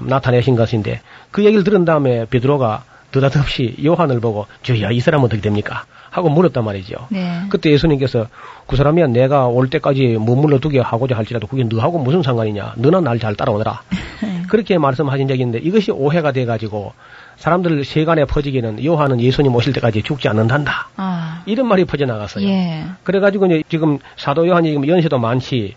나타내신 0.00 0.56
것인데 0.56 1.00
그 1.30 1.44
얘기를 1.44 1.64
들은 1.64 1.84
다음에 1.84 2.26
베드로가 2.26 2.84
느닷없이 3.14 3.76
요한을 3.84 4.20
보고 4.20 4.46
저야 4.62 4.90
이 4.90 5.00
사람은 5.00 5.26
어떻게 5.26 5.40
됩니까? 5.40 5.86
하고 6.10 6.28
물었단 6.28 6.64
말이죠. 6.64 6.94
네. 7.10 7.42
그때 7.50 7.70
예수님께서 7.70 8.26
그 8.66 8.76
사람이야 8.76 9.08
내가 9.08 9.46
올 9.46 9.68
때까지 9.70 10.18
머물러 10.20 10.58
두게 10.58 10.80
하고자 10.80 11.16
할지라도 11.16 11.46
그게 11.46 11.64
너하고 11.64 11.98
무슨 11.98 12.22
상관이냐? 12.22 12.74
너나 12.76 13.00
날 13.00 13.18
잘 13.18 13.34
따라오너라. 13.34 13.82
그렇게 14.48 14.78
말씀하신 14.78 15.26
적이 15.28 15.42
있는데 15.42 15.58
이것이 15.66 15.90
오해가 15.90 16.32
돼가지고 16.32 16.92
사람들 17.38 17.84
세간에 17.84 18.24
퍼지기는 18.24 18.84
요한은 18.84 19.20
예수님 19.20 19.54
오실 19.54 19.72
때까지 19.74 20.02
죽지 20.02 20.28
않는단다. 20.28 20.88
아. 20.96 21.42
이런 21.46 21.66
말이 21.68 21.84
퍼져나갔어요. 21.84 22.46
예. 22.48 22.84
그래가지고 23.02 23.46
이제 23.46 23.62
지금 23.68 23.98
사도 24.16 24.46
요한이 24.46 24.68
지금 24.70 24.86
연세도 24.88 25.18
많지 25.18 25.74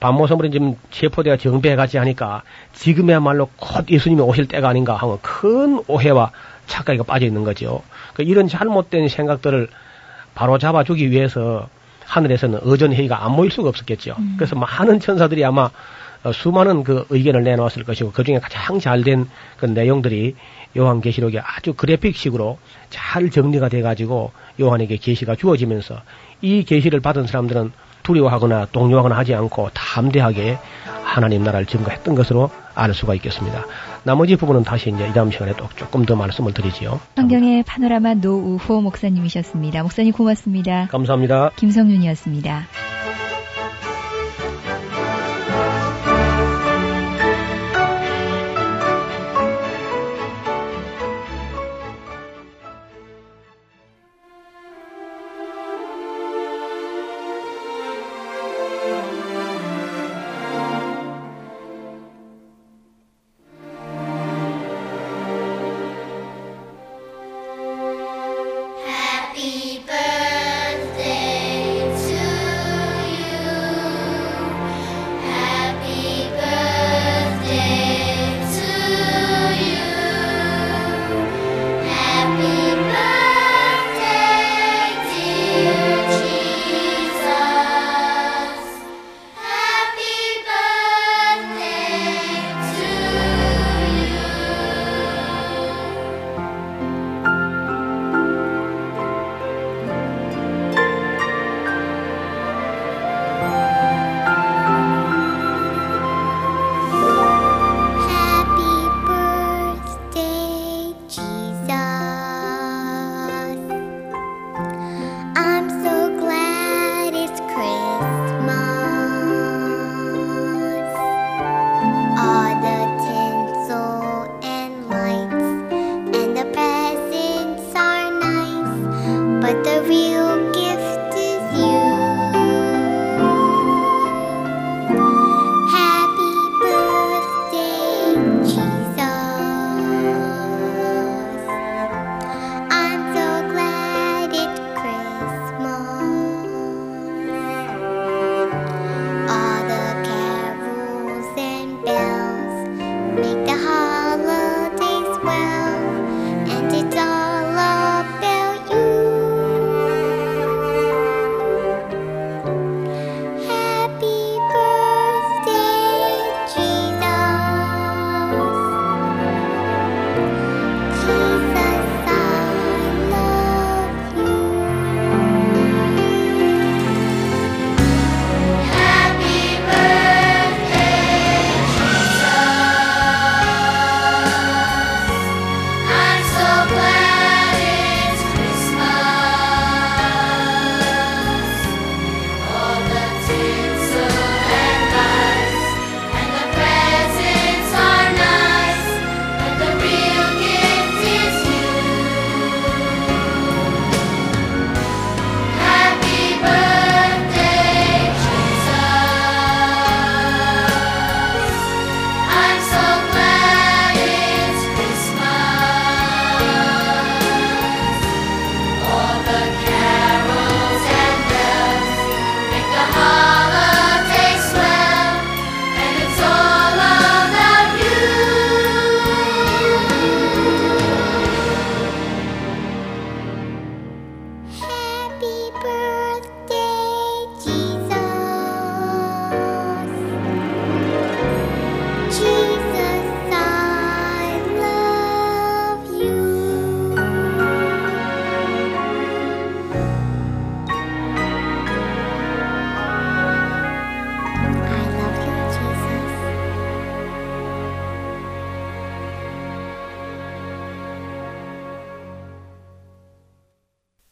반모섬으로 0.00 0.50
지금 0.50 0.76
체포되어 0.90 1.36
정배해가지 1.36 1.98
하니까 1.98 2.42
지금이야말로 2.72 3.48
곧 3.56 3.90
예수님이 3.90 4.22
오실 4.22 4.46
때가 4.46 4.68
아닌가 4.68 4.94
하고 4.94 5.18
큰 5.22 5.82
오해와 5.88 6.30
착각이 6.66 7.00
빠져 7.02 7.26
있는 7.26 7.44
거죠. 7.44 7.82
그 8.18 8.24
이런 8.24 8.48
잘못된 8.48 9.06
생각들을 9.06 9.68
바로 10.34 10.58
잡아주기 10.58 11.12
위해서 11.12 11.68
하늘에서는 12.04 12.58
의전회의가 12.62 13.24
안 13.24 13.32
모일 13.32 13.52
수가 13.52 13.68
없었겠죠. 13.68 14.16
음. 14.18 14.34
그래서 14.36 14.56
많은 14.56 14.98
천사들이 14.98 15.44
아마 15.44 15.70
어, 16.24 16.32
수많은 16.32 16.82
그 16.82 17.06
의견을 17.10 17.44
내놓았을 17.44 17.84
것이고 17.84 18.10
그 18.10 18.24
중에 18.24 18.40
가장 18.40 18.80
잘 18.80 19.04
된 19.04 19.26
그 19.56 19.66
내용들이 19.66 20.34
요한계시록에 20.76 21.38
아주 21.38 21.74
그래픽식으로 21.74 22.58
잘 22.90 23.30
정리가 23.30 23.68
돼가지고 23.68 24.32
요한에게 24.60 24.96
계시가 24.96 25.36
주어지면서 25.36 26.02
이 26.40 26.64
계시를 26.64 26.98
받은 26.98 27.28
사람들은 27.28 27.70
두려워하거나 28.02 28.66
동요하거나 28.72 29.16
하지 29.16 29.34
않고 29.34 29.70
담대하게 29.74 30.58
하나님 31.04 31.44
나라를 31.44 31.66
증거했던 31.66 32.16
것으로 32.16 32.50
알 32.74 32.92
수가 32.94 33.14
있겠습니다. 33.14 33.64
나머지 34.04 34.36
부분은 34.36 34.64
다시 34.64 34.90
이제 34.90 35.08
이 35.08 35.12
다음 35.12 35.30
시간에 35.30 35.52
또 35.56 35.68
조금 35.76 36.04
더 36.04 36.16
말씀을 36.16 36.54
드리지요. 36.54 37.00
성경의 37.16 37.62
파노라마 37.64 38.14
노우호 38.14 38.80
목사님이셨습니다. 38.80 39.82
목사님 39.82 40.12
고맙습니다. 40.12 40.86
감사합니다. 40.86 41.50
김성윤이었습니다. 41.56 42.66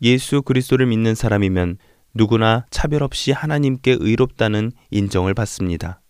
예수 0.06 0.40
그리스도를 0.40 0.86
믿는 0.86 1.16
사람이면 1.16 1.78
누구나 2.14 2.64
차별 2.70 3.02
없이 3.02 3.32
하나님께 3.32 3.96
의롭다는 3.98 4.70
인정을 4.92 5.34
받습니다. 5.34 6.00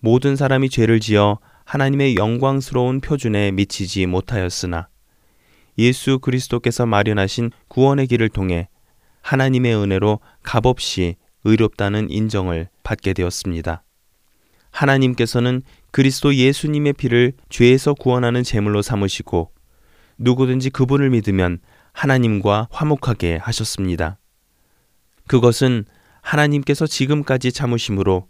모든 0.00 0.36
사람이 0.36 0.68
죄를 0.68 1.00
지어 1.00 1.38
하나님의 1.64 2.16
영광스러운 2.16 3.00
표준에 3.00 3.52
미치지 3.52 4.04
못하였으나 4.04 4.88
예수 5.78 6.18
그리스도께서 6.18 6.84
마련하신 6.84 7.52
구원의 7.68 8.06
길을 8.06 8.28
통해 8.28 8.68
하나님의 9.22 9.74
은혜로 9.74 10.20
값없이 10.42 11.16
의롭다는 11.44 12.10
인정을 12.10 12.68
받게 12.82 13.14
되었습니다. 13.14 13.82
하나님께서는 14.70 15.62
그리스도 15.90 16.34
예수님의 16.34 16.92
피를 16.92 17.32
죄에서 17.48 17.94
구원하는 17.94 18.42
제물로 18.42 18.82
삼으시고 18.82 19.52
누구든지 20.18 20.68
그분을 20.68 21.08
믿으면 21.08 21.60
하나님과 21.94 22.68
화목하게 22.70 23.38
하셨습니다. 23.38 24.18
그것은 25.26 25.86
하나님께서 26.20 26.86
지금까지 26.86 27.52
참으심으로 27.52 28.28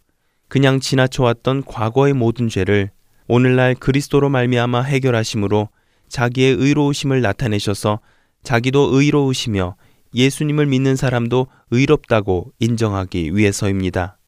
그냥 0.49 0.79
지나쳐왔던 0.79 1.65
과거의 1.65 2.13
모든 2.13 2.49
죄를 2.49 2.91
오늘날 3.27 3.75
그리스도로 3.75 4.29
말미암아 4.29 4.83
해결하심으로 4.83 5.71
자기의 6.09 6.55
의로우심을 6.55 7.23
나타내셔서 7.23 8.01
자기도 8.45 8.91
의로우시며 8.93 9.77
예수님을 10.15 10.67
믿는 10.67 10.95
사람도 10.95 11.49
의롭다고 11.71 12.53
인정하기 12.61 13.35
위해서입니다. 13.35 14.19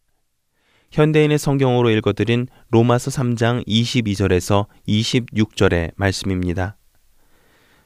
현대인의 0.91 1.39
성경으로 1.39 1.91
읽어드린 1.91 2.49
로마서 2.71 3.11
3장 3.11 3.67
22절에서 3.67 4.67
26절의 4.89 5.93
말씀입니다. 5.97 6.77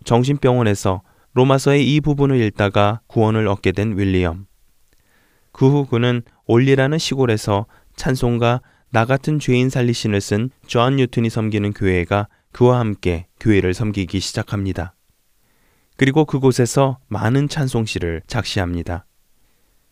정신병원에서 0.04 1.02
로마서의 1.32 1.94
이 1.94 2.00
부분을 2.00 2.40
읽다가 2.40 3.00
구원을 3.06 3.46
얻게 3.48 3.72
된 3.72 3.96
윌리엄. 3.98 4.46
그 5.52 5.68
후 5.68 5.86
그는 5.86 6.22
올리라는 6.46 6.98
시골에서 6.98 7.66
찬송가 7.96 8.60
나 8.92 9.04
같은 9.04 9.38
죄인 9.38 9.70
살리신을 9.70 10.20
쓴 10.20 10.50
존 10.66 10.96
뉴튼이 10.96 11.30
섬기는 11.30 11.72
교회가 11.72 12.28
그와 12.52 12.80
함께 12.80 13.26
교회를 13.38 13.74
섬기기 13.74 14.18
시작합니다. 14.20 14.94
그리고 15.96 16.24
그곳에서 16.24 16.98
많은 17.08 17.48
찬송시를 17.48 18.22
작시합니다. 18.26 19.06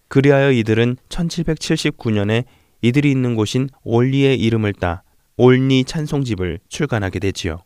그리하여 0.09 0.53
이들은 0.53 0.97
1779년에 1.09 2.45
이들이 2.81 3.11
있는 3.11 3.35
곳인 3.35 3.69
올리의 3.83 4.41
이름을 4.41 4.73
따 4.73 5.03
올니 5.37 5.85
찬송집을 5.85 6.61
출간하게 6.69 7.19
되지요. 7.19 7.63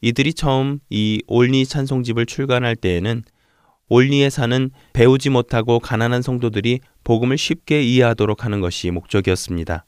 이들이 0.00 0.34
처음 0.34 0.80
이 0.90 1.22
올니 1.26 1.66
찬송집을 1.66 2.26
출간할 2.26 2.76
때에는 2.76 3.22
올니에 3.88 4.30
사는 4.30 4.70
배우지 4.92 5.30
못하고 5.30 5.78
가난한 5.78 6.22
성도들이 6.22 6.80
복음을 7.04 7.38
쉽게 7.38 7.82
이해하도록 7.82 8.44
하는 8.44 8.60
것이 8.60 8.90
목적이었습니다. 8.90 9.86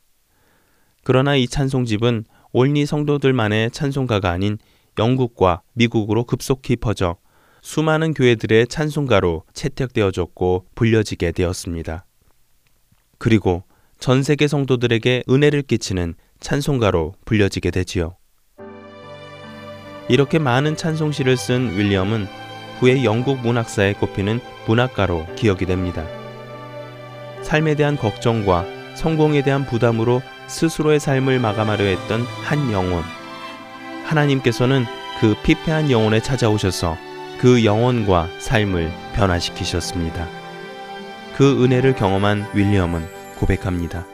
그러나 1.05 1.37
이 1.37 1.49
찬송집은 1.49 2.25
올니 2.53 2.87
성도들만의 2.87 3.71
찬송가가 3.73 4.31
아닌 4.31 4.59
영국과 4.99 5.63
미국으로 5.75 6.25
급속히 6.25 6.77
퍼져 6.77 7.17
수많은 7.61 8.15
교회들의 8.15 8.69
찬송가로 8.69 9.45
채택되어졌고 9.53 10.67
불려지게 10.75 11.33
되었습니다. 11.33 12.05
그리고 13.19 13.65
전 13.99 14.23
세계 14.23 14.47
성도들에게 14.47 15.25
은혜를 15.29 15.63
끼치는 15.63 16.15
찬송가로 16.41 17.15
불려지게 17.25 17.71
되지요. 17.73 18.17
이렇게 20.09 20.39
많은 20.39 20.77
찬송시를 20.77 21.37
쓴 21.37 21.77
윌리엄은 21.77 22.27
후에 22.81 23.05
영국 23.05 23.41
문학사에 23.41 23.95
꼽히는 23.95 24.41
문학가로 24.67 25.27
기억이 25.37 25.67
됩니다. 25.67 26.05
삶에 27.43 27.75
대한 27.75 27.97
걱정과 27.97 28.65
성공에 28.95 29.43
대한 29.43 29.67
부담으로 29.67 30.23
스스로의 30.47 30.99
삶을 30.99 31.39
마감하려 31.41 31.85
했던 31.85 32.23
한 32.43 32.73
영혼. 32.73 33.03
하나님께서는 34.05 34.85
그 35.21 35.35
피폐한 35.43 35.91
영혼에 35.91 36.21
찾아오셔서 36.21 36.97
그 37.39 37.65
영혼과 37.65 38.29
삶을 38.39 38.91
변화시키셨습니다. 39.15 40.27
그 41.37 41.63
은혜를 41.63 41.95
경험한 41.95 42.49
윌리엄은 42.55 43.07
고백합니다. 43.39 44.07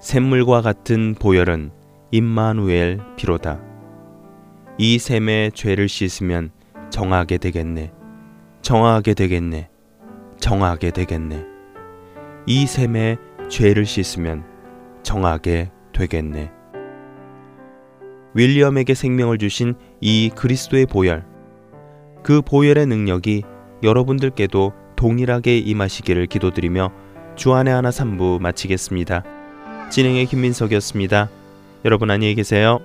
샘물과 0.00 0.62
같은 0.62 1.14
보혈은 1.14 1.70
임마누엘 2.10 3.00
피로다. 3.16 3.67
이 4.80 5.00
샘의 5.00 5.50
죄를 5.52 5.88
씻으면 5.88 6.50
정하게 6.90 7.38
되겠네. 7.38 7.90
정하게 8.62 9.12
되겠네. 9.12 9.68
정하게 10.38 10.92
되겠네. 10.92 11.44
이 12.46 12.64
샘의 12.64 13.18
죄를 13.48 13.84
씻으면 13.84 14.44
정하게 15.02 15.72
되겠네. 15.92 16.52
윌리엄에게 18.34 18.94
생명을 18.94 19.38
주신 19.38 19.74
이 20.00 20.30
그리스도의 20.32 20.86
보혈. 20.86 21.24
그 22.22 22.40
보혈의 22.40 22.86
능력이 22.86 23.42
여러분들께도 23.82 24.72
동일하게 24.94 25.58
임하시기를 25.58 26.26
기도드리며 26.26 26.92
주안의 27.34 27.74
하나 27.74 27.90
3부 27.90 28.40
마치겠습니다. 28.40 29.24
진행의 29.90 30.26
김민석이었습니다. 30.26 31.30
여러분 31.84 32.10
안녕히 32.12 32.36
계세요. 32.36 32.78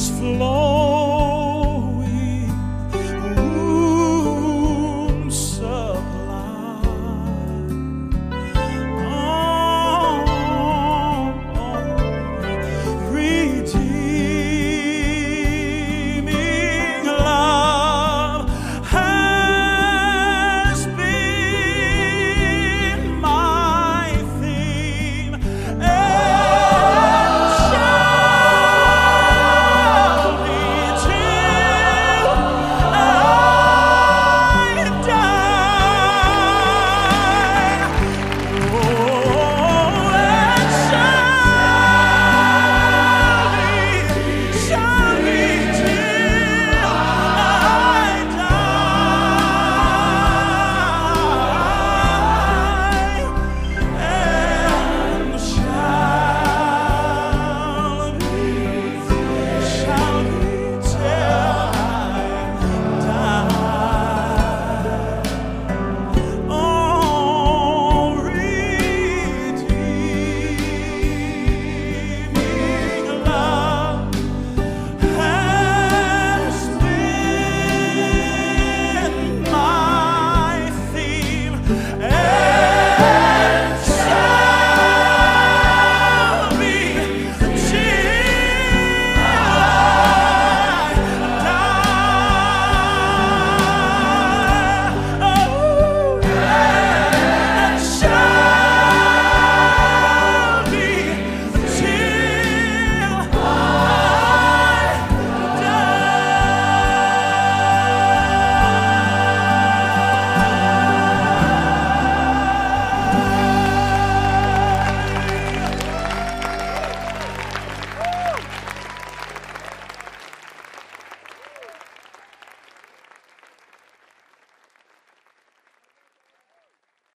is. 0.00 0.79